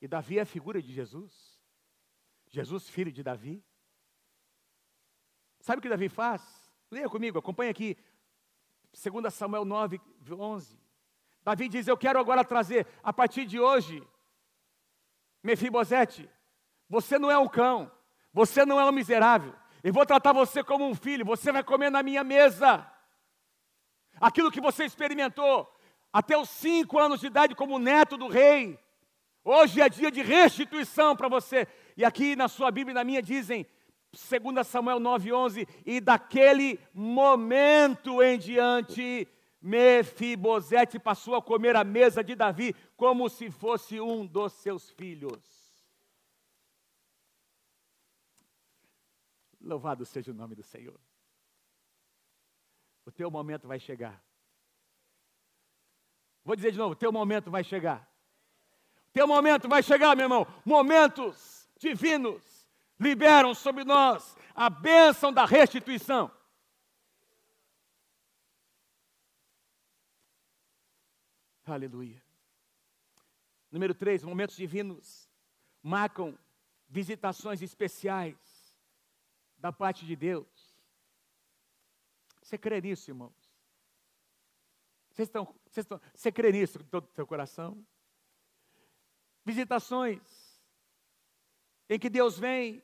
E 0.00 0.08
Davi 0.08 0.38
é 0.38 0.40
a 0.40 0.46
figura 0.46 0.80
de 0.80 0.90
Jesus. 0.90 1.60
Jesus, 2.46 2.88
filho 2.88 3.12
de 3.12 3.22
Davi. 3.22 3.62
Sabe 5.60 5.80
o 5.80 5.82
que 5.82 5.88
Davi 5.90 6.08
faz? 6.08 6.72
Leia 6.90 7.10
comigo, 7.10 7.38
acompanha 7.38 7.70
aqui. 7.70 7.98
2 8.94 9.34
Samuel 9.34 9.66
9, 9.66 10.00
11. 10.26 10.80
Davi 11.42 11.68
diz: 11.68 11.86
Eu 11.86 11.98
quero 11.98 12.18
agora 12.18 12.42
trazer, 12.42 12.86
a 13.02 13.12
partir 13.12 13.44
de 13.44 13.60
hoje, 13.60 14.02
Mefibosete, 15.42 16.30
você 16.88 17.18
não 17.18 17.30
é 17.30 17.36
um 17.36 17.46
cão, 17.46 17.92
você 18.32 18.64
não 18.64 18.80
é 18.80 18.84
um 18.84 18.92
miserável. 18.92 19.54
Eu 19.82 19.92
vou 19.92 20.04
tratar 20.04 20.32
você 20.32 20.62
como 20.62 20.86
um 20.86 20.94
filho, 20.94 21.24
você 21.24 21.52
vai 21.52 21.62
comer 21.62 21.90
na 21.90 22.02
minha 22.02 22.24
mesa. 22.24 22.86
Aquilo 24.20 24.50
que 24.50 24.60
você 24.60 24.84
experimentou 24.84 25.68
até 26.12 26.36
os 26.36 26.48
cinco 26.48 26.98
anos 26.98 27.20
de 27.20 27.26
idade 27.26 27.54
como 27.54 27.78
neto 27.78 28.16
do 28.16 28.28
rei, 28.28 28.78
Hoje 29.50 29.80
é 29.80 29.88
dia 29.88 30.10
de 30.10 30.20
restituição 30.20 31.16
para 31.16 31.26
você. 31.26 31.66
E 31.96 32.04
aqui 32.04 32.36
na 32.36 32.48
sua 32.48 32.70
Bíblia 32.70 32.92
e 32.92 32.94
na 32.94 33.02
minha 33.02 33.22
dizem, 33.22 33.66
2 34.12 34.66
Samuel 34.66 35.00
9,11, 35.00 35.66
e 35.86 36.02
daquele 36.02 36.78
momento 36.92 38.22
em 38.22 38.38
diante, 38.38 39.26
Mefibosete 39.62 40.98
passou 40.98 41.34
a 41.34 41.40
comer 41.40 41.76
a 41.76 41.82
mesa 41.82 42.22
de 42.22 42.34
Davi 42.34 42.76
como 42.94 43.26
se 43.30 43.50
fosse 43.50 43.98
um 43.98 44.26
dos 44.26 44.52
seus 44.52 44.90
filhos. 44.90 45.57
Louvado 49.68 50.06
seja 50.06 50.30
o 50.30 50.34
nome 50.34 50.54
do 50.54 50.62
Senhor. 50.62 50.98
O 53.04 53.12
teu 53.12 53.30
momento 53.30 53.68
vai 53.68 53.78
chegar. 53.78 54.24
Vou 56.42 56.56
dizer 56.56 56.72
de 56.72 56.78
novo: 56.78 56.92
o 56.92 56.96
teu 56.96 57.12
momento 57.12 57.50
vai 57.50 57.62
chegar. 57.62 58.10
Teu 59.12 59.26
momento 59.26 59.68
vai 59.68 59.82
chegar, 59.82 60.16
meu 60.16 60.24
irmão. 60.24 60.46
Momentos 60.64 61.68
divinos 61.78 62.66
liberam 62.98 63.54
sobre 63.54 63.84
nós 63.84 64.34
a 64.54 64.70
bênção 64.70 65.30
da 65.30 65.44
restituição. 65.44 66.30
Aleluia. 71.66 72.22
Número 73.70 73.94
3, 73.94 74.22
momentos 74.22 74.56
divinos 74.56 75.28
marcam 75.82 76.38
visitações 76.88 77.60
especiais 77.60 78.47
da 79.58 79.72
parte 79.72 80.06
de 80.06 80.14
Deus. 80.16 80.46
Você 82.42 82.56
crê 82.56 82.80
nisso, 82.80 83.10
irmãos? 83.10 83.34
Vocês 85.10 85.28
estão, 85.28 85.44
vocês 85.66 85.84
estão, 85.84 86.00
você 86.14 86.32
crê 86.32 86.52
nisso 86.52 86.78
com 86.78 86.84
todo 86.86 87.04
o 87.04 87.12
seu 87.14 87.26
coração? 87.26 87.84
visitações, 89.48 90.20
em 91.88 91.98
que 91.98 92.10
Deus 92.10 92.38
vem. 92.38 92.82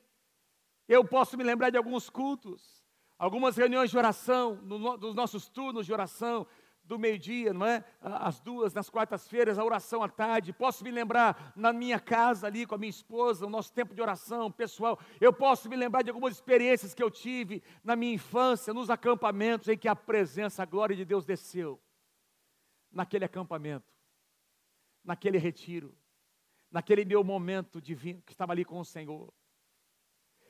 Eu 0.87 1.05
posso 1.05 1.37
me 1.37 1.43
lembrar 1.43 1.69
de 1.69 1.77
alguns 1.77 2.09
cultos, 2.09 2.83
algumas 3.19 3.55
reuniões 3.55 3.91
de 3.91 3.97
oração, 3.97 4.55
no, 4.55 4.97
dos 4.97 5.13
nossos 5.13 5.47
turnos 5.47 5.85
de 5.85 5.93
oração, 5.93 6.47
do 6.85 6.99
meio-dia, 6.99 7.53
não 7.53 7.65
é? 7.65 7.83
Às 7.99 8.39
duas, 8.39 8.73
nas 8.73 8.89
quartas-feiras, 8.89 9.57
a 9.57 9.63
oração 9.63 10.03
à 10.03 10.09
tarde. 10.09 10.53
Posso 10.53 10.83
me 10.83 10.91
lembrar 10.91 11.53
na 11.55 11.73
minha 11.73 11.99
casa 11.99 12.47
ali 12.47 12.65
com 12.65 12.75
a 12.75 12.77
minha 12.77 12.89
esposa, 12.89 13.45
o 13.45 13.49
nosso 13.49 13.73
tempo 13.73 13.93
de 13.93 14.01
oração 14.01 14.51
pessoal. 14.51 14.99
Eu 15.19 15.33
posso 15.33 15.67
me 15.67 15.75
lembrar 15.75 16.03
de 16.03 16.09
algumas 16.09 16.33
experiências 16.33 16.93
que 16.93 17.03
eu 17.03 17.11
tive 17.11 17.63
na 17.83 17.95
minha 17.95 18.13
infância, 18.13 18.73
nos 18.73 18.89
acampamentos 18.89 19.67
em 19.67 19.77
que 19.77 19.87
a 19.87 19.95
presença, 19.95 20.63
a 20.63 20.65
glória 20.65 20.95
de 20.95 21.03
Deus 21.03 21.25
desceu. 21.25 21.81
Naquele 22.91 23.25
acampamento, 23.25 23.91
naquele 25.03 25.37
retiro 25.37 25.95
naquele 26.75 27.05
meu 27.05 27.23
momento 27.23 27.81
divino 27.81 28.21
que 28.23 28.33
estava 28.33 28.51
ali 28.51 28.65
com 28.65 28.77
o 28.77 28.83
Senhor. 28.83 29.33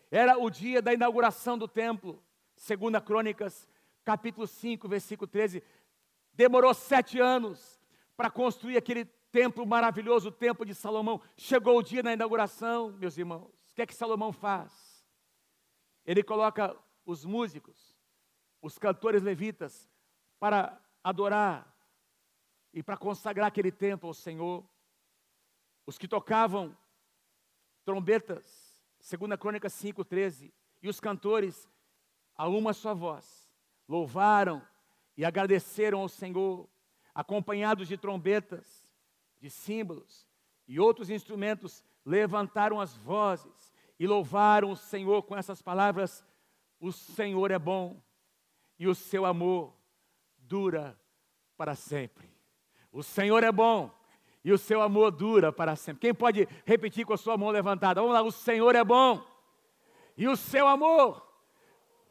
Era 0.09 0.39
o 0.39 0.49
dia 0.49 0.81
da 0.81 0.91
inauguração 0.91 1.55
do 1.55 1.67
templo, 1.67 2.19
segunda 2.55 2.99
Crônicas, 2.99 3.69
capítulo 4.03 4.47
5, 4.47 4.87
versículo 4.87 5.27
13. 5.27 5.61
Demorou 6.35 6.73
sete 6.73 7.19
anos 7.19 7.81
para 8.17 8.29
construir 8.29 8.77
aquele 8.77 9.05
templo 9.05 9.65
maravilhoso, 9.65 10.29
o 10.29 10.31
templo 10.31 10.65
de 10.65 10.75
Salomão. 10.75 11.21
Chegou 11.37 11.77
o 11.77 11.83
dia 11.83 12.03
da 12.03 12.13
inauguração, 12.13 12.91
meus 12.91 13.17
irmãos. 13.17 13.53
O 13.71 13.75
que 13.75 13.81
é 13.81 13.85
que 13.85 13.95
Salomão 13.95 14.31
faz? 14.31 15.05
Ele 16.05 16.23
coloca 16.23 16.75
os 17.05 17.25
músicos, 17.25 17.97
os 18.61 18.77
cantores 18.77 19.21
levitas, 19.21 19.89
para 20.39 20.81
adorar 21.03 21.73
e 22.73 22.83
para 22.83 22.97
consagrar 22.97 23.47
aquele 23.47 23.71
templo 23.71 24.07
ao 24.07 24.13
Senhor. 24.13 24.67
Os 25.85 25.97
que 25.97 26.07
tocavam 26.07 26.77
trombetas, 27.85 28.81
segunda 28.99 29.37
Crônica 29.37 29.69
5:13, 29.69 30.53
e 30.81 30.89
os 30.89 30.99
cantores 30.99 31.69
a 32.35 32.47
uma 32.47 32.73
só 32.73 32.93
voz 32.93 33.49
louvaram 33.87 34.61
e 35.17 35.23
agradeceram 35.23 35.99
ao 35.99 36.09
Senhor, 36.09 36.67
acompanhados 37.13 37.87
de 37.87 37.97
trombetas, 37.97 38.93
de 39.39 39.49
símbolos 39.49 40.27
e 40.67 40.79
outros 40.79 41.09
instrumentos, 41.09 41.83
levantaram 42.05 42.79
as 42.79 42.95
vozes 42.95 43.73
e 43.99 44.05
louvaram 44.05 44.71
o 44.71 44.75
Senhor 44.75 45.23
com 45.23 45.35
essas 45.35 45.61
palavras: 45.61 46.25
O 46.79 46.91
Senhor 46.91 47.51
é 47.51 47.59
bom 47.59 48.01
e 48.77 48.87
o 48.87 48.95
seu 48.95 49.25
amor 49.25 49.73
dura 50.37 50.99
para 51.57 51.75
sempre. 51.75 52.29
O 52.91 53.03
Senhor 53.03 53.43
é 53.43 53.51
bom 53.51 53.93
e 54.43 54.51
o 54.51 54.57
seu 54.57 54.81
amor 54.81 55.11
dura 55.11 55.51
para 55.51 55.75
sempre. 55.75 56.01
Quem 56.01 56.13
pode 56.13 56.47
repetir 56.65 57.05
com 57.05 57.13
a 57.13 57.17
sua 57.17 57.37
mão 57.37 57.49
levantada? 57.49 58.01
Vamos 58.01 58.15
lá, 58.15 58.21
o 58.21 58.31
Senhor 58.31 58.75
é 58.75 58.83
bom 58.83 59.25
e 60.17 60.27
o 60.27 60.35
seu 60.35 60.67
amor 60.67 61.25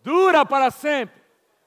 dura 0.03 0.45
para 0.45 0.71
sempre. 0.71 1.24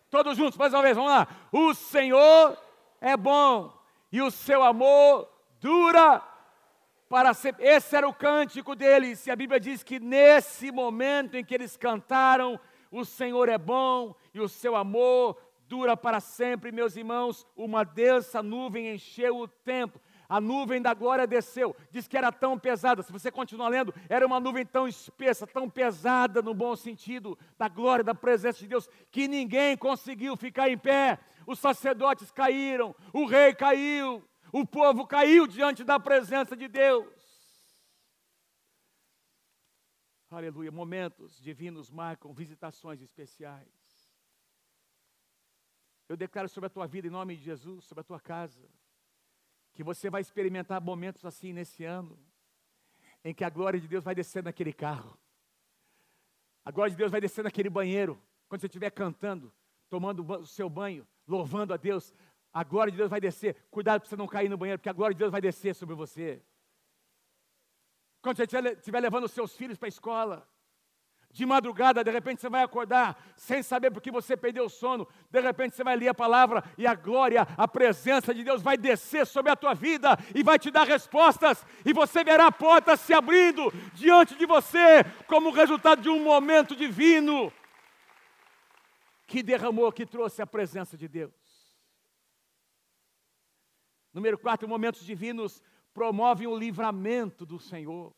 Todos 0.10 0.38
juntos, 0.38 0.58
mais 0.58 0.74
uma 0.74 0.82
vez, 0.82 0.96
vamos 0.96 1.12
lá. 1.12 1.28
O 1.52 1.74
Senhor 1.74 2.58
é 3.02 3.18
bom 3.18 3.74
e 4.12 4.22
o 4.22 4.32
seu 4.32 4.64
amor 4.64 5.30
dura 5.60 6.24
para 7.10 7.34
sempre. 7.34 7.66
Esse 7.66 7.96
era 7.96 8.08
o 8.08 8.14
cântico 8.14 8.74
deles, 8.74 9.28
e 9.28 9.32
a 9.32 9.36
Bíblia 9.36 9.60
diz 9.60 9.84
que 9.84 10.00
nesse 10.00 10.72
momento 10.72 11.36
em 11.36 11.44
que 11.44 11.54
eles 11.54 11.76
cantaram, 11.76 12.58
o 12.90 13.04
Senhor 13.04 13.50
é 13.50 13.58
bom 13.58 14.16
e 14.34 14.40
o 14.40 14.48
seu 14.48 14.78
amor 14.78 15.38
dura 15.68 15.98
para 15.98 16.22
sempre, 16.22 16.72
meus 16.72 16.96
irmãos. 16.96 17.46
Uma 17.56 17.84
densa 17.84 18.42
nuvem 18.42 18.94
encheu 18.94 19.38
o 19.38 19.48
templo. 19.48 20.00
A 20.30 20.42
nuvem 20.42 20.82
da 20.82 20.94
glória 20.94 21.26
desceu, 21.26 21.76
diz 21.90 22.08
que 22.08 22.18
era 22.18 22.32
tão 22.32 22.60
pesada. 22.60 23.02
Se 23.02 23.12
você 23.12 23.32
continuar 23.32 23.70
lendo, 23.70 23.94
era 24.10 24.26
uma 24.26 24.40
nuvem 24.40 24.66
tão 24.66 24.88
espessa, 24.88 25.48
tão 25.48 25.70
pesada 25.70 26.42
no 26.42 26.54
bom 26.54 26.76
sentido 26.76 27.38
da 27.58 27.70
glória, 27.70 28.04
da 28.04 28.14
presença 28.14 28.60
de 28.60 28.68
Deus, 28.68 28.90
que 29.10 29.28
ninguém 29.28 29.78
conseguiu 29.78 30.36
ficar 30.36 30.70
em 30.70 30.78
pé. 30.78 31.18
Os 31.46 31.60
sacerdotes 31.60 32.30
caíram, 32.30 32.94
o 33.14 33.26
rei 33.26 33.54
caiu, 33.56 34.22
o 34.52 34.66
povo 34.66 35.08
caiu 35.08 35.48
diante 35.48 35.84
da 35.84 35.98
presença 35.98 36.58
de 36.58 36.68
Deus. 36.68 37.08
Aleluia. 40.30 40.72
Momentos 40.72 41.40
divinos 41.40 41.90
marcam 41.90 42.34
visitações 42.34 43.02
especiais. 43.02 43.66
Eu 46.10 46.18
declaro 46.18 46.50
sobre 46.50 46.68
a 46.68 46.70
tua 46.70 46.86
vida, 46.86 47.08
em 47.08 47.12
nome 47.12 47.38
de 47.38 47.44
Jesus, 47.44 47.86
sobre 47.86 48.02
a 48.02 48.04
tua 48.04 48.20
casa, 48.20 48.70
que 49.78 49.84
você 49.84 50.10
vai 50.10 50.22
experimentar 50.22 50.82
momentos 50.82 51.24
assim 51.24 51.54
nesse 51.54 51.86
ano, 51.86 52.18
em 53.24 53.32
que 53.32 53.44
a 53.44 53.50
glória 53.50 53.80
de 53.80 53.88
Deus 53.88 54.04
vai 54.04 54.16
descer 54.16 54.44
naquele 54.44 54.74
carro, 54.74 55.16
a 56.66 56.72
glória 56.72 56.90
de 56.90 56.98
Deus 56.98 57.12
vai 57.12 57.22
descer 57.22 57.44
naquele 57.44 57.70
banheiro, 57.70 58.20
quando 58.50 58.62
você 58.62 58.66
estiver 58.66 58.90
cantando, 58.90 59.54
tomando 59.88 60.26
o 60.26 60.48
seu 60.48 60.68
banho, 60.68 61.08
louvando 61.28 61.76
a 61.76 61.78
Deus, 61.78 62.12
a 62.52 62.64
glória 62.64 62.90
de 62.90 62.98
Deus 62.98 63.08
vai 63.08 63.22
descer. 63.22 63.56
Cuidado 63.70 64.02
para 64.02 64.10
você 64.10 64.16
não 64.16 64.28
cair 64.28 64.50
no 64.50 64.58
banheiro, 64.58 64.80
porque 64.80 64.90
a 64.90 64.94
glória 64.94 65.14
de 65.14 65.20
Deus 65.20 65.32
vai 65.32 65.42
descer 65.42 65.76
sobre 65.76 65.94
você. 65.94 66.42
Quando 68.20 68.38
você 68.38 68.46
estiver 68.72 69.00
levando 69.00 69.26
os 69.26 69.32
seus 69.32 69.56
filhos 69.56 69.78
para 69.78 69.86
a 69.86 69.90
escola, 69.90 70.50
de 71.38 71.46
madrugada, 71.46 72.04
de 72.04 72.10
repente 72.10 72.42
você 72.42 72.50
vai 72.50 72.64
acordar 72.64 73.16
sem 73.36 73.62
saber 73.62 73.92
porque 73.92 74.10
você 74.10 74.36
perdeu 74.36 74.66
o 74.66 74.70
sono. 74.70 75.08
De 75.30 75.40
repente 75.40 75.76
você 75.76 75.84
vai 75.84 75.96
ler 75.96 76.08
a 76.08 76.14
palavra 76.14 76.64
e 76.76 76.88
a 76.88 76.96
glória, 76.96 77.48
a 77.56 77.68
presença 77.68 78.34
de 78.34 78.44
Deus 78.44 78.64
vai 78.64 78.76
descer 78.76 79.28
sobre 79.28 79.52
a 79.52 79.56
tua 79.56 79.76
vida 79.76 80.18
e 80.34 80.42
vai 80.42 80.58
te 80.58 80.72
dar 80.72 80.88
respostas. 80.88 81.64
E 81.86 81.94
você 81.94 82.24
verá 82.24 82.52
portas 82.52 83.00
se 83.02 83.14
abrindo 83.14 83.72
diante 83.94 84.36
de 84.36 84.48
você, 84.48 85.04
como 85.28 85.52
resultado 85.52 86.02
de 86.02 86.10
um 86.10 86.24
momento 86.24 86.76
divino 86.76 87.54
que 89.28 89.44
derramou, 89.44 89.92
que 89.92 90.08
trouxe 90.08 90.42
a 90.42 90.48
presença 90.48 90.98
de 90.98 91.08
Deus. 91.08 91.36
Número 94.12 94.40
4, 94.40 94.68
momentos 94.68 95.06
divinos 95.06 95.62
promovem 95.94 96.48
o 96.48 96.58
livramento 96.58 97.46
do 97.46 97.60
Senhor. 97.60 98.17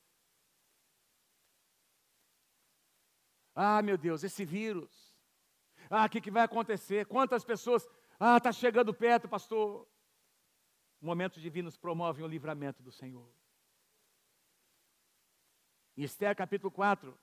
Ah, 3.62 3.82
meu 3.82 3.98
Deus, 3.98 4.24
esse 4.24 4.46
vírus. 4.46 5.14
Ah, 5.90 6.06
o 6.06 6.10
que, 6.10 6.22
que 6.22 6.32
vai 6.32 6.44
acontecer? 6.44 7.06
Quantas 7.06 7.44
pessoas. 7.44 7.86
Ah, 8.18 8.38
está 8.38 8.54
chegando 8.54 8.94
perto, 8.94 9.28
pastor. 9.28 9.86
Momentos 11.02 11.42
divinos 11.42 11.76
promovem 11.76 12.24
o 12.24 12.28
livramento 12.28 12.82
do 12.82 12.90
Senhor. 12.90 13.30
Em 15.98 16.04
Esther 16.04 16.34
capítulo 16.38 16.72
4, 16.72 17.20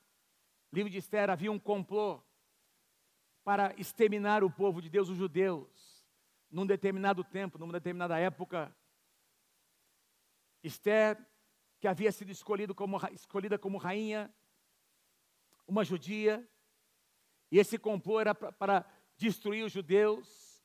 livro 0.70 0.91
de 0.91 0.99
Esther, 0.99 1.30
havia 1.30 1.51
um 1.51 1.59
complô 1.59 2.22
para 3.43 3.74
exterminar 3.80 4.45
o 4.45 4.51
povo 4.51 4.82
de 4.82 4.91
Deus, 4.91 5.09
os 5.09 5.16
judeus, 5.16 6.07
num 6.51 6.66
determinado 6.66 7.24
tempo, 7.24 7.57
numa 7.57 7.72
determinada 7.72 8.18
época. 8.18 8.76
Esther, 10.62 11.18
que 11.80 11.89
havia 11.89 12.12
sido 12.12 12.30
como, 12.74 12.99
escolhida 13.14 13.59
como 13.59 13.78
rainha, 13.78 14.30
uma 15.66 15.84
judia, 15.84 16.46
e 17.50 17.58
esse 17.58 17.78
complô 17.78 18.20
era 18.20 18.34
para 18.34 18.84
destruir 19.16 19.64
os 19.64 19.72
judeus. 19.72 20.64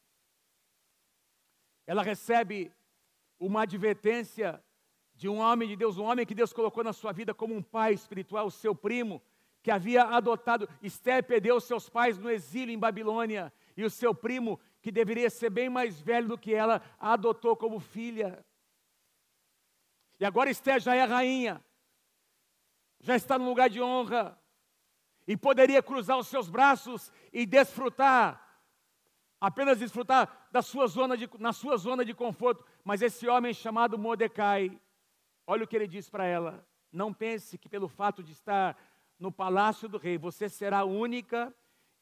Ela 1.85 2.03
recebe 2.03 2.71
uma 3.39 3.63
advertência 3.63 4.63
de 5.15 5.27
um 5.27 5.37
homem 5.37 5.67
de 5.67 5.75
Deus, 5.75 5.97
um 5.97 6.03
homem 6.03 6.25
que 6.25 6.35
Deus 6.35 6.51
colocou 6.53 6.83
na 6.83 6.93
sua 6.93 7.11
vida 7.11 7.33
como 7.33 7.55
um 7.55 7.61
pai 7.61 7.93
espiritual, 7.93 8.47
o 8.47 8.51
seu 8.51 8.73
primo, 8.73 9.21
que 9.61 9.69
havia 9.69 10.03
adotado. 10.03 10.67
Esther 10.81 11.23
perdeu 11.23 11.59
seus 11.59 11.87
pais 11.89 12.17
no 12.17 12.29
exílio 12.29 12.73
em 12.73 12.79
Babilônia, 12.79 13.53
e 13.77 13.83
o 13.83 13.89
seu 13.89 14.13
primo, 14.13 14.59
que 14.81 14.91
deveria 14.91 15.29
ser 15.29 15.49
bem 15.49 15.69
mais 15.69 15.99
velho 16.01 16.29
do 16.29 16.37
que 16.37 16.53
ela, 16.53 16.81
a 16.99 17.13
adotou 17.13 17.55
como 17.55 17.79
filha. 17.79 18.43
E 20.19 20.25
agora 20.25 20.49
Esther 20.49 20.79
já 20.79 20.95
é 20.95 21.03
rainha, 21.03 21.63
já 22.99 23.15
está 23.15 23.37
no 23.37 23.45
lugar 23.45 23.69
de 23.69 23.81
honra, 23.81 24.40
e 25.27 25.37
poderia 25.37 25.81
cruzar 25.81 26.17
os 26.17 26.27
seus 26.27 26.49
braços 26.49 27.11
e 27.31 27.45
desfrutar, 27.45 28.41
apenas 29.39 29.79
desfrutar 29.79 30.47
da 30.51 30.61
sua 30.61 30.87
zona 30.87 31.15
de, 31.15 31.29
na 31.39 31.53
sua 31.53 31.77
zona 31.77 32.03
de 32.03 32.13
conforto. 32.13 32.65
Mas 32.83 33.01
esse 33.01 33.27
homem 33.27 33.53
chamado 33.53 33.97
Mordecai, 33.97 34.79
olha 35.45 35.63
o 35.63 35.67
que 35.67 35.75
ele 35.75 35.87
diz 35.87 36.09
para 36.09 36.25
ela: 36.25 36.67
não 36.91 37.13
pense 37.13 37.57
que 37.57 37.69
pelo 37.69 37.87
fato 37.87 38.23
de 38.23 38.33
estar 38.33 38.77
no 39.19 39.31
palácio 39.31 39.87
do 39.87 39.97
rei, 39.97 40.17
você 40.17 40.49
será 40.49 40.79
a 40.79 40.85
única 40.85 41.53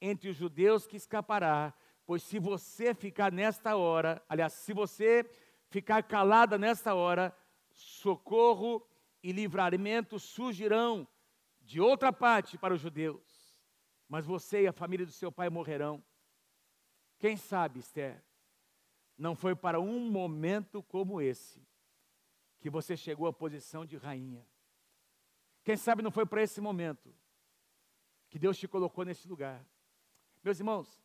entre 0.02 0.30
os 0.30 0.36
judeus 0.36 0.88
que 0.88 0.96
escapará, 0.96 1.74
pois 2.06 2.24
se 2.24 2.40
você 2.40 2.94
ficar 2.94 3.32
nesta 3.32 3.76
hora, 3.76 4.24
aliás, 4.30 4.54
se 4.54 4.74
você 4.74 5.30
ficar 5.70 6.02
calada 6.04 6.58
nesta 6.58 6.96
hora, 6.96 7.36
socorro 7.70 8.82
e 9.22 9.32
livramento 9.32 10.18
surgirão 10.18 11.08
de 11.70 11.80
outra 11.80 12.12
parte 12.12 12.58
para 12.58 12.74
os 12.74 12.82
judeus, 12.82 13.56
mas 14.08 14.26
você 14.26 14.64
e 14.64 14.68
a 14.68 14.74
família 14.74 15.06
do 15.06 15.12
seu 15.12 15.32
pai 15.32 15.52
morrerão. 15.52 16.04
Quem 17.20 17.38
sabe, 17.38 17.80
Esther, 17.80 18.24
não 19.16 19.36
foi 19.36 19.56
para 19.56 19.80
um 19.80 20.00
momento 20.10 20.82
como 20.82 21.22
esse 21.22 21.64
que 22.60 22.72
você 22.72 22.98
chegou 22.98 23.28
à 23.28 23.32
posição 23.32 23.86
de 23.86 23.98
rainha. 23.98 24.44
Quem 25.64 25.78
sabe 25.78 26.02
não 26.02 26.10
foi 26.10 26.26
para 26.26 26.42
esse 26.42 26.60
momento 26.60 27.14
que 28.32 28.40
Deus 28.40 28.58
te 28.58 28.68
colocou 28.68 29.06
nesse 29.06 29.28
lugar. 29.28 29.64
Meus 30.44 30.58
irmãos, 30.58 31.00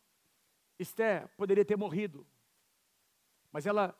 Esther 0.79 1.27
poderia 1.37 1.63
ter 1.63 1.77
morrido, 1.77 2.25
mas 3.51 3.67
ela, 3.67 3.95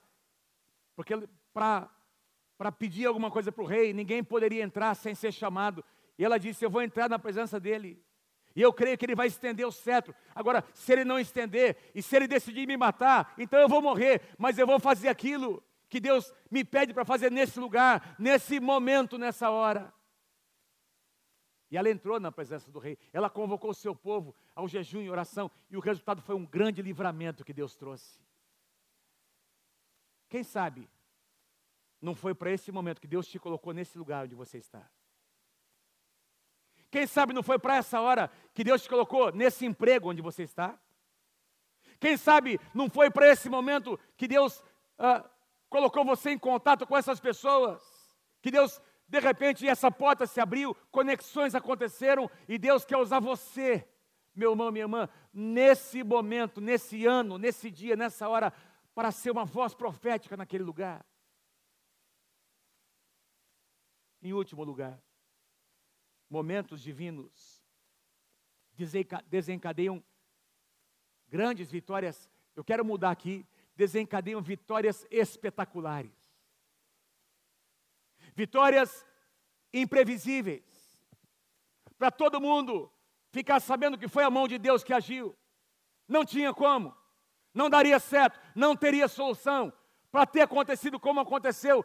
porque 0.95 1.13
para 1.53 2.71
pedir 2.71 3.05
alguma 3.05 3.29
coisa 3.29 3.51
para 3.51 3.63
o 3.63 3.67
rei, 3.67 3.93
ninguém 3.93 4.23
poderia 4.23 4.63
entrar 4.63 4.95
sem 4.95 5.13
ser 5.13 5.31
chamado. 5.31 5.85
E 6.17 6.25
ela 6.25 6.37
disse: 6.37 6.63
Eu 6.63 6.69
vou 6.69 6.81
entrar 6.81 7.09
na 7.09 7.19
presença 7.19 7.59
dele. 7.59 8.03
E 8.55 8.61
eu 8.61 8.71
creio 8.71 8.97
que 8.97 9.05
ele 9.05 9.15
vai 9.15 9.27
estender 9.27 9.67
o 9.67 9.71
cetro. 9.71 10.15
Agora, 10.33 10.63
se 10.73 10.93
ele 10.93 11.03
não 11.03 11.19
estender, 11.19 11.77
e 11.93 12.01
se 12.01 12.15
ele 12.15 12.27
decidir 12.27 12.65
me 12.65 12.77
matar, 12.77 13.33
então 13.37 13.59
eu 13.59 13.67
vou 13.67 13.81
morrer, 13.81 14.21
mas 14.37 14.57
eu 14.57 14.65
vou 14.65 14.79
fazer 14.79 15.09
aquilo 15.09 15.61
que 15.89 15.99
Deus 15.99 16.33
me 16.49 16.63
pede 16.63 16.93
para 16.93 17.03
fazer 17.03 17.31
nesse 17.31 17.59
lugar, 17.59 18.15
nesse 18.17 18.59
momento, 18.59 19.17
nessa 19.17 19.49
hora. 19.49 19.93
E 21.69 21.77
ela 21.77 21.89
entrou 21.89 22.19
na 22.19 22.31
presença 22.31 22.71
do 22.71 22.79
rei, 22.79 22.97
ela 23.11 23.29
convocou 23.29 23.71
o 23.71 23.73
seu 23.73 23.93
povo 23.93 24.33
ao 24.55 24.67
jejum 24.67 25.01
e 25.01 25.09
oração, 25.09 25.51
e 25.69 25.75
o 25.75 25.81
resultado 25.81 26.21
foi 26.21 26.35
um 26.35 26.45
grande 26.45 26.81
livramento 26.81 27.43
que 27.43 27.53
Deus 27.53 27.75
trouxe. 27.75 28.19
Quem 30.29 30.43
sabe, 30.43 30.89
não 32.01 32.15
foi 32.15 32.33
para 32.33 32.51
esse 32.51 32.71
momento 32.71 33.01
que 33.01 33.07
Deus 33.07 33.27
te 33.27 33.39
colocou 33.39 33.73
nesse 33.73 33.97
lugar 33.97 34.23
onde 34.23 34.35
você 34.35 34.57
está. 34.57 34.89
Quem 36.95 37.05
sabe 37.05 37.33
não 37.33 37.43
foi 37.43 37.59
para 37.59 37.75
essa 37.75 37.99
hora 37.99 38.31
que 38.53 38.63
Deus 38.63 38.81
te 38.81 38.87
colocou 38.87 39.29
nesse 39.29 39.65
emprego 39.65 40.11
onde 40.11 40.21
você 40.21 40.43
está? 40.43 40.79
Quem 41.99 42.15
sabe 42.15 42.57
não 42.73 42.89
foi 42.89 43.11
para 43.11 43.27
esse 43.27 43.49
momento 43.49 43.99
que 44.15 44.29
Deus 44.29 44.63
ah, 44.97 45.29
colocou 45.69 46.05
você 46.05 46.29
em 46.29 46.39
contato 46.39 46.87
com 46.87 46.95
essas 46.95 47.19
pessoas? 47.19 47.83
Que 48.41 48.49
Deus, 48.49 48.81
de 49.09 49.19
repente, 49.19 49.67
essa 49.67 49.91
porta 49.91 50.25
se 50.25 50.39
abriu, 50.39 50.73
conexões 50.89 51.53
aconteceram 51.53 52.31
e 52.47 52.57
Deus 52.57 52.85
quer 52.85 52.95
usar 52.95 53.19
você, 53.19 53.85
meu 54.33 54.51
irmão, 54.51 54.71
minha 54.71 54.85
irmã, 54.85 55.09
nesse 55.33 56.01
momento, 56.01 56.61
nesse 56.61 57.05
ano, 57.05 57.37
nesse 57.37 57.69
dia, 57.69 57.97
nessa 57.97 58.29
hora, 58.29 58.53
para 58.93 59.11
ser 59.11 59.31
uma 59.31 59.43
voz 59.43 59.73
profética 59.73 60.37
naquele 60.37 60.63
lugar. 60.63 61.05
Em 64.21 64.31
último 64.31 64.63
lugar, 64.63 64.97
momentos 66.29 66.81
divinos 66.81 67.63
desencadeiam 69.27 70.03
grandes 71.27 71.71
vitórias. 71.71 72.29
Eu 72.55 72.63
quero 72.63 72.83
mudar 72.83 73.11
aqui, 73.11 73.45
desencadeiam 73.75 74.41
vitórias 74.41 75.05
espetaculares. 75.09 76.13
Vitórias 78.35 79.05
imprevisíveis. 79.73 80.99
Para 81.97 82.11
todo 82.11 82.41
mundo 82.41 82.91
ficar 83.31 83.59
sabendo 83.59 83.97
que 83.97 84.07
foi 84.07 84.23
a 84.23 84.29
mão 84.29 84.47
de 84.47 84.57
Deus 84.57 84.83
que 84.83 84.93
agiu. 84.93 85.35
Não 86.07 86.25
tinha 86.25 86.53
como, 86.53 86.95
não 87.53 87.69
daria 87.69 87.99
certo, 87.99 88.39
não 88.53 88.75
teria 88.75 89.07
solução. 89.07 89.73
Para 90.11 90.25
ter 90.25 90.41
acontecido 90.41 90.99
como 90.99 91.19
aconteceu, 91.19 91.83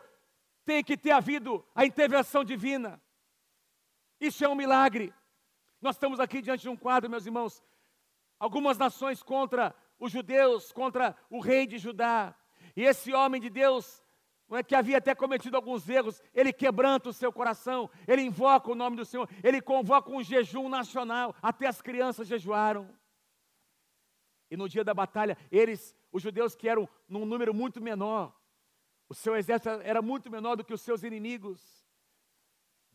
tem 0.65 0.85
que 0.85 0.97
ter 0.97 1.11
havido 1.11 1.67
a 1.75 1.85
intervenção 1.85 2.45
divina. 2.45 3.01
Isso 4.21 4.45
é 4.45 4.49
um 4.49 4.55
milagre. 4.55 5.13
Nós 5.81 5.97
estamos 5.97 6.21
aqui 6.21 6.43
diante 6.43 6.63
de 6.63 6.69
um 6.69 6.77
quadro, 6.77 7.09
meus 7.09 7.25
irmãos, 7.25 7.65
algumas 8.39 8.77
nações 8.77 9.23
contra 9.23 9.75
os 9.99 10.13
judeus, 10.13 10.73
contra 10.73 11.17
o 11.31 11.41
rei 11.41 11.67
de 11.67 11.79
Judá. 11.79 12.35
E 12.77 12.83
esse 12.83 13.13
homem 13.15 13.41
de 13.41 13.49
Deus, 13.49 14.03
é 14.51 14.63
que 14.63 14.75
havia 14.75 14.99
até 14.99 15.15
cometido 15.15 15.57
alguns 15.57 15.89
erros, 15.89 16.21
ele 16.35 16.53
quebranta 16.53 17.09
o 17.09 17.13
seu 17.13 17.33
coração, 17.33 17.89
ele 18.07 18.23
invoca 18.23 18.71
o 18.71 18.75
nome 18.75 18.97
do 18.97 19.05
Senhor, 19.05 19.29
ele 19.43 19.61
convoca 19.61 20.11
um 20.11 20.23
jejum 20.23 20.69
nacional, 20.69 21.35
até 21.41 21.67
as 21.67 21.81
crianças 21.81 22.27
jejuaram. 22.27 22.93
E 24.51 24.57
no 24.57 24.69
dia 24.69 24.83
da 24.83 24.93
batalha, 24.93 25.39
eles, 25.51 25.95
os 26.11 26.23
judeus 26.23 26.57
que 26.57 26.69
eram 26.69 26.89
num 27.09 27.25
número 27.25 27.55
muito 27.55 27.81
menor, 27.81 28.35
o 29.09 29.15
seu 29.15 29.37
exército 29.37 29.69
era 29.83 30.03
muito 30.03 30.31
menor 30.31 30.57
do 30.57 30.65
que 30.65 30.75
os 30.75 30.81
seus 30.81 31.03
inimigos. 31.05 31.80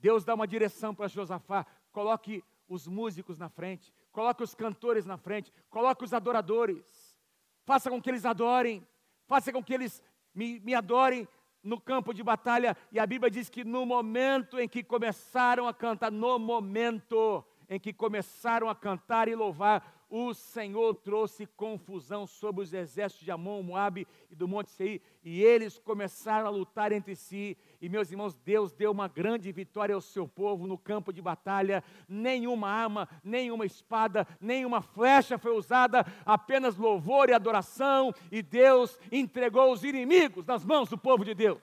Deus 0.05 0.23
dá 0.23 0.35
uma 0.35 0.45
direção 0.45 0.93
para 0.93 1.07
Josafá: 1.07 1.65
coloque 1.91 2.43
os 2.69 2.87
músicos 2.87 3.39
na 3.39 3.49
frente, 3.49 3.91
coloque 4.11 4.43
os 4.43 4.53
cantores 4.53 5.03
na 5.03 5.17
frente, 5.17 5.51
coloque 5.67 6.03
os 6.03 6.13
adoradores, 6.13 7.17
faça 7.65 7.89
com 7.89 7.99
que 7.99 8.11
eles 8.11 8.23
adorem, 8.23 8.87
faça 9.25 9.51
com 9.51 9.63
que 9.63 9.73
eles 9.73 10.03
me, 10.31 10.59
me 10.59 10.75
adorem 10.75 11.27
no 11.63 11.81
campo 11.81 12.13
de 12.13 12.21
batalha. 12.21 12.77
E 12.91 12.99
a 12.99 13.07
Bíblia 13.07 13.31
diz 13.31 13.49
que 13.49 13.63
no 13.63 13.83
momento 13.83 14.59
em 14.59 14.69
que 14.69 14.83
começaram 14.83 15.67
a 15.67 15.73
cantar, 15.73 16.11
no 16.11 16.37
momento 16.37 17.43
em 17.67 17.79
que 17.79 17.91
começaram 17.91 18.69
a 18.69 18.75
cantar 18.75 19.27
e 19.27 19.33
louvar, 19.33 19.94
o 20.17 20.33
Senhor 20.33 20.95
trouxe 20.95 21.45
confusão 21.45 22.25
sobre 22.25 22.63
os 22.63 22.73
exércitos 22.73 23.25
de 23.25 23.31
Amon, 23.31 23.61
Moabe 23.61 24.07
e 24.31 24.35
do 24.35 24.47
Monte 24.47 24.71
Seir, 24.71 25.01
e 25.21 25.43
eles 25.43 25.77
começaram 25.77 26.47
a 26.47 26.49
lutar 26.49 26.93
entre 26.93 27.17
si. 27.17 27.57
E 27.81 27.89
meus 27.89 28.09
irmãos, 28.09 28.33
Deus 28.33 28.71
deu 28.71 28.91
uma 28.91 29.09
grande 29.09 29.51
vitória 29.51 29.93
ao 29.93 29.99
seu 29.99 30.25
povo 30.25 30.67
no 30.67 30.77
campo 30.77 31.11
de 31.11 31.21
batalha. 31.21 31.83
Nenhuma 32.07 32.69
arma, 32.69 33.09
nenhuma 33.25 33.65
espada, 33.65 34.25
nenhuma 34.39 34.81
flecha 34.81 35.37
foi 35.37 35.51
usada, 35.51 36.05
apenas 36.25 36.77
louvor 36.77 37.27
e 37.27 37.33
adoração, 37.33 38.13
e 38.31 38.41
Deus 38.41 38.97
entregou 39.11 39.73
os 39.73 39.83
inimigos 39.83 40.45
nas 40.45 40.63
mãos 40.63 40.87
do 40.87 40.97
povo 40.97 41.25
de 41.25 41.33
Deus. 41.33 41.59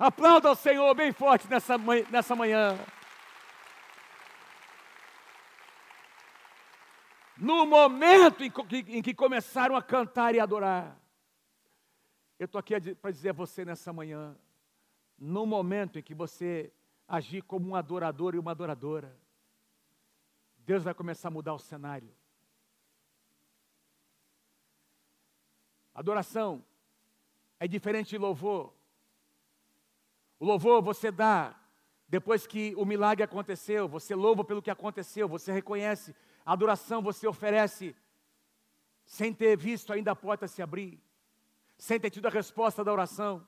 Aplauda 0.00 0.50
o 0.50 0.56
Senhor 0.56 0.92
bem 0.96 1.12
forte 1.12 1.46
nessa, 1.48 1.76
nessa 2.10 2.34
manhã. 2.34 2.76
No 7.44 7.66
momento 7.66 8.42
em 8.42 8.50
que, 8.50 8.76
em 8.88 9.02
que 9.02 9.12
começaram 9.12 9.76
a 9.76 9.82
cantar 9.82 10.34
e 10.34 10.40
adorar. 10.40 10.98
Eu 12.38 12.46
estou 12.46 12.58
aqui 12.58 12.94
para 12.94 13.10
dizer 13.10 13.30
a 13.30 13.32
você 13.34 13.66
nessa 13.66 13.92
manhã, 13.92 14.34
no 15.18 15.44
momento 15.44 15.98
em 15.98 16.02
que 16.02 16.14
você 16.14 16.72
agir 17.06 17.42
como 17.42 17.68
um 17.68 17.76
adorador 17.76 18.34
e 18.34 18.38
uma 18.38 18.52
adoradora, 18.52 19.14
Deus 20.58 20.82
vai 20.82 20.94
começar 20.94 21.28
a 21.28 21.30
mudar 21.30 21.52
o 21.52 21.58
cenário. 21.58 22.10
Adoração 25.94 26.64
é 27.60 27.68
diferente 27.68 28.08
de 28.08 28.18
louvor. 28.18 28.72
O 30.40 30.46
louvor 30.46 30.82
você 30.82 31.10
dá 31.10 31.54
depois 32.08 32.46
que 32.46 32.74
o 32.76 32.86
milagre 32.86 33.22
aconteceu, 33.22 33.86
você 33.86 34.14
louva 34.14 34.42
pelo 34.44 34.62
que 34.62 34.70
aconteceu, 34.70 35.28
você 35.28 35.52
reconhece 35.52 36.14
a 36.44 36.52
adoração 36.52 37.02
você 37.02 37.26
oferece 37.26 37.94
sem 39.04 39.32
ter 39.32 39.56
visto 39.56 39.92
ainda 39.92 40.12
a 40.12 40.16
porta 40.16 40.48
se 40.48 40.62
abrir, 40.62 41.00
sem 41.76 41.98
ter 41.98 42.10
tido 42.10 42.26
a 42.26 42.30
resposta 42.30 42.84
da 42.84 42.92
oração. 42.92 43.46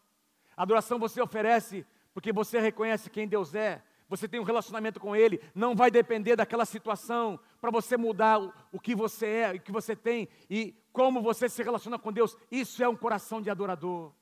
A 0.57 0.63
adoração 0.63 0.99
você 0.99 1.21
oferece 1.21 1.87
porque 2.15 2.33
você 2.33 2.59
reconhece 2.59 3.11
quem 3.11 3.29
Deus 3.29 3.55
é, 3.55 3.83
você 4.09 4.29
tem 4.29 4.39
um 4.39 4.45
relacionamento 4.45 5.01
com 5.01 5.17
Ele, 5.17 5.41
não 5.55 5.75
vai 5.75 5.91
depender 5.91 6.37
daquela 6.37 6.65
situação 6.65 7.39
para 7.61 7.71
você 7.71 7.97
mudar 7.97 8.41
o, 8.41 8.53
o 8.73 8.81
que 8.81 8.95
você 8.95 9.27
é, 9.27 9.53
o 9.53 9.61
que 9.61 9.73
você 9.73 9.97
tem 9.97 10.29
e 10.49 10.75
como 10.93 11.21
você 11.21 11.49
se 11.49 11.63
relaciona 11.63 11.99
com 11.99 12.13
Deus. 12.13 12.37
Isso 12.51 12.83
é 12.83 12.89
um 12.89 12.97
coração 12.97 13.43
de 13.43 13.51
adorador. 13.51 14.13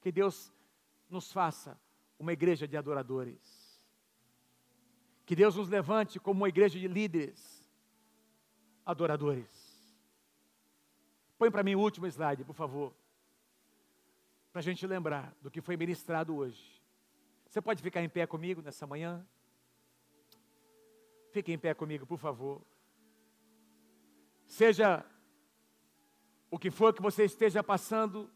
Que 0.00 0.10
Deus 0.10 0.52
nos 1.08 1.32
faça 1.32 1.78
uma 2.18 2.32
igreja 2.32 2.66
de 2.66 2.76
adoradores. 2.76 3.55
Que 5.26 5.34
Deus 5.34 5.56
nos 5.56 5.68
levante 5.68 6.20
como 6.20 6.40
uma 6.42 6.48
igreja 6.48 6.78
de 6.78 6.86
líderes, 6.86 7.68
adoradores. 8.84 9.50
Põe 11.36 11.50
para 11.50 11.64
mim 11.64 11.74
o 11.74 11.80
último 11.80 12.06
slide, 12.06 12.44
por 12.44 12.54
favor. 12.54 12.94
Para 14.52 14.60
a 14.60 14.62
gente 14.62 14.86
lembrar 14.86 15.34
do 15.42 15.50
que 15.50 15.60
foi 15.60 15.76
ministrado 15.76 16.36
hoje. 16.36 16.80
Você 17.48 17.60
pode 17.60 17.82
ficar 17.82 18.00
em 18.02 18.08
pé 18.08 18.24
comigo 18.24 18.62
nessa 18.62 18.86
manhã? 18.86 19.26
Fique 21.32 21.52
em 21.52 21.58
pé 21.58 21.74
comigo, 21.74 22.06
por 22.06 22.18
favor. 22.18 22.62
Seja 24.46 25.04
o 26.48 26.56
que 26.56 26.70
for 26.70 26.94
que 26.94 27.02
você 27.02 27.24
esteja 27.24 27.64
passando, 27.64 28.30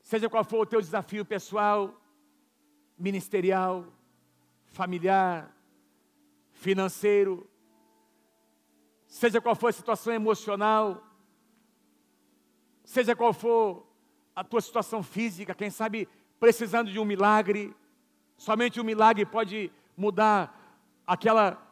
seja 0.00 0.28
qual 0.30 0.42
for 0.42 0.60
o 0.60 0.66
teu 0.66 0.80
desafio 0.80 1.22
pessoal, 1.24 1.94
ministerial, 2.98 3.86
familiar, 4.72 5.54
financeiro, 6.50 7.48
seja 9.06 9.40
qual 9.40 9.54
for 9.54 9.68
a 9.68 9.72
situação 9.72 10.12
emocional, 10.12 11.06
seja 12.82 13.14
qual 13.14 13.32
for 13.32 13.86
a 14.34 14.42
tua 14.42 14.60
situação 14.60 15.02
física, 15.02 15.54
quem 15.54 15.70
sabe 15.70 16.08
precisando 16.40 16.90
de 16.90 16.98
um 16.98 17.04
milagre, 17.04 17.74
somente 18.36 18.80
um 18.80 18.84
milagre 18.84 19.26
pode 19.26 19.70
mudar 19.96 20.58
aquela 21.06 21.68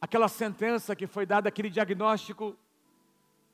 aquela 0.00 0.28
sentença 0.28 0.96
que 0.96 1.06
foi 1.06 1.26
dada, 1.26 1.48
aquele 1.48 1.68
diagnóstico. 1.68 2.56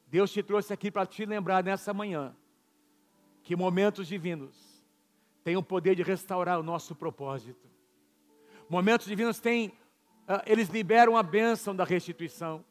Deus 0.07 0.33
te 0.33 0.43
trouxe 0.43 0.73
aqui 0.73 0.93
para 0.93 1.05
te 1.05 1.25
lembrar 1.25 1.65
nessa 1.65 1.93
manhã 1.93 2.37
que 3.43 3.57
momentos 3.57 4.07
divinos 4.07 4.85
têm 5.43 5.57
o 5.57 5.63
poder 5.63 5.97
de 5.97 6.03
restaurar 6.03 6.59
o 6.61 6.63
nosso 6.63 6.95
propósito. 6.95 7.76
Momentos 8.69 9.07
divinos 9.07 9.39
têm, 9.39 9.69
uh, 9.69 10.43
eles 10.45 10.69
liberam 10.69 11.17
a 11.17 11.23
bênção 11.23 11.75
da 11.75 11.85
restituição. 11.85 12.65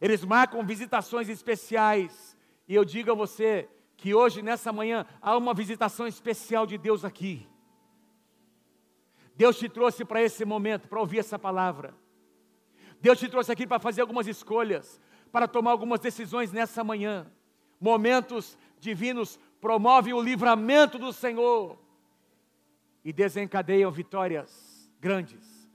Eles 0.00 0.24
marcam 0.24 0.64
visitações 0.64 1.28
especiais. 1.28 2.36
E 2.66 2.74
eu 2.74 2.84
digo 2.84 3.10
a 3.10 3.14
você 3.14 3.68
que 3.96 4.14
hoje, 4.14 4.42
nessa 4.42 4.72
manhã, 4.72 5.06
há 5.20 5.36
uma 5.36 5.54
visitação 5.54 6.06
especial 6.06 6.66
de 6.66 6.76
Deus 6.76 7.04
aqui. 7.04 7.48
Deus 9.36 9.56
te 9.56 9.68
trouxe 9.68 10.04
para 10.04 10.20
esse 10.20 10.44
momento, 10.44 10.88
para 10.88 11.00
ouvir 11.00 11.18
essa 11.18 11.38
palavra. 11.38 11.94
Deus 13.00 13.18
te 13.18 13.28
trouxe 13.28 13.52
aqui 13.52 13.66
para 13.66 13.78
fazer 13.78 14.00
algumas 14.00 14.26
escolhas, 14.26 15.00
para 15.30 15.46
tomar 15.46 15.70
algumas 15.70 16.00
decisões 16.00 16.50
nessa 16.50 16.82
manhã. 16.82 17.30
Momentos 17.80 18.58
divinos 18.80 19.38
promovem 19.60 20.12
o 20.12 20.20
livramento 20.20 20.98
do 20.98 21.12
Senhor 21.12 21.78
e 23.04 23.12
desencadeiam 23.12 23.90
vitórias 23.92 24.77
grandes 25.00 25.68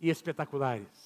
e 0.00 0.10
espetaculares. 0.10 1.03